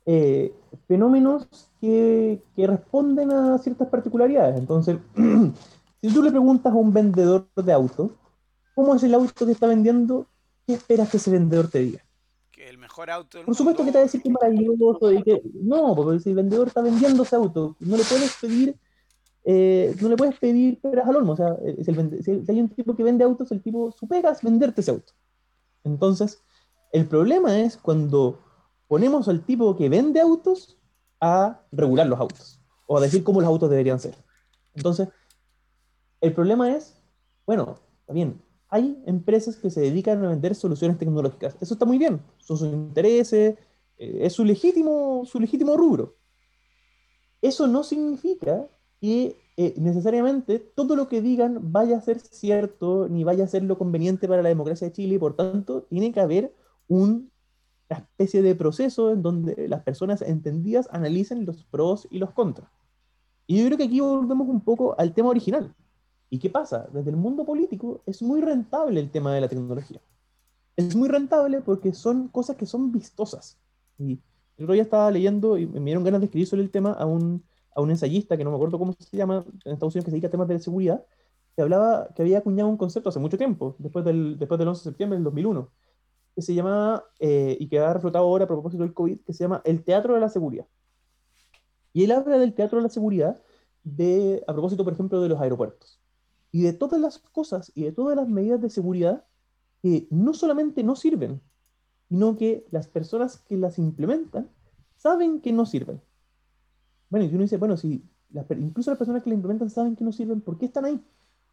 eh, 0.07 0.53
fenómenos 0.89 1.47
que, 1.81 2.43
que, 2.57 2.67
responden 2.67 3.33
a 3.33 3.59
ciertas 3.59 3.89
particularidades. 3.89 4.59
Entonces, 4.59 4.99
si 6.03 6.13
tú 6.13 6.23
le 6.23 6.31
preguntas 6.31 6.73
a 6.73 6.77
un 6.77 6.93
vendedor 6.93 7.49
de 7.57 7.73
autos, 7.73 8.11
¿cómo 8.75 8.95
es 8.95 9.03
el 9.03 9.15
auto 9.15 9.47
que 9.47 9.53
está 9.53 9.67
vendiendo? 9.67 10.27
¿Qué 10.67 10.75
esperas 10.75 11.11
que 11.11 11.19
ese 11.19 11.31
vendedor 11.31 11.69
te 11.69 11.81
diga? 11.81 12.05
Que 12.51 12.69
el 12.69 12.79
mejor 12.79 13.11
auto 13.11 13.39
Por 13.45 13.55
supuesto 13.55 13.85
que 13.85 13.93
te 13.93 13.99
va 13.99 14.03
a 14.03 14.05
decir 14.05 14.23
que 14.23 14.29
es 14.29 14.35
maravilloso 14.35 15.13
y 15.13 15.23
que 15.23 15.43
no, 15.55 15.95
porque 15.95 16.21
si 16.21 16.31
el 16.31 16.37
vendedor 16.37 16.69
está 16.69 16.81
vendiendo 16.81 17.23
ese 17.23 17.37
auto, 17.37 17.77
no 17.81 17.97
le 17.97 18.05
puedes 18.05 18.37
pedir 18.41 18.77
eh, 19.45 19.97
no 20.03 20.09
le 20.11 20.17
puedes 20.17 20.39
pedir 20.39 20.81
peras 20.81 21.09
al 21.09 21.17
olmo. 21.17 21.33
O 21.33 21.37
sea, 21.37 21.57
si, 21.79 22.23
si, 22.23 22.45
hay 22.49 22.61
un 22.61 22.69
tipo 22.69 22.95
que 22.95 23.03
vende 23.03 23.25
autos, 23.25 23.51
el 23.53 23.63
tipo, 23.63 23.91
su 23.93 24.07
pega 24.07 24.31
es 24.31 24.43
venderte 24.43 24.81
ese 24.81 24.91
auto. 24.91 25.13
Entonces, 25.85 26.43
el 26.93 27.07
problema 27.07 27.59
es 27.59 27.77
cuando 27.77 28.39
ponemos 28.91 29.29
al 29.29 29.45
tipo 29.45 29.77
que 29.77 29.89
vende 29.89 30.21
autos 30.21 30.77
a 31.21 31.63
regular 31.71 32.09
los 32.09 32.19
autos 32.19 32.61
o 32.89 32.99
a 32.99 33.01
decir 33.01 33.23
cómo 33.23 33.41
los 33.41 33.47
autos 33.47 33.71
deberían 33.71 34.01
ser. 34.01 34.17
Entonces, 34.75 35.09
el 36.21 36.33
problema 36.35 36.75
es, 36.75 37.01
bueno, 37.47 37.77
también 38.05 38.43
hay 38.69 39.01
empresas 39.07 39.55
que 39.55 39.71
se 39.71 39.81
dedican 39.81 40.25
a 40.25 40.31
vender 40.31 40.57
soluciones 40.57 40.99
tecnológicas. 40.99 41.57
Eso 41.61 41.75
está 41.75 41.87
muy 41.87 41.99
bien, 41.99 42.21
son 42.39 42.59
sus 42.59 42.67
intereses, 42.67 43.57
eh, 43.97 44.19
es 44.23 44.33
su 44.33 44.45
legítimo, 44.45 45.23
su 45.25 45.39
legítimo 45.39 45.77
rubro. 45.77 46.17
Eso 47.41 47.69
no 47.69 47.85
significa 47.85 48.67
que 49.01 49.37
eh, 49.57 49.73
necesariamente 49.77 50.59
todo 50.59 50.97
lo 50.97 51.07
que 51.07 51.23
digan 51.23 51.71
vaya 51.71 51.97
a 51.97 52.01
ser 52.01 52.19
cierto 52.19 53.07
ni 53.09 53.23
vaya 53.23 53.45
a 53.45 53.47
ser 53.49 53.63
lo 53.63 53.79
conveniente 53.79 54.27
para 54.27 54.43
la 54.43 54.49
democracia 54.49 54.89
de 54.89 54.95
Chile 54.95 55.15
y 55.15 55.19
por 55.19 55.37
tanto 55.37 55.83
tiene 55.83 56.11
que 56.11 56.19
haber 56.19 56.53
un 56.89 57.31
una 57.91 57.99
especie 57.99 58.43
de 58.43 58.55
proceso 58.55 59.11
en 59.11 59.23
donde 59.23 59.69
las 59.69 59.83
personas 59.83 60.23
entendidas 60.23 60.89
analicen 60.93 61.45
los 61.45 61.65
pros 61.65 62.07
y 62.11 62.19
los 62.19 62.31
contras. 62.31 62.71
Y 63.47 63.59
yo 63.59 63.67
creo 63.67 63.79
que 63.79 63.85
aquí 63.85 64.01
volvemos 64.01 64.49
un 64.49 64.61
poco 64.61 64.95
al 64.99 65.13
tema 65.13 65.31
original. 65.31 65.75
¿Y 66.31 66.39
qué 66.39 66.49
pasa? 66.49 66.89
Desde 66.93 67.11
el 67.11 67.17
mundo 67.17 67.45
político 67.45 68.03
es 68.07 68.23
muy 68.23 68.41
rentable 68.41 69.01
el 69.01 69.11
tema 69.11 69.35
de 69.35 69.41
la 69.41 69.49
tecnología. 69.49 70.01
Es 70.77 70.95
muy 70.95 71.09
rentable 71.09 71.61
porque 71.61 71.93
son 71.93 72.29
cosas 72.29 72.57
que 72.57 72.67
son 72.67 72.93
vistosas. 72.93 73.59
Y 73.99 74.21
el 74.57 74.65
otro 74.65 74.75
día 74.75 74.85
estaba 74.85 75.11
leyendo 75.11 75.59
y 75.59 75.67
me 75.67 75.81
dieron 75.87 76.05
ganas 76.05 76.21
de 76.21 76.27
escribir 76.27 76.47
sobre 76.47 76.63
el 76.63 76.71
tema 76.71 76.93
a 76.93 77.07
un, 77.07 77.43
a 77.75 77.81
un 77.81 77.91
ensayista 77.91 78.37
que 78.37 78.45
no 78.45 78.51
me 78.51 78.57
acuerdo 78.57 78.79
cómo 78.79 78.93
se 78.93 79.17
llama 79.17 79.45
en 79.65 79.73
Estados 79.73 79.95
Unidos 79.95 80.05
que 80.05 80.11
se 80.11 80.15
dedica 80.15 80.29
a 80.29 80.31
temas 80.31 80.47
de 80.47 80.61
seguridad, 80.61 81.05
que 81.57 81.63
hablaba 81.63 82.09
que 82.15 82.23
había 82.23 82.39
acuñado 82.39 82.69
un 82.69 82.77
concepto 82.77 83.09
hace 83.09 83.19
mucho 83.19 83.37
tiempo, 83.37 83.75
después 83.79 84.05
del, 84.05 84.39
después 84.39 84.59
del 84.59 84.69
11 84.69 84.79
de 84.79 84.85
septiembre 84.85 85.17
del 85.17 85.25
2001, 85.25 85.69
que 86.35 86.43
se 86.43 86.55
llama, 86.55 87.05
eh, 87.19 87.57
y 87.59 87.69
que 87.69 87.79
ha 87.79 87.93
reflotado 87.93 88.25
ahora 88.25 88.45
a 88.45 88.49
propósito 88.49 88.83
del 88.83 88.95
COVID, 88.95 89.21
que 89.21 89.33
se 89.33 89.45
llama 89.45 89.63
El 89.65 89.83
Teatro 89.83 90.15
de 90.15 90.21
la 90.21 90.29
Seguridad. 90.29 90.67
Y 91.93 92.05
él 92.05 92.13
habla 92.13 92.39
del 92.39 92.55
Teatro 92.55 92.79
de 92.79 92.85
la 92.85 92.89
Seguridad 92.89 93.41
de, 93.83 94.45
a 94.47 94.53
propósito, 94.53 94.85
por 94.85 94.93
ejemplo, 94.93 95.21
de 95.21 95.29
los 95.29 95.41
aeropuertos. 95.41 96.01
Y 96.53 96.63
de 96.63 96.73
todas 96.73 97.01
las 97.01 97.19
cosas 97.19 97.73
y 97.75 97.85
de 97.85 97.93
todas 97.93 98.17
las 98.17 98.29
medidas 98.29 98.61
de 98.61 98.71
seguridad 98.71 99.25
que 99.83 100.07
no 100.11 100.35
solamente 100.35 100.83
no 100.83 100.97
sirven, 100.97 101.41
sino 102.09 102.37
que 102.37 102.67
las 102.71 102.89
personas 102.89 103.39
que 103.39 103.57
las 103.57 103.79
implementan 103.79 104.51
saben 104.97 105.41
que 105.41 105.53
no 105.53 105.65
sirven. 105.65 106.01
Bueno, 107.09 107.27
y 107.27 107.29
uno 107.31 107.43
dice, 107.43 107.57
bueno, 107.57 107.77
si 107.77 108.05
incluso 108.59 108.91
las 108.91 108.99
personas 108.99 109.23
que 109.23 109.31
la 109.31 109.35
implementan 109.35 109.71
saben 109.71 109.97
que 109.97 110.05
no 110.05 110.13
sirven, 110.13 110.41
¿por 110.41 110.59
qué 110.59 110.67
están 110.67 110.85
ahí? 110.85 111.01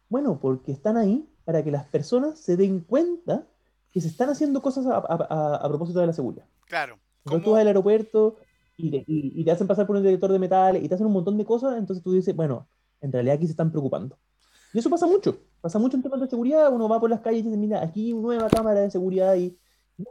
Bueno, 0.08 0.38
porque 0.40 0.72
están 0.72 0.96
ahí 0.96 1.28
para 1.44 1.62
que 1.62 1.70
las 1.70 1.86
personas 1.86 2.38
se 2.38 2.56
den 2.56 2.80
cuenta 2.80 3.46
que 3.92 4.00
se 4.00 4.08
están 4.08 4.28
haciendo 4.28 4.60
cosas 4.60 4.86
a, 4.86 5.68
propósito 5.68 6.00
de 6.00 6.06
la 6.06 6.12
seguridad. 6.12 6.44
Claro. 6.66 6.98
Cuando 7.24 7.44
tú 7.44 7.50
vas 7.52 7.60
al 7.60 7.68
aeropuerto 7.68 8.36
y 8.76 9.44
te, 9.44 9.50
hacen 9.50 9.66
pasar 9.66 9.86
por 9.86 9.96
un 9.96 10.02
detector 10.02 10.30
de 10.32 10.38
metales 10.38 10.82
y 10.82 10.88
te 10.88 10.94
hacen 10.94 11.06
un 11.06 11.12
montón 11.12 11.36
de 11.36 11.44
cosas, 11.44 11.76
entonces 11.78 12.02
tú 12.02 12.12
dices, 12.12 12.34
bueno, 12.34 12.68
en 13.00 13.12
realidad 13.12 13.36
aquí 13.36 13.46
se 13.46 13.52
están 13.52 13.70
preocupando. 13.70 14.18
Y 14.72 14.78
eso 14.78 14.90
pasa 14.90 15.06
mucho, 15.06 15.38
pasa 15.60 15.78
mucho 15.78 15.96
en 15.96 16.02
temas 16.02 16.20
de 16.20 16.28
seguridad, 16.28 16.72
uno 16.72 16.88
va 16.88 17.00
por 17.00 17.10
las 17.10 17.20
calles 17.20 17.40
y 17.40 17.44
dice, 17.44 17.56
mira, 17.56 17.82
aquí 17.82 18.12
nueva 18.12 18.48
cámara 18.48 18.80
de 18.80 18.90
seguridad 18.90 19.34
y 19.36 19.58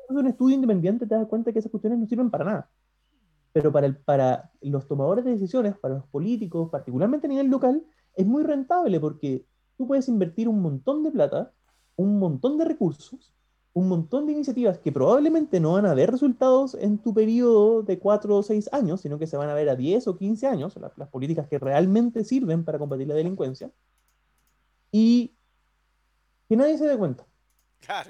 un 0.09 0.27
estudio 0.27 0.55
independiente 0.55 1.05
te 1.05 1.15
das 1.15 1.27
cuenta 1.27 1.53
que 1.53 1.59
esas 1.59 1.71
cuestiones 1.71 1.99
no 1.99 2.07
sirven 2.07 2.29
para 2.29 2.45
nada. 2.45 2.69
Pero 3.53 3.71
para, 3.71 3.87
el, 3.87 3.97
para 3.97 4.51
los 4.61 4.87
tomadores 4.87 5.23
de 5.25 5.31
decisiones, 5.31 5.77
para 5.77 5.95
los 5.95 6.05
políticos, 6.07 6.69
particularmente 6.69 7.27
a 7.27 7.29
nivel 7.29 7.47
local, 7.47 7.83
es 8.15 8.25
muy 8.25 8.43
rentable 8.43 8.99
porque 8.99 9.45
tú 9.77 9.87
puedes 9.87 10.07
invertir 10.09 10.49
un 10.49 10.61
montón 10.61 11.03
de 11.03 11.11
plata, 11.11 11.53
un 11.95 12.19
montón 12.19 12.57
de 12.57 12.65
recursos, 12.65 13.33
un 13.77 13.89
montón 13.89 14.25
de 14.25 14.31
iniciativas 14.31 14.79
que 14.79 14.91
probablemente 14.91 15.59
no 15.59 15.73
van 15.73 15.85
a 15.85 15.93
ver 15.93 16.09
resultados 16.09 16.73
en 16.73 16.97
tu 16.97 17.13
periodo 17.13 17.83
de 17.83 17.99
4 17.99 18.35
o 18.35 18.41
6 18.41 18.69
años, 18.71 19.01
sino 19.01 19.19
que 19.19 19.27
se 19.27 19.37
van 19.37 19.49
a 19.49 19.53
ver 19.53 19.69
a 19.69 19.75
10 19.75 20.07
o 20.07 20.17
15 20.17 20.47
años, 20.47 20.75
las, 20.77 21.09
políticas 21.09 21.47
que 21.47 21.59
realmente 21.59 22.23
sirven 22.23 22.65
para 22.65 22.79
combatir 22.79 23.07
la 23.07 23.13
delincuencia, 23.13 23.69
y 24.91 25.35
que 26.49 26.55
nadie 26.55 26.79
se 26.79 26.87
dé 26.87 26.97
cuenta. 26.97 27.27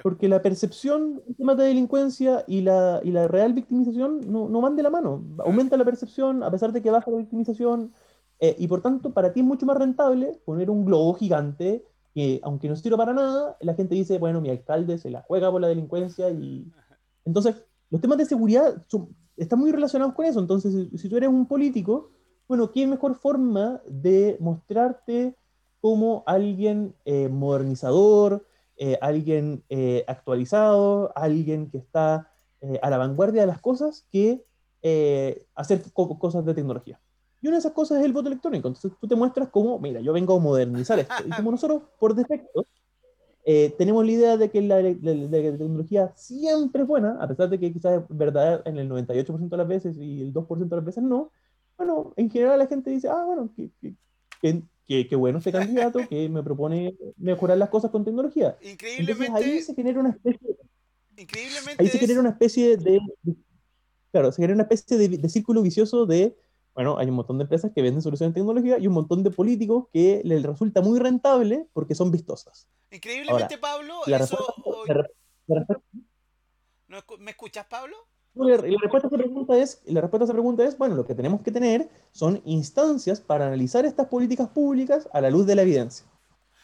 Porque 0.01 0.29
la 0.29 0.41
percepción 0.41 1.21
en 1.27 1.35
temas 1.35 1.57
de 1.57 1.65
delincuencia 1.65 2.45
y 2.47 2.61
la, 2.61 3.01
y 3.03 3.11
la 3.11 3.27
real 3.27 3.51
victimización 3.51 4.21
no, 4.31 4.47
no, 4.47 4.61
van 4.61 4.77
de 4.77 4.83
la 4.83 4.89
mano. 4.89 5.21
Aumenta 5.39 5.75
la 5.75 5.83
percepción 5.83 6.43
a 6.43 6.49
pesar 6.49 6.71
de 6.71 6.81
que 6.81 6.91
baja 6.91 7.11
la 7.11 7.17
victimización, 7.17 7.91
eh, 8.39 8.55
y 8.57 8.69
por 8.69 8.81
tanto, 8.81 9.13
para 9.13 9.33
ti 9.33 9.41
es 9.41 9.45
mucho 9.45 9.65
más 9.65 9.75
rentable 9.75 10.39
poner 10.45 10.69
un 10.69 10.85
globo 10.85 11.13
gigante 11.15 11.83
que 12.17 12.39
aunque 12.41 12.67
no 12.67 12.75
sirve 12.75 12.97
para 12.97 13.13
nada, 13.13 13.57
la 13.61 13.75
gente 13.75 13.93
dice, 13.93 14.17
bueno, 14.17 14.41
mi 14.41 14.49
alcalde 14.49 14.97
se 14.97 15.11
la 15.11 15.21
juega 15.21 15.51
por 15.51 15.61
la 15.61 15.67
delincuencia 15.67 16.31
y... 16.31 16.65
Entonces, 17.25 17.63
los 17.91 18.01
temas 18.01 18.17
de 18.17 18.25
seguridad 18.25 18.83
están 19.35 19.59
muy 19.59 19.71
relacionados 19.71 20.15
con 20.15 20.25
eso. 20.25 20.39
Entonces, 20.39 20.87
si, 20.99 21.09
tú 21.09 21.15
eres 21.15 21.29
un 21.29 21.45
político, 21.45 22.09
bueno, 22.47 22.71
¿qué 22.71 22.87
mejor 22.87 23.13
forma 23.13 23.83
de 23.87 24.35
mostrarte 24.39 25.35
como 25.79 26.23
alguien 26.25 26.95
eh, 27.05 27.29
modernizador, 27.29 28.47
eh, 28.77 28.97
alguien 28.99 29.63
eh, 29.69 30.03
actualizado, 30.07 31.11
alguien 31.15 31.69
que 31.69 31.77
está 31.77 32.31
a 32.81 32.89
la 32.89 32.97
vanguardia 32.97 33.41
de 33.41 33.47
las 33.47 33.61
cosas, 33.61 34.07
que 34.11 34.43
hacer 35.53 35.83
cosas 35.93 36.43
de 36.45 36.55
tecnología. 36.55 36.99
Y 37.41 37.47
una 37.47 37.57
de 37.57 37.59
esas 37.59 37.73
cosas 37.73 37.99
es 37.99 38.05
el 38.05 38.13
voto 38.13 38.27
electrónico. 38.27 38.67
Entonces 38.67 38.91
tú 38.99 39.07
te 39.07 39.15
muestras 39.15 39.49
como, 39.49 39.79
mira, 39.79 40.01
yo 40.01 40.13
vengo 40.13 40.35
a 40.35 40.39
modernizar 40.39 40.99
esto. 40.99 41.13
Y 41.25 41.29
como 41.31 41.51
nosotros, 41.51 41.83
por 41.99 42.15
defecto, 42.15 42.65
eh, 43.45 43.73
tenemos 43.77 44.05
la 44.05 44.11
idea 44.11 44.37
de 44.37 44.51
que 44.51 44.61
la, 44.61 44.81
tecnología 44.81 46.11
siempre 46.17 46.81
es 46.81 46.87
buena, 46.87 47.17
a 47.21 47.27
pesar 47.29 47.49
de 47.49 47.57
que 47.57 47.71
quizás 47.71 48.01
es 48.01 48.17
verdad 48.17 48.61
en 48.65 48.77
el 48.77 48.89
98% 48.89 49.47
de 49.47 49.57
las 49.57 49.67
veces 49.67 49.97
y 49.97 50.21
el 50.21 50.33
2% 50.33 50.67
de 50.67 50.75
las 50.75 50.85
veces 50.85 51.03
no. 51.03 51.31
Bueno, 51.77 52.11
en 52.17 52.29
general 52.29 52.59
la 52.59 52.67
gente 52.67 52.89
dice, 52.89 53.07
ah, 53.07 53.23
bueno, 53.23 53.49
qué, 53.55 55.15
bueno 55.15 55.37
este 55.37 55.51
candidato 55.53 55.99
que 56.09 56.27
me 56.27 56.43
propone 56.43 56.97
mejorar 57.15 57.57
las 57.57 57.69
cosas 57.69 57.89
con 57.89 58.03
tecnología. 58.03 58.57
Increíblemente. 58.61 59.27
Entonces, 59.27 59.45
ahí 59.45 59.61
se 59.61 59.75
genera 59.75 59.99
una 60.01 60.09
especie. 60.09 60.57
Increíblemente. 61.15 61.83
Ahí 61.83 61.87
se 61.87 61.99
genera 61.99 62.19
una 62.19 62.31
especie 62.31 62.75
de. 62.75 62.99
claro, 64.11 64.31
se 64.33 64.41
genera 64.41 64.55
una 64.55 64.63
especie 64.63 64.97
de, 64.97 65.29
círculo 65.29 65.61
vicioso 65.61 66.05
de. 66.05 66.35
Bueno, 66.77 66.99
hay 66.99 67.09
un 67.09 67.15
montón 67.15 67.39
de 67.39 67.45
empresas 67.45 67.71
que 67.73 67.81
venden 67.81 68.03
soluciones 68.03 68.35
de 68.35 68.39
tecnología 68.39 68.77
y 68.77 68.85
un 68.85 68.93
montón 68.93 69.23
de 69.23 69.31
políticos 69.31 69.87
que 69.91 70.21
les 70.23 70.43
resulta 70.43 70.79
muy 70.79 70.99
rentable 70.99 71.67
porque 71.73 71.95
son 71.95 72.11
vistosas. 72.11 72.67
Increíblemente, 72.91 73.57
Pablo, 73.57 73.95
la 74.05 74.17
eso. 74.17 74.37
respuesta, 75.47 75.81
¿Me 77.17 77.31
escuchas, 77.31 77.65
Pablo? 77.65 77.97
La, 78.35 78.57
respuesta 78.57 79.07
a 79.07 79.09
esa 79.09 79.09
pregunta 79.09 79.57
es, 79.57 79.81
la 79.85 80.01
respuesta 80.01 80.25
a 80.25 80.27
esa 80.27 80.33
pregunta 80.33 80.65
es, 80.65 80.77
bueno, 80.77 80.93
lo 80.93 81.07
que 81.07 81.15
tenemos 81.15 81.41
que 81.41 81.49
tener 81.49 81.89
son 82.11 82.43
instancias 82.45 83.21
para 83.21 83.47
analizar 83.47 83.83
estas 83.83 84.05
políticas 84.05 84.49
públicas 84.49 85.09
a 85.13 85.19
la 85.19 85.31
luz 85.31 85.47
de 85.47 85.55
la 85.55 85.63
evidencia. 85.63 86.05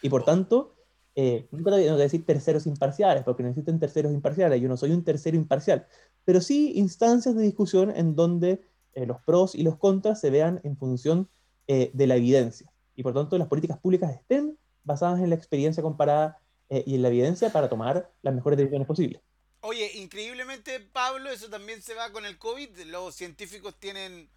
Y 0.03 0.09
por 0.09 0.23
tanto, 0.23 0.75
eh, 1.15 1.47
nunca 1.49 1.71
tengo 1.71 1.97
que 1.97 2.03
decir 2.03 2.23
terceros 2.23 2.67
imparciales, 2.67 3.23
porque 3.23 3.41
no 3.41 3.49
existen 3.49 3.79
terceros 3.79 4.13
imparciales, 4.13 4.61
yo 4.61 4.69
no 4.69 4.77
soy 4.77 4.91
un 4.91 5.03
tercero 5.03 5.35
imparcial, 5.35 5.87
pero 6.23 6.39
sí 6.39 6.73
instancias 6.75 7.33
de 7.33 7.41
discusión 7.41 7.89
en 7.89 8.15
donde 8.15 8.61
eh, 8.95 9.05
los 9.05 9.21
pros 9.21 9.55
y 9.55 9.63
los 9.63 9.77
contras 9.77 10.19
se 10.19 10.29
vean 10.29 10.61
en 10.63 10.77
función 10.77 11.29
eh, 11.67 11.91
de 11.93 12.07
la 12.07 12.15
evidencia. 12.15 12.71
Y 12.95 13.03
por 13.03 13.13
tanto, 13.13 13.37
las 13.37 13.47
políticas 13.47 13.79
públicas 13.79 14.11
estén 14.11 14.57
basadas 14.83 15.19
en 15.19 15.29
la 15.29 15.35
experiencia 15.35 15.81
comparada 15.81 16.39
y 16.69 16.95
en 16.95 17.03
la 17.03 17.09
evidencia 17.09 17.51
para 17.51 17.69
tomar 17.69 18.09
las 18.23 18.33
mejores 18.33 18.57
decisiones 18.57 18.87
posibles. 18.87 19.21
Oye, 19.65 19.89
increíblemente, 19.93 20.81
Pablo, 20.81 21.29
eso 21.31 21.49
también 21.49 21.81
se 21.81 21.93
va 21.93 22.11
con 22.11 22.25
el 22.25 22.37
COVID. 22.37 22.81
Los 22.87 23.15
científicos 23.15 23.73
tienen 23.79 24.29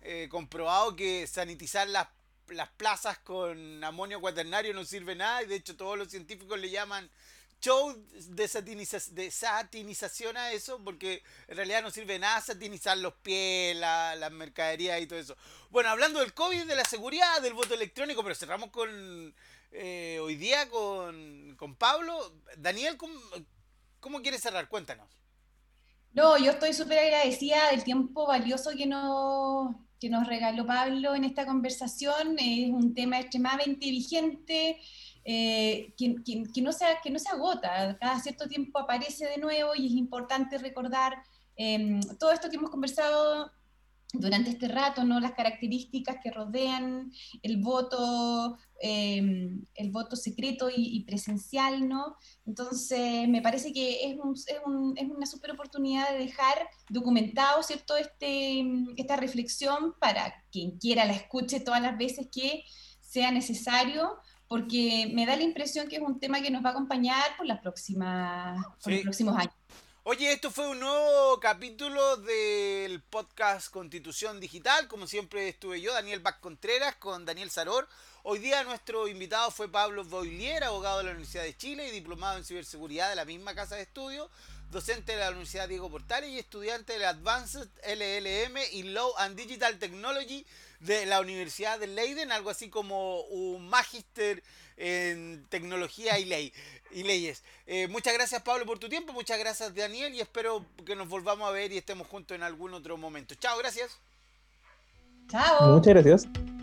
eh, 0.00 0.26
comprobado 0.30 0.96
que 0.96 1.26
sanitizar 1.26 1.86
las, 1.86 2.08
las 2.48 2.70
plazas 2.70 3.18
con 3.18 3.84
amonio 3.84 4.22
cuaternario 4.22 4.72
no 4.72 4.86
sirve 4.86 5.14
nada. 5.14 5.42
Y 5.42 5.48
de 5.48 5.56
hecho, 5.56 5.76
todos 5.76 5.98
los 5.98 6.08
científicos 6.08 6.58
le 6.58 6.70
llaman 6.70 7.10
show 7.60 7.94
de, 8.28 8.48
satinización 9.30 10.36
a 10.36 10.52
eso, 10.52 10.82
porque 10.82 11.22
en 11.48 11.56
realidad 11.56 11.82
no 11.82 11.90
sirve 11.90 12.18
nada 12.18 12.40
satinizar 12.40 12.98
los 12.98 13.14
pies, 13.14 13.76
las 13.76 14.18
la 14.18 14.30
mercaderías 14.30 15.00
y 15.00 15.06
todo 15.06 15.18
eso. 15.18 15.36
Bueno, 15.70 15.90
hablando 15.90 16.20
del 16.20 16.34
COVID, 16.34 16.64
de 16.64 16.74
la 16.74 16.84
seguridad, 16.84 17.40
del 17.42 17.54
voto 17.54 17.74
electrónico, 17.74 18.22
pero 18.22 18.34
cerramos 18.34 18.70
con 18.70 19.34
eh, 19.72 20.18
hoy 20.20 20.36
día 20.36 20.68
con, 20.68 21.54
con 21.56 21.76
Pablo. 21.76 22.32
Daniel, 22.56 22.96
¿cómo, 22.96 23.20
¿Cómo 24.00 24.22
quieres 24.22 24.40
cerrar? 24.40 24.68
Cuéntanos. 24.68 25.08
No, 26.12 26.36
yo 26.38 26.50
estoy 26.52 26.72
súper 26.72 26.98
agradecida 26.98 27.70
del 27.70 27.84
tiempo 27.84 28.26
valioso 28.26 28.70
que 28.76 28.86
nos, 28.86 29.76
que 30.00 30.08
nos 30.08 30.26
regaló 30.26 30.66
Pablo 30.66 31.14
en 31.14 31.24
esta 31.24 31.46
conversación. 31.46 32.36
Es 32.38 32.70
un 32.70 32.94
tema 32.94 33.20
extremadamente 33.20 33.90
vigente, 33.90 34.80
eh, 35.24 35.94
que, 35.96 36.62
no 36.62 36.72
se, 36.72 36.86
que 37.02 37.10
no 37.10 37.18
se 37.18 37.28
agota. 37.28 37.96
Cada 38.00 38.20
cierto 38.20 38.48
tiempo 38.48 38.78
aparece 38.78 39.26
de 39.26 39.38
nuevo 39.38 39.74
y 39.74 39.86
es 39.86 39.92
importante 39.92 40.58
recordar 40.58 41.22
em, 41.56 42.00
todo 42.18 42.32
esto 42.32 42.48
que 42.48 42.56
hemos 42.56 42.70
conversado 42.70 43.50
durante 44.12 44.50
este 44.50 44.68
rato, 44.68 45.04
¿no? 45.04 45.20
las 45.20 45.32
características 45.32 46.16
que 46.22 46.30
rodean 46.30 47.12
el 47.42 47.58
voto, 47.58 48.58
em, 48.80 49.64
el 49.74 49.90
voto 49.90 50.16
secreto 50.16 50.68
y, 50.74 51.04
presencial, 51.04 51.88
¿no? 51.88 52.16
Entonces, 52.44 53.28
me 53.28 53.42
parece 53.42 53.72
que 53.72 54.10
es, 54.10 54.18
es, 54.48 54.60
una 54.64 55.26
super 55.26 55.52
oportunidad 55.52 56.10
de 56.10 56.18
dejar 56.18 56.68
documentado, 56.88 57.62
¿cierto?, 57.62 57.96
este, 57.96 58.64
esta 58.96 59.16
reflexión 59.16 59.94
para 60.00 60.34
quien 60.50 60.78
quiera 60.78 61.04
la 61.04 61.12
escuche 61.12 61.60
todas 61.60 61.82
las 61.82 61.96
veces 61.96 62.28
que 62.32 62.64
sea 63.00 63.30
necesario, 63.30 64.18
porque 64.50 65.08
me 65.14 65.26
da 65.26 65.36
la 65.36 65.44
impresión 65.44 65.86
que 65.86 65.94
es 65.94 66.02
un 66.02 66.18
tema 66.18 66.42
que 66.42 66.50
nos 66.50 66.64
va 66.64 66.70
a 66.70 66.72
acompañar 66.72 67.36
por, 67.36 67.46
las 67.46 67.60
próximas, 67.60 68.66
por 68.82 68.92
los 68.92 69.02
próximos 69.02 69.36
años. 69.38 69.54
Oye, 70.02 70.32
esto 70.32 70.50
fue 70.50 70.68
un 70.68 70.80
nuevo 70.80 71.38
capítulo 71.38 72.16
del 72.16 73.00
podcast 73.00 73.70
Constitución 73.70 74.40
Digital. 74.40 74.88
Como 74.88 75.06
siempre 75.06 75.48
estuve 75.48 75.80
yo, 75.80 75.92
Daniel 75.92 76.18
Bac 76.18 76.40
Contreras, 76.40 76.96
con 76.96 77.24
Daniel 77.24 77.48
Saror. 77.48 77.88
Hoy 78.24 78.40
día 78.40 78.64
nuestro 78.64 79.06
invitado 79.06 79.52
fue 79.52 79.70
Pablo 79.70 80.02
Boilier, 80.02 80.64
abogado 80.64 80.98
de 80.98 81.04
la 81.04 81.10
Universidad 81.10 81.44
de 81.44 81.56
Chile 81.56 81.86
y 81.86 81.92
diplomado 81.92 82.36
en 82.36 82.44
ciberseguridad 82.44 83.08
de 83.08 83.14
la 83.14 83.24
misma 83.24 83.54
casa 83.54 83.76
de 83.76 83.82
estudio, 83.82 84.28
docente 84.72 85.12
de 85.12 85.18
la 85.18 85.28
Universidad 85.28 85.68
Diego 85.68 85.88
Portales 85.88 86.28
y 86.30 86.40
estudiante 86.40 86.94
de 86.94 86.98
la 86.98 87.10
Advanced 87.10 87.68
LLM 87.86 88.56
y 88.72 88.82
Law 88.82 89.12
and 89.18 89.36
Digital 89.36 89.78
Technology 89.78 90.44
de 90.80 91.06
la 91.06 91.20
Universidad 91.20 91.78
de 91.78 91.86
Leiden, 91.86 92.32
algo 92.32 92.50
así 92.50 92.68
como 92.68 93.20
un 93.22 93.68
magíster 93.68 94.42
en 94.76 95.46
tecnología 95.48 96.18
y 96.18 96.24
ley 96.24 96.52
y 96.90 97.02
leyes. 97.02 97.42
Eh, 97.66 97.86
muchas 97.88 98.14
gracias 98.14 98.42
Pablo 98.42 98.66
por 98.66 98.78
tu 98.78 98.88
tiempo, 98.88 99.12
muchas 99.12 99.38
gracias 99.38 99.74
Daniel 99.74 100.14
y 100.14 100.20
espero 100.20 100.64
que 100.84 100.96
nos 100.96 101.08
volvamos 101.08 101.48
a 101.48 101.52
ver 101.52 101.70
y 101.72 101.78
estemos 101.78 102.08
juntos 102.08 102.34
en 102.34 102.42
algún 102.42 102.74
otro 102.74 102.96
momento. 102.96 103.34
Chao, 103.34 103.58
gracias. 103.58 103.98
Chao. 105.28 105.74
Muchas 105.74 105.94
gracias. 105.94 106.59